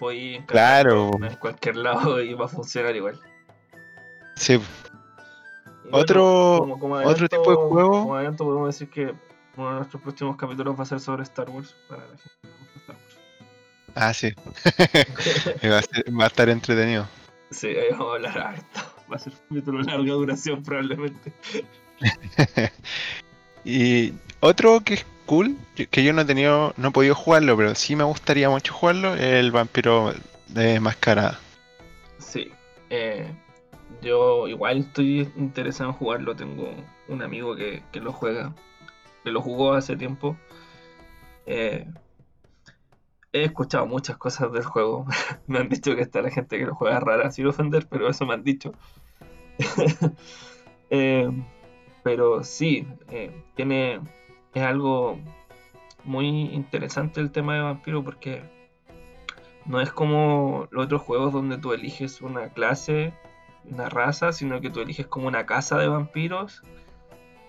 encajar 0.00 0.46
Claro. 0.46 1.10
en 1.22 1.34
cualquier 1.36 1.76
lado 1.76 2.20
y 2.22 2.34
va 2.34 2.46
a 2.46 2.48
funcionar 2.48 2.96
igual. 2.96 3.20
Sí, 4.36 4.60
Y 5.84 5.88
Otro- 5.94 6.58
como- 6.60 6.78
como 6.78 6.94
otro 6.94 7.28
tipo 7.28 7.50
de 7.50 7.56
juego. 7.56 7.90
Como 7.90 8.14
adelanto 8.14 8.44
podemos 8.44 8.68
decir 8.68 8.88
que 8.88 9.12
uno 9.56 9.68
de 9.70 9.74
nuestros 9.76 10.00
próximos 10.02 10.36
capítulos 10.36 10.78
va 10.78 10.84
a 10.84 10.86
ser 10.86 11.00
sobre 11.00 11.22
Star 11.24 11.50
Wars. 11.50 11.74
Para 11.88 12.02
la 12.02 12.16
gente 12.16 12.30
ah, 13.94 14.12
sí. 14.14 14.32
va, 15.64 15.78
a 15.78 15.82
ser- 15.82 16.18
va 16.20 16.24
a 16.24 16.26
estar 16.28 16.48
entretenido. 16.48 17.08
Sí, 17.50 17.68
ahí 17.68 17.90
vamos 17.92 18.08
a 18.12 18.14
hablar 18.16 18.38
harto. 18.38 18.80
Va 19.10 19.16
a 19.16 19.18
ser 19.18 19.32
un 19.34 19.38
capítulo 19.48 19.78
de 19.78 19.84
larga 19.92 20.12
duración 20.12 20.62
probablemente. 20.62 21.32
Y 23.64 24.12
otro 24.40 24.80
que 24.80 24.94
es 24.94 25.06
cool, 25.26 25.56
que 25.76 25.86
que 25.86 26.02
yo 26.02 26.12
no 26.12 26.22
he 26.22 26.24
tenido, 26.24 26.74
no 26.76 26.88
he 26.88 26.90
podido 26.90 27.14
jugarlo, 27.14 27.56
pero 27.56 27.74
sí 27.76 27.94
me 27.94 28.02
gustaría 28.04 28.50
mucho 28.50 28.72
jugarlo, 28.74 29.14
es 29.14 29.20
el 29.22 29.52
vampiro 29.52 30.12
de 30.48 30.80
mascarada. 30.80 31.38
Sí. 32.18 32.50
eh, 32.90 33.30
yo 34.00 34.48
igual 34.48 34.78
estoy 34.78 35.30
interesado 35.36 35.90
en 35.90 35.96
jugarlo. 35.96 36.34
Tengo 36.34 36.74
un 37.08 37.22
amigo 37.22 37.54
que, 37.54 37.84
que 37.92 38.00
lo 38.00 38.12
juega. 38.12 38.52
Que 39.22 39.30
lo 39.30 39.40
jugó 39.40 39.74
hace 39.74 39.96
tiempo. 39.96 40.36
Eh, 41.46 41.86
he 43.32 43.44
escuchado 43.44 43.86
muchas 43.86 44.16
cosas 44.16 44.52
del 44.52 44.64
juego. 44.64 45.06
me 45.46 45.58
han 45.58 45.68
dicho 45.68 45.94
que 45.94 46.02
está 46.02 46.22
la 46.22 46.30
gente 46.30 46.58
que 46.58 46.66
lo 46.66 46.74
juega 46.74 47.00
rara, 47.00 47.30
sin 47.30 47.46
ofender, 47.46 47.86
pero 47.88 48.08
eso 48.08 48.26
me 48.26 48.34
han 48.34 48.44
dicho. 48.44 48.72
Eh, 50.94 51.26
pero 52.02 52.44
sí, 52.44 52.86
eh, 53.10 53.44
tiene. 53.54 53.98
Es 54.52 54.62
algo 54.62 55.18
muy 56.04 56.26
interesante 56.52 57.18
el 57.22 57.30
tema 57.30 57.54
de 57.54 57.62
vampiro 57.62 58.04
porque 58.04 58.42
no 59.64 59.80
es 59.80 59.90
como 59.90 60.68
los 60.70 60.84
otros 60.84 61.00
juegos 61.00 61.32
donde 61.32 61.56
tú 61.56 61.72
eliges 61.72 62.20
una 62.20 62.50
clase, 62.50 63.14
una 63.64 63.88
raza, 63.88 64.32
sino 64.32 64.60
que 64.60 64.68
tú 64.68 64.80
eliges 64.80 65.06
como 65.06 65.28
una 65.28 65.46
casa 65.46 65.78
de 65.78 65.88
vampiros. 65.88 66.62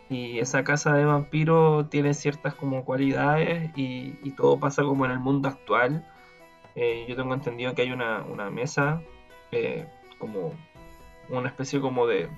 Y 0.09 0.39
esa 0.39 0.63
casa 0.63 0.93
de 0.93 1.05
vampiros 1.05 1.89
tiene 1.89 2.13
ciertas 2.13 2.53
como 2.55 2.85
cualidades 2.85 3.71
y, 3.75 4.19
y 4.23 4.31
todo 4.31 4.59
pasa 4.59 4.83
como 4.83 5.05
en 5.05 5.11
el 5.11 5.19
mundo 5.19 5.47
actual. 5.49 6.05
Eh, 6.75 7.05
yo 7.07 7.15
tengo 7.15 7.33
entendido 7.33 7.73
que 7.73 7.83
hay 7.83 7.91
una, 7.91 8.23
una 8.23 8.49
mesa 8.49 9.01
eh, 9.51 9.87
como 10.19 10.53
una 11.29 11.49
especie 11.49 11.79
como 11.79 12.07
de, 12.07 12.29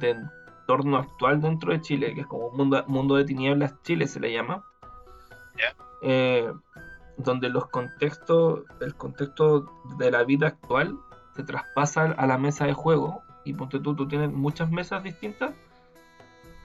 de 0.00 0.10
entorno 0.10 0.98
actual 0.98 1.40
dentro 1.40 1.72
de 1.72 1.80
Chile, 1.80 2.14
que 2.14 2.22
es 2.22 2.26
como 2.26 2.48
un 2.48 2.56
mundo, 2.56 2.84
mundo 2.88 3.16
de 3.16 3.24
tinieblas 3.24 3.80
Chile 3.82 4.06
se 4.06 4.20
le 4.20 4.32
llama. 4.32 4.64
Eh, 6.02 6.52
donde 7.16 7.48
los 7.48 7.66
contextos, 7.68 8.64
el 8.80 8.94
contexto 8.94 9.72
de 9.98 10.10
la 10.10 10.22
vida 10.24 10.48
actual 10.48 10.98
se 11.34 11.42
traspasa 11.42 12.12
a 12.12 12.26
la 12.26 12.36
mesa 12.36 12.66
de 12.66 12.74
juego 12.74 13.22
y 13.44 13.54
ponte 13.54 13.80
tú, 13.80 13.96
tú 13.96 14.06
tienes 14.06 14.30
muchas 14.30 14.70
mesas 14.70 15.02
distintas, 15.02 15.54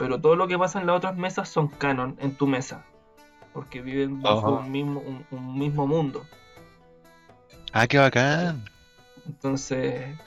pero 0.01 0.19
todo 0.19 0.35
lo 0.35 0.47
que 0.47 0.57
pasa 0.57 0.81
en 0.81 0.87
las 0.87 0.97
otras 0.97 1.15
mesas 1.15 1.47
son 1.47 1.67
canon 1.67 2.15
en 2.19 2.35
tu 2.35 2.47
mesa, 2.47 2.83
porque 3.53 3.81
viven 3.83 4.19
bajo 4.19 4.47
Ajá. 4.55 4.65
un 4.65 4.71
mismo, 4.71 4.99
un, 4.99 5.23
un 5.29 5.59
mismo 5.59 5.85
mundo. 5.85 6.23
Ah, 7.71 7.85
qué 7.85 7.99
bacán. 7.99 8.63
Entonces, 9.27 10.17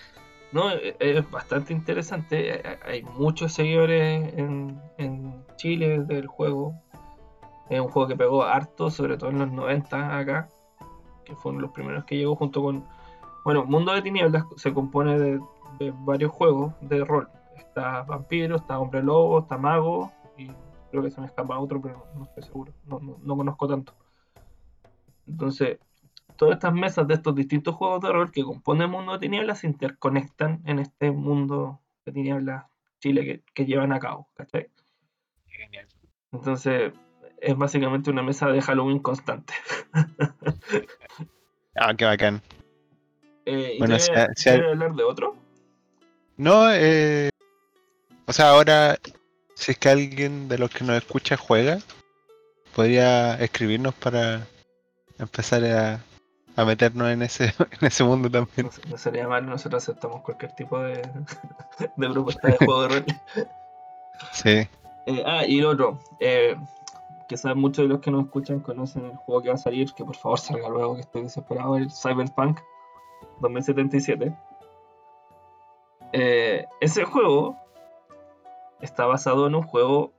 no, 0.53 0.71
e- 0.71 0.95
es 1.01 1.29
bastante 1.29 1.73
interesante. 1.73 2.55
Eh, 2.61 2.79
Hay 2.87 3.03
muchos 3.03 3.53
seguidores 3.53 4.33
en, 4.35 4.81
en 4.99 5.45
Chile 5.57 6.05
del 6.05 6.29
juego. 6.29 6.81
Es 7.69 7.81
un 7.81 7.89
juego 7.89 8.07
que 8.07 8.17
pegó 8.17 8.45
harto, 8.45 8.91
sobre 8.91 9.17
todo 9.17 9.31
en 9.31 9.41
los 9.41 9.51
90 9.51 10.19
acá, 10.19 10.49
que 11.25 11.35
fueron 11.35 11.61
los 11.61 11.73
primeros 11.73 12.05
que 12.05 12.17
llegó 12.17 12.37
junto 12.37 12.63
con... 12.63 12.85
Bueno, 13.45 13.65
Mundo 13.65 13.93
de 13.93 14.03
Tinieblas 14.03 14.45
se 14.57 14.73
compone 14.73 15.19
de, 15.19 15.41
de 15.81 15.93
varios 16.05 16.31
juegos 16.31 16.75
de 16.81 17.05
rol. 17.05 17.29
Está 17.57 18.03
Vampiro, 18.03 18.57
está 18.57 18.79
Hombre 18.79 19.03
Lobo, 19.03 19.41
está 19.41 19.57
Mago, 19.59 20.13
y 20.37 20.51
creo 20.91 21.03
que 21.03 21.11
se 21.11 21.21
me 21.21 21.27
escapa 21.27 21.59
otro, 21.59 21.81
pero 21.81 22.07
no, 22.15 22.21
no 22.21 22.25
estoy 22.25 22.43
seguro, 22.45 22.73
no, 22.87 22.99
no- 23.01 23.19
no 23.23 23.37
conozco 23.37 23.69
tanto. 23.69 23.95
Entonces, 25.27 25.79
todas 26.37 26.55
estas 26.55 26.73
mesas 26.75 27.07
de 27.09 27.15
estos 27.15 27.35
distintos 27.35 27.75
juegos 27.75 28.01
de 28.03 28.13
rol 28.13 28.31
que 28.33 28.43
componen 28.45 28.91
Mundo 28.91 29.13
de 29.13 29.19
Tinieblas 29.21 29.61
se 29.61 29.67
interconectan 29.67 30.61
en 30.67 30.79
este 30.79 31.11
mundo 31.11 31.81
de 32.05 32.13
Tinieblas 32.13 32.67
Chile 33.01 33.25
que, 33.25 33.43
que 33.55 33.65
llevan 33.67 33.93
a 33.93 34.01
cabo, 34.01 34.29
¿cachai? 34.35 34.69
Entonces, 36.33 36.93
es 37.41 37.57
básicamente 37.57 38.11
una 38.11 38.23
mesa 38.23 38.49
de 38.49 38.61
Halloween 38.61 38.99
constante. 38.99 39.55
Ah, 41.77 41.93
qué 41.93 42.05
bacán. 42.05 42.41
Eh, 43.47 43.73
¿y 43.75 43.79
Bueno, 43.81 43.97
quieres- 43.97 44.29
si 44.37 44.49
hablar 44.49 44.95
de 44.95 45.03
otro? 45.03 45.35
No, 46.37 46.71
eh. 46.73 47.31
O 48.27 48.33
sea, 48.33 48.51
ahora, 48.51 48.99
si 49.55 49.73
es 49.73 49.79
que 49.79 49.89
alguien 49.89 50.49
de 50.49 50.59
los 50.59 50.71
que 50.71 50.85
nos 50.85 50.97
escucha 50.97 51.37
juega, 51.37 51.79
podría 52.75 53.35
escribirnos 53.35 53.95
para 53.95 54.47
empezar 55.19 55.65
a, 55.65 56.01
a 56.57 56.65
meternos 56.65 57.09
en 57.11 57.23
ese, 57.23 57.45
en 57.81 57.87
ese 57.87 58.05
mundo 58.05 58.31
también. 58.31 58.71
No, 58.85 58.91
no 58.91 58.99
sería 58.99 59.29
malo, 59.29 59.49
nosotros 59.49 59.83
aceptamos 59.83 60.23
cualquier 60.23 60.53
tipo 60.53 60.79
de, 60.81 61.03
de 61.97 62.11
propuesta 62.11 62.49
de 62.49 62.57
juego 62.57 62.83
de 62.83 62.89
rol. 62.89 63.05
Sí. 64.33 64.69
Eh, 65.07 65.25
ah, 65.27 65.45
y 65.45 65.61
otro, 65.65 65.99
eh, 66.21 66.57
quizás 67.29 67.57
muchos 67.57 67.85
de 67.85 67.89
los 67.89 68.01
que 68.01 68.13
nos 68.13 68.27
escuchan 68.27 68.61
conocen 68.61 69.05
el 69.07 69.17
juego 69.17 69.43
que 69.43 69.49
va 69.49 69.57
a 69.57 69.59
salir, 69.59 69.93
que 69.93 70.05
por 70.05 70.15
favor 70.15 70.39
salga 70.39 70.69
luego, 70.69 70.95
que 70.95 71.01
estoy 71.01 71.23
desesperado, 71.23 71.77
el 71.77 71.91
Cyberpunk 71.91 72.61
2077. 73.41 74.33
Eh, 76.13 76.65
ese 76.81 77.05
juego 77.05 77.57
está 78.81 79.07
basado 79.07 79.47
en 79.47 79.55
un 79.55 79.63
juego 79.63 80.13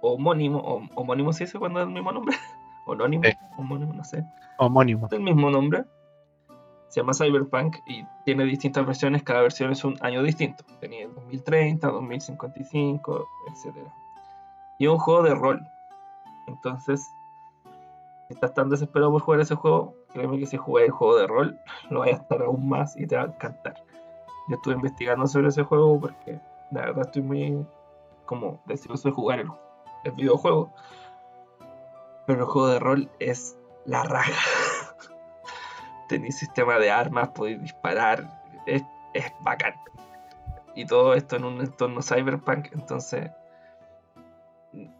homónimo, 0.00 0.88
homónimo 0.94 1.32
se 1.32 1.44
dice 1.44 1.58
cuando 1.58 1.80
es 1.80 1.86
el 1.86 1.92
mismo 1.92 2.12
nombre, 2.12 2.36
Sí. 2.86 3.32
homónimo, 3.58 3.92
no 3.94 4.04
sé, 4.04 4.24
Homónimo. 4.58 5.08
del 5.08 5.20
mismo 5.22 5.50
nombre. 5.50 5.84
Se 6.88 7.00
llama 7.00 7.14
Cyberpunk 7.14 7.78
y 7.88 8.04
tiene 8.24 8.44
distintas 8.44 8.86
versiones, 8.86 9.24
cada 9.24 9.42
versión 9.42 9.72
es 9.72 9.84
un 9.84 9.96
año 10.02 10.22
distinto. 10.22 10.64
Tenía 10.80 11.06
el 11.06 11.14
2030, 11.14 11.88
2055, 11.88 13.26
etc. 13.48 13.76
Y 14.78 14.86
un 14.86 14.96
juego 14.98 15.22
de 15.24 15.34
rol. 15.34 15.66
Entonces, 16.46 17.04
si 18.28 18.34
estás 18.34 18.54
tan 18.54 18.70
desesperado 18.70 19.10
por 19.10 19.20
jugar 19.20 19.40
ese 19.40 19.56
juego, 19.56 19.94
créeme 20.12 20.38
que 20.38 20.46
si 20.46 20.56
jugáis 20.56 20.86
el 20.86 20.92
juego 20.92 21.16
de 21.18 21.26
rol, 21.26 21.58
lo 21.90 22.00
vas 22.00 22.10
a 22.10 22.12
estar 22.12 22.40
aún 22.42 22.68
más 22.68 22.96
y 22.96 23.06
te 23.06 23.16
va 23.16 23.22
a 23.22 23.26
encantar. 23.26 23.74
Yo 24.48 24.54
estuve 24.54 24.74
investigando 24.74 25.26
sobre 25.26 25.48
ese 25.48 25.64
juego 25.64 26.00
porque 26.00 26.38
la 26.70 26.82
verdad 26.82 27.06
estoy 27.06 27.22
muy 27.22 27.66
como 28.26 28.60
deseoso 28.66 29.08
de 29.08 29.14
jugar 29.14 29.40
el, 29.40 29.48
el 30.04 30.12
videojuego. 30.12 30.72
Pero 32.26 32.40
el 32.40 32.46
juego 32.46 32.68
de 32.68 32.78
rol 32.78 33.10
es 33.20 33.56
la 33.84 34.02
raja. 34.02 34.32
Tenéis 36.08 36.38
sistema 36.38 36.78
de 36.78 36.90
armas, 36.90 37.28
podéis 37.30 37.60
disparar, 37.62 38.42
es, 38.66 38.82
es 39.14 39.24
bacán. 39.40 39.74
Y 40.74 40.84
todo 40.84 41.14
esto 41.14 41.36
en 41.36 41.44
un 41.44 41.60
entorno 41.60 42.02
cyberpunk, 42.02 42.68
entonces 42.72 43.30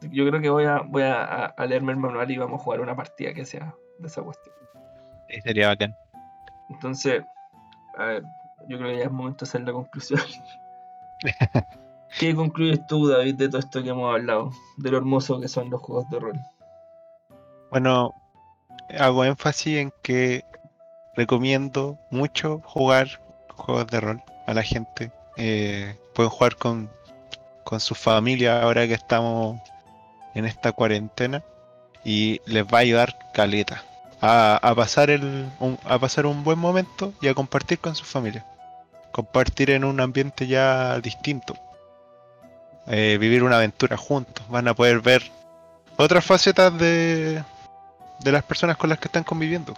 yo 0.01 0.27
creo 0.27 0.41
que 0.41 0.49
voy 0.49 0.65
a, 0.65 0.79
voy 0.81 1.03
a, 1.03 1.47
a- 1.47 1.67
leerme 1.67 1.93
el 1.93 1.99
manual 1.99 2.31
y 2.31 2.39
vamos 2.39 2.61
a 2.61 2.65
jugar 2.65 2.81
una 2.81 2.97
partida 2.97 3.35
que 3.35 3.45
sea 3.45 3.75
de 3.99 4.07
esa 4.07 4.23
cuestión. 4.23 4.55
Sí, 5.29 5.41
sería 5.43 5.69
bacán. 5.69 5.95
Entonces, 6.71 7.25
a 7.99 8.05
ver, 8.05 8.23
yo 8.69 8.79
creo 8.79 8.91
que 8.91 8.99
ya 8.99 9.05
es 9.05 9.11
momento 9.13 9.45
de 9.45 9.49
hacer 9.51 9.61
la 9.63 9.73
conclusión. 9.73 10.21
¿Qué 12.19 12.35
concluyes 12.35 12.87
tú, 12.87 13.09
David, 13.09 13.35
de 13.35 13.49
todo 13.49 13.59
esto 13.59 13.83
que 13.83 13.91
hemos 13.91 14.15
hablado? 14.15 14.51
De 14.79 14.91
lo 14.91 14.97
hermoso 14.97 15.39
que 15.39 15.49
son 15.49 15.69
los 15.69 15.83
juegos 15.83 16.09
de 16.09 16.19
rol. 16.19 16.41
Bueno, 17.71 18.15
hago 18.99 19.25
énfasis 19.25 19.79
en 19.79 19.93
que 20.03 20.43
recomiendo 21.15 21.99
mucho 22.11 22.63
jugar 22.65 23.21
juegos 23.55 23.87
de 23.89 24.01
rol 24.01 24.23
a 24.47 24.55
la 24.55 24.63
gente. 24.63 25.13
Eh, 25.37 25.95
pueden 26.15 26.31
jugar 26.31 26.57
con, 26.57 26.91
con 27.65 27.81
su 27.81 27.95
familia 27.95 28.63
ahora 28.63 28.87
que 28.87 28.95
estamos 28.95 29.61
en 30.35 30.47
esta 30.47 30.73
cuarentena 30.73 31.43
y 32.03 32.41
les 32.47 32.65
va 32.65 32.79
a 32.79 32.83
ayudar 32.83 33.19
caleta 33.35 33.83
a, 34.23 34.57
a 34.63 34.75
pasar 34.75 35.11
el, 35.11 35.51
un, 35.61 35.79
a 35.85 35.99
pasar 35.99 36.25
un 36.25 36.45
buen 36.45 36.59
momento 36.59 37.13
y 37.21 37.29
a 37.29 37.35
compartir 37.35 37.79
con 37.79 37.95
su 37.95 38.05
familia. 38.05 38.47
Compartir 39.13 39.71
en 39.71 39.85
un 39.85 40.01
ambiente 40.01 40.47
ya 40.47 40.99
distinto. 41.01 41.57
Eh, 42.89 43.19
vivir 43.19 43.43
una 43.43 43.57
aventura 43.57 43.97
juntos. 43.97 44.47
Van 44.49 44.69
a 44.69 44.75
poder 44.75 45.01
ver 45.01 45.23
otras 45.97 46.25
facetas 46.25 46.77
de, 46.79 47.43
de 48.21 48.33
las 48.33 48.45
personas 48.45 48.77
con 48.77 48.91
las 48.91 48.99
que 48.99 49.09
están 49.09 49.25
conviviendo. 49.25 49.75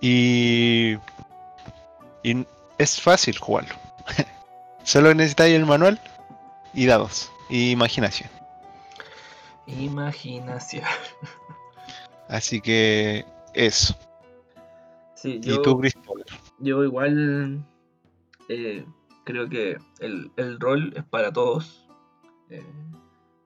Y, 0.00 0.96
y 2.22 2.46
es 2.78 3.00
fácil 3.00 3.36
jugarlo. 3.38 3.74
Solo 4.84 5.12
necesitáis 5.14 5.54
el 5.54 5.66
manual 5.66 6.00
y 6.72 6.86
dados 6.86 7.30
y 7.50 7.70
imaginación. 7.70 8.30
Imaginación. 9.66 10.84
Así 12.28 12.60
que 12.60 13.24
eso. 13.54 13.96
Sí, 15.14 15.40
Y 15.42 15.62
tú, 15.62 15.78
Cristóbal. 15.80 16.24
Yo 16.60 16.84
igual 16.84 17.64
eh, 18.48 18.86
creo 19.28 19.46
que 19.46 19.76
el, 20.00 20.32
el 20.36 20.58
rol 20.58 20.94
es 20.96 21.04
para 21.04 21.30
todos. 21.30 21.86
eh, 22.48 22.64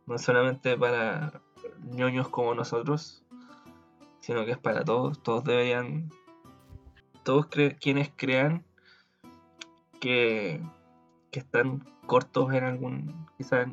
no 0.06 0.16
solamente 0.16 0.76
para 0.76 1.40
ñoños 1.82 2.28
como 2.28 2.54
nosotros, 2.54 3.24
sino 4.20 4.44
que 4.44 4.52
es 4.52 4.58
para 4.58 4.84
todos. 4.84 5.20
Todos 5.24 5.42
deberían, 5.42 6.08
todos 7.24 7.48
cre- 7.50 7.76
quienes 7.80 8.12
crean 8.14 8.64
que, 10.00 10.62
que 11.32 11.40
están 11.40 11.84
cortos 12.06 12.52
en 12.54 12.64
algún, 12.64 13.26
quizás, 13.36 13.66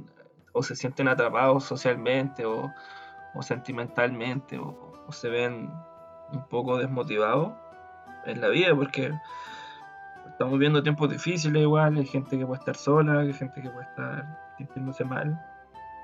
o 0.53 0.63
se 0.63 0.75
sienten 0.75 1.07
atrapados 1.07 1.63
socialmente 1.63 2.45
o, 2.45 2.71
o 3.35 3.41
sentimentalmente, 3.43 4.57
o, 4.57 5.03
o 5.07 5.11
se 5.11 5.29
ven 5.29 5.69
un 6.31 6.47
poco 6.49 6.77
desmotivados 6.77 7.53
en 8.25 8.41
la 8.41 8.47
vida, 8.49 8.75
porque 8.75 9.11
estamos 10.39 10.53
viviendo 10.53 10.81
tiempos 10.81 11.09
difíciles 11.09 11.61
igual, 11.61 11.97
hay 11.97 12.05
gente 12.05 12.37
que 12.37 12.45
puede 12.45 12.59
estar 12.59 12.77
sola, 12.77 13.19
hay 13.19 13.33
gente 13.33 13.61
que 13.61 13.69
puede 13.69 13.85
estar 13.85 14.53
sintiéndose 14.57 15.03
mal. 15.03 15.37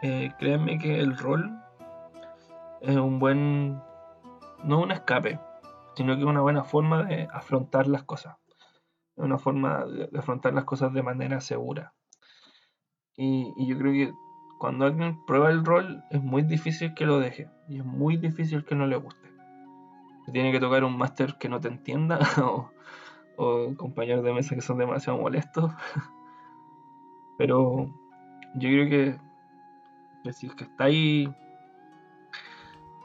Eh, 0.01 0.29
créanme 0.37 0.77
que 0.77 0.99
el 0.99 1.17
rol 1.17 1.57
es 2.81 2.97
un 2.97 3.17
buen, 3.17 3.81
no 4.65 4.81
un 4.81 4.91
escape, 4.91 5.39
sino 5.95 6.17
que 6.17 6.25
una 6.25 6.41
buena 6.41 6.65
forma 6.65 7.05
de 7.05 7.29
afrontar 7.31 7.87
las 7.87 8.03
cosas. 8.03 8.35
Una 9.15 9.37
forma 9.37 9.85
de, 9.85 10.09
afrontar 10.19 10.53
las 10.53 10.65
cosas 10.65 10.91
de 10.91 11.01
manera 11.01 11.39
segura. 11.39 11.93
Y, 13.15 13.53
y 13.55 13.67
yo 13.67 13.77
creo 13.77 13.93
que 13.93 14.13
cuando 14.59 14.83
alguien 14.83 15.17
prueba 15.25 15.49
el 15.49 15.63
rol 15.63 16.03
es 16.09 16.21
muy 16.21 16.41
difícil 16.41 16.93
que 16.93 17.05
lo 17.05 17.19
deje 17.19 17.49
y 17.69 17.77
es 17.77 17.85
muy 17.85 18.17
difícil 18.17 18.65
que 18.65 18.75
no 18.75 18.85
le 18.85 18.97
guste. 18.97 19.29
Te 20.25 20.33
tiene 20.33 20.51
que 20.51 20.59
tocar 20.59 20.83
un 20.83 20.97
máster 20.97 21.37
que 21.39 21.47
no 21.47 21.61
te 21.61 21.69
entienda 21.69 22.19
o, 22.43 22.74
o 23.37 23.73
compañeros 23.75 24.23
de 24.23 24.33
mesa 24.33 24.55
que 24.55 24.61
son 24.61 24.77
demasiado 24.77 25.19
molestos. 25.19 25.71
Pero 27.37 27.87
yo 28.55 28.69
creo 28.69 28.89
que, 28.89 29.19
que 30.23 30.33
si 30.33 30.47
es 30.47 30.55
que 30.55 30.63
está 30.63 30.85
ahí 30.85 31.33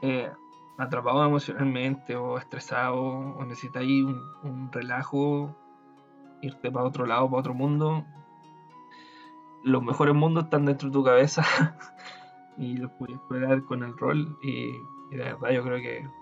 eh, 0.01 0.31
atrapado 0.77 1.23
emocionalmente 1.25 2.15
o 2.15 2.37
estresado 2.37 3.01
o 3.01 3.45
necesitas 3.45 3.81
ahí 3.81 4.01
un, 4.01 4.19
un 4.43 4.71
relajo, 4.71 5.55
irte 6.41 6.71
para 6.71 6.85
otro 6.85 7.05
lado, 7.05 7.29
para 7.29 7.39
otro 7.39 7.53
mundo, 7.53 8.05
los 9.63 9.83
mejores 9.83 10.15
mundos 10.15 10.45
están 10.45 10.65
dentro 10.65 10.89
de 10.89 10.93
tu 10.93 11.03
cabeza 11.03 11.43
y 12.57 12.77
los 12.77 12.91
puedes 12.93 13.15
explorar 13.15 13.63
con 13.63 13.83
el 13.83 13.97
rol 13.97 14.37
y, 14.41 14.71
y 15.11 15.15
de 15.15 15.23
verdad 15.23 15.49
yo 15.51 15.63
creo 15.63 15.77
que 15.77 16.20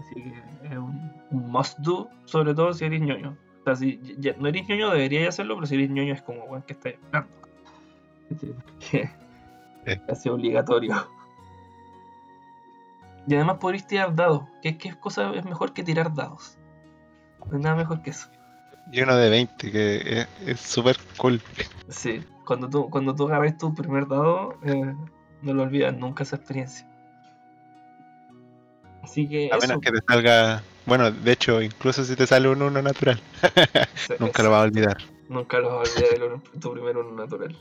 Así 0.00 0.14
que 0.14 0.42
es 0.68 0.76
un, 0.76 1.12
un 1.30 1.50
must 1.50 1.78
do, 1.78 2.08
sobre 2.24 2.54
todo 2.54 2.72
si 2.72 2.84
eres 2.84 3.00
ñoño. 3.00 3.36
O 3.60 3.64
sea, 3.64 3.76
si 3.76 4.00
ya- 4.18 4.34
no 4.38 4.48
eres 4.48 4.68
ñoño, 4.68 4.90
deberías 4.90 5.28
hacerlo, 5.30 5.54
pero 5.56 5.66
si 5.66 5.74
eres 5.74 5.90
ñoño 5.90 6.12
es 6.14 6.22
como, 6.22 6.64
que 6.66 6.72
estás 6.74 6.92
esperando. 6.94 7.30
Que 8.90 9.10
es 9.84 10.00
casi 10.06 10.28
obligatorio. 10.28 10.94
Y 13.28 13.34
además 13.34 13.56
podrías 13.58 13.86
tirar 13.86 14.14
dados. 14.14 14.44
¿Qué, 14.62 14.78
qué 14.78 14.94
cosa 14.94 15.32
es 15.34 15.44
mejor 15.44 15.72
que 15.72 15.82
tirar 15.82 16.14
dados? 16.14 16.58
No 17.50 17.56
hay 17.56 17.62
nada 17.62 17.76
mejor 17.76 18.02
que 18.02 18.10
eso. 18.10 18.28
Y 18.92 19.00
uno 19.02 19.16
de 19.16 19.30
20, 19.30 19.72
que 19.72 20.26
es- 20.46 20.60
súper 20.60 20.96
cool. 21.16 21.40
Sí, 21.88 22.24
cuando 22.44 22.68
tú, 22.70 22.88
cuando 22.88 23.14
tú 23.16 23.26
agarras 23.26 23.58
tu 23.58 23.74
primer 23.74 24.06
dado, 24.06 24.54
eh, 24.62 24.94
no 25.42 25.54
lo 25.54 25.64
olvidas 25.64 25.96
nunca 25.96 26.22
esa 26.22 26.36
experiencia. 26.36 26.86
Así 29.06 29.28
que 29.28 29.50
A 29.52 29.56
eso, 29.56 29.68
menos 29.68 29.80
que 29.80 29.92
te 29.92 29.98
salga. 30.06 30.62
Bueno, 30.84 31.10
de 31.12 31.32
hecho, 31.32 31.62
incluso 31.62 32.04
si 32.04 32.16
te 32.16 32.26
sale 32.26 32.48
un 32.48 32.60
uno 32.60 32.82
natural, 32.82 33.20
se- 33.94 34.16
nunca 34.20 34.42
lo 34.42 34.50
vas 34.50 34.60
a 34.62 34.64
olvidar. 34.64 34.96
Nunca 35.28 35.60
los 35.60 35.72
vas 35.72 35.88
a 35.88 35.92
olvidar 35.92 36.14
el 36.14 36.22
uno- 36.24 36.42
tu 36.60 36.72
primer 36.72 36.96
uno 36.96 37.12
natural. 37.12 37.56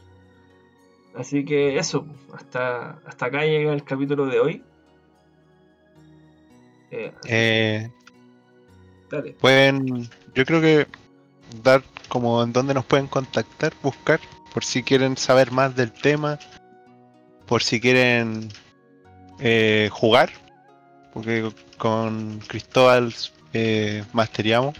Así 1.15 1.45
que 1.45 1.77
eso, 1.77 2.07
hasta, 2.33 2.97
hasta 3.05 3.27
acá 3.27 3.45
llega 3.45 3.71
el 3.73 3.83
capítulo 3.83 4.25
de 4.25 4.39
hoy. 4.39 4.63
Eh, 6.91 7.13
Eh, 7.27 7.89
dale. 9.09 9.31
pueden, 9.39 10.09
yo 10.33 10.45
creo 10.45 10.61
que 10.61 10.87
dar 11.63 11.83
como 12.09 12.41
en 12.43 12.51
dónde 12.53 12.73
nos 12.73 12.85
pueden 12.85 13.07
contactar, 13.07 13.71
buscar, 13.83 14.19
por 14.53 14.63
si 14.65 14.81
quieren 14.83 15.15
saber 15.15 15.51
más 15.51 15.75
del 15.75 15.91
tema, 15.91 16.37
por 17.45 17.61
si 17.63 17.79
quieren 17.79 18.49
eh, 19.39 19.89
jugar, 19.91 20.31
porque 21.15 21.51
con 21.79 22.39
Cristóbal 22.47 23.11
eh, 23.53 24.03
masteriamos. 24.13 24.75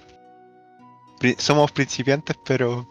Pri- 1.19 1.35
Somos 1.39 1.71
principiantes, 1.71 2.37
pero, 2.45 2.87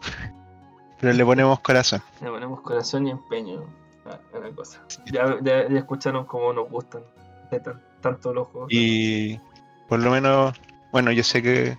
pero 0.99 1.13
le 1.13 1.23
ponemos 1.23 1.59
corazón. 1.61 2.01
Le 2.21 2.29
ponemos 2.29 2.59
corazón 2.61 3.07
y 3.07 3.11
empeño 3.11 3.63
a, 4.05 4.35
a 4.35 4.39
la 4.41 4.49
cosa. 4.53 4.83
Ya, 5.05 5.37
ya, 5.41 5.69
ya 5.69 5.77
escucharon 5.79 6.25
cómo 6.25 6.51
nos 6.51 6.69
gustan 6.69 7.03
de 7.51 7.59
tan- 7.59 7.81
tanto 8.01 8.33
los 8.33 8.47
juegos. 8.47 8.69
Y 8.73 9.39
por 9.87 9.99
lo 9.99 10.09
menos, 10.11 10.53
bueno, 10.91 11.11
yo 11.11 11.23
sé 11.23 11.41
que 11.43 11.77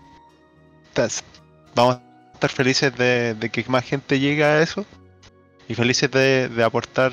vamos 1.74 1.96
a 1.96 2.02
estar 2.32 2.50
felices 2.50 2.96
de, 2.96 3.34
de 3.34 3.50
que 3.50 3.64
más 3.68 3.84
gente 3.84 4.18
llegue 4.20 4.44
a 4.44 4.62
eso 4.62 4.86
y 5.68 5.74
felices 5.74 6.10
de, 6.10 6.48
de 6.48 6.64
aportar 6.64 7.12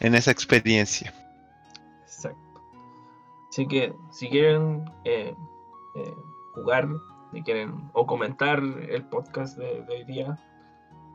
en 0.00 0.14
esa 0.14 0.30
experiencia. 0.30 1.12
Así 3.54 3.68
que 3.68 3.94
si 4.10 4.28
quieren 4.30 4.90
eh, 5.04 5.32
eh, 5.94 6.16
jugar, 6.54 6.88
si 7.32 7.40
quieren 7.42 7.88
o 7.92 8.04
comentar 8.04 8.58
el 8.58 9.04
podcast 9.04 9.56
de, 9.56 9.84
hoy 9.88 10.04
día, 10.06 10.36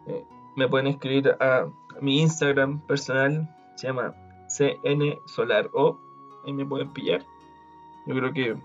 Eh, 0.08 0.24
me 0.56 0.66
pueden 0.70 0.88
escribir 0.88 1.36
a 1.42 1.68
mi 2.00 2.22
Instagram 2.22 2.80
personal, 2.88 3.46
se 3.76 3.88
llama 3.88 4.14
CN 4.48 5.20
Solar 5.26 5.70
O. 5.74 6.00
Ahí 6.46 6.54
me 6.54 6.66
pueden 6.66 6.94
pillar. 6.94 7.26
Yo 8.08 8.16
creo 8.16 8.32
que 8.32 8.58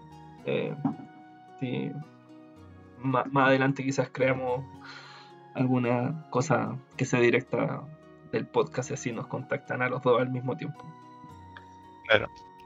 si 1.59 1.91
ma- 3.03 3.25
más, 3.33 3.49
adelante 3.49 3.83
quizás 3.83 4.09
creamos 4.09 4.65
alguna 5.55 6.25
cosa 6.31 6.79
que 6.97 7.05
sea 7.05 7.19
directa 7.19 7.83
del 8.31 8.47
podcast 8.47 8.93
y 8.93 8.95
así 8.95 9.11
nos 9.11 9.27
contactan 9.27 9.83
a 9.83 9.89
los 9.89 10.01
dos 10.01 10.21
al 10.21 10.31
mismo 10.31 10.57
tiempo. 10.57 10.85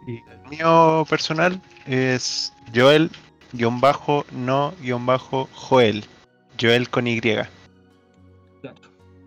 Y 0.07 0.17
el 0.31 0.49
mío 0.49 1.05
personal 1.09 1.61
es 1.87 2.53
Joel 2.75 3.11
guion 3.53 3.81
bajo 3.81 4.25
no 4.33 4.73
guion 4.81 5.05
bajo 5.07 5.49
Joel. 5.55 6.05
Joel 6.61 6.89
con 6.89 7.07
Y. 7.07 7.21
Claro. 7.21 7.49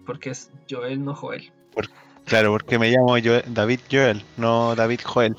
Porque 0.06 0.32
es 0.32 0.50
Joel, 0.70 1.04
no 1.04 1.16
Joel. 1.16 1.52
Claro, 2.26 2.52
porque 2.52 2.78
me 2.78 2.92
llamo 2.92 3.18
Joel- 3.18 3.44
David 3.48 3.80
Joel, 3.92 4.24
no 4.38 4.76
David 4.76 5.00
Joel. 5.04 5.36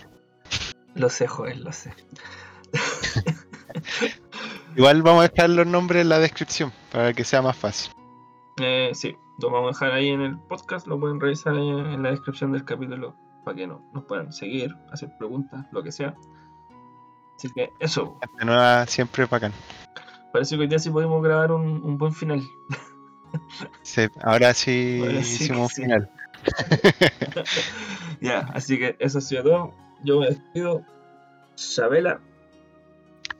Lo 0.95 1.09
sé, 1.09 1.27
Joel, 1.27 1.63
lo 1.65 1.73
sé. 1.73 1.93
Igual 4.77 5.03
vamos 5.03 5.25
a 5.25 5.29
dejar 5.29 5.51
los 5.51 5.67
nombres 5.67 6.03
en 6.03 6.09
la 6.09 6.19
descripción 6.19 6.73
para 6.91 7.13
que 7.13 7.25
sea 7.25 7.43
más 7.43 7.57
fácil. 7.57 7.93
Eh, 8.61 8.91
sí, 8.95 9.15
lo 9.41 9.51
vamos 9.51 9.81
a 9.81 9.85
dejar 9.87 9.99
ahí 9.99 10.09
en 10.09 10.23
el 10.23 10.39
podcast, 10.39 10.87
lo 10.87 10.99
pueden 10.99 11.21
revisar 11.21 11.55
en 11.55 12.03
la 12.03 12.11
descripción 12.11 12.53
del 12.53 12.65
capítulo 12.65 13.15
para 13.45 13.57
que 13.57 13.67
no, 13.67 13.83
nos 13.93 14.05
puedan 14.05 14.33
seguir, 14.33 14.75
hacer 14.93 15.11
preguntas, 15.19 15.67
lo 15.73 15.83
que 15.83 15.93
sea. 15.93 16.15
Así 17.37 17.49
que 17.55 17.71
eso, 17.81 18.17
Gente 18.21 18.45
nueva 18.45 18.87
siempre 18.87 19.27
bacán. 19.27 19.53
parece 20.33 20.57
que 20.57 20.63
hoy 20.63 20.69
día 20.69 20.79
sí 20.79 20.91
podemos 20.91 21.23
grabar 21.23 21.53
un, 21.53 21.83
un 21.83 21.99
buen 21.99 22.13
final. 22.13 22.43
Sí, 23.83 24.03
ahora 24.23 24.53
sí 24.53 25.01
Ahora 25.03 25.23
sí 25.23 25.39
que 25.39 25.45
hicimos 25.45 25.61
un 25.61 25.69
final. 25.85 26.11
ya, 28.21 28.41
así 28.53 28.79
que 28.79 28.97
eso 28.99 29.19
ha 29.19 29.21
sido 29.21 29.43
todo. 29.43 29.75
Yo 30.05 30.21
me 30.21 30.27
despido. 30.29 30.83
Chabela, 31.55 32.21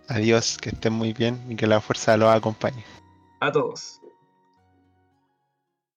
Adiós, 0.09 0.59
que 0.59 0.69
estén 0.71 0.93
muy 0.93 1.13
bien 1.15 1.41
y 1.49 1.57
que 1.57 1.67
la 1.67 1.81
fuerza 1.81 2.17
los 2.19 2.29
acompañe. 2.35 2.85
a 3.41 3.51
todos. 3.51 4.02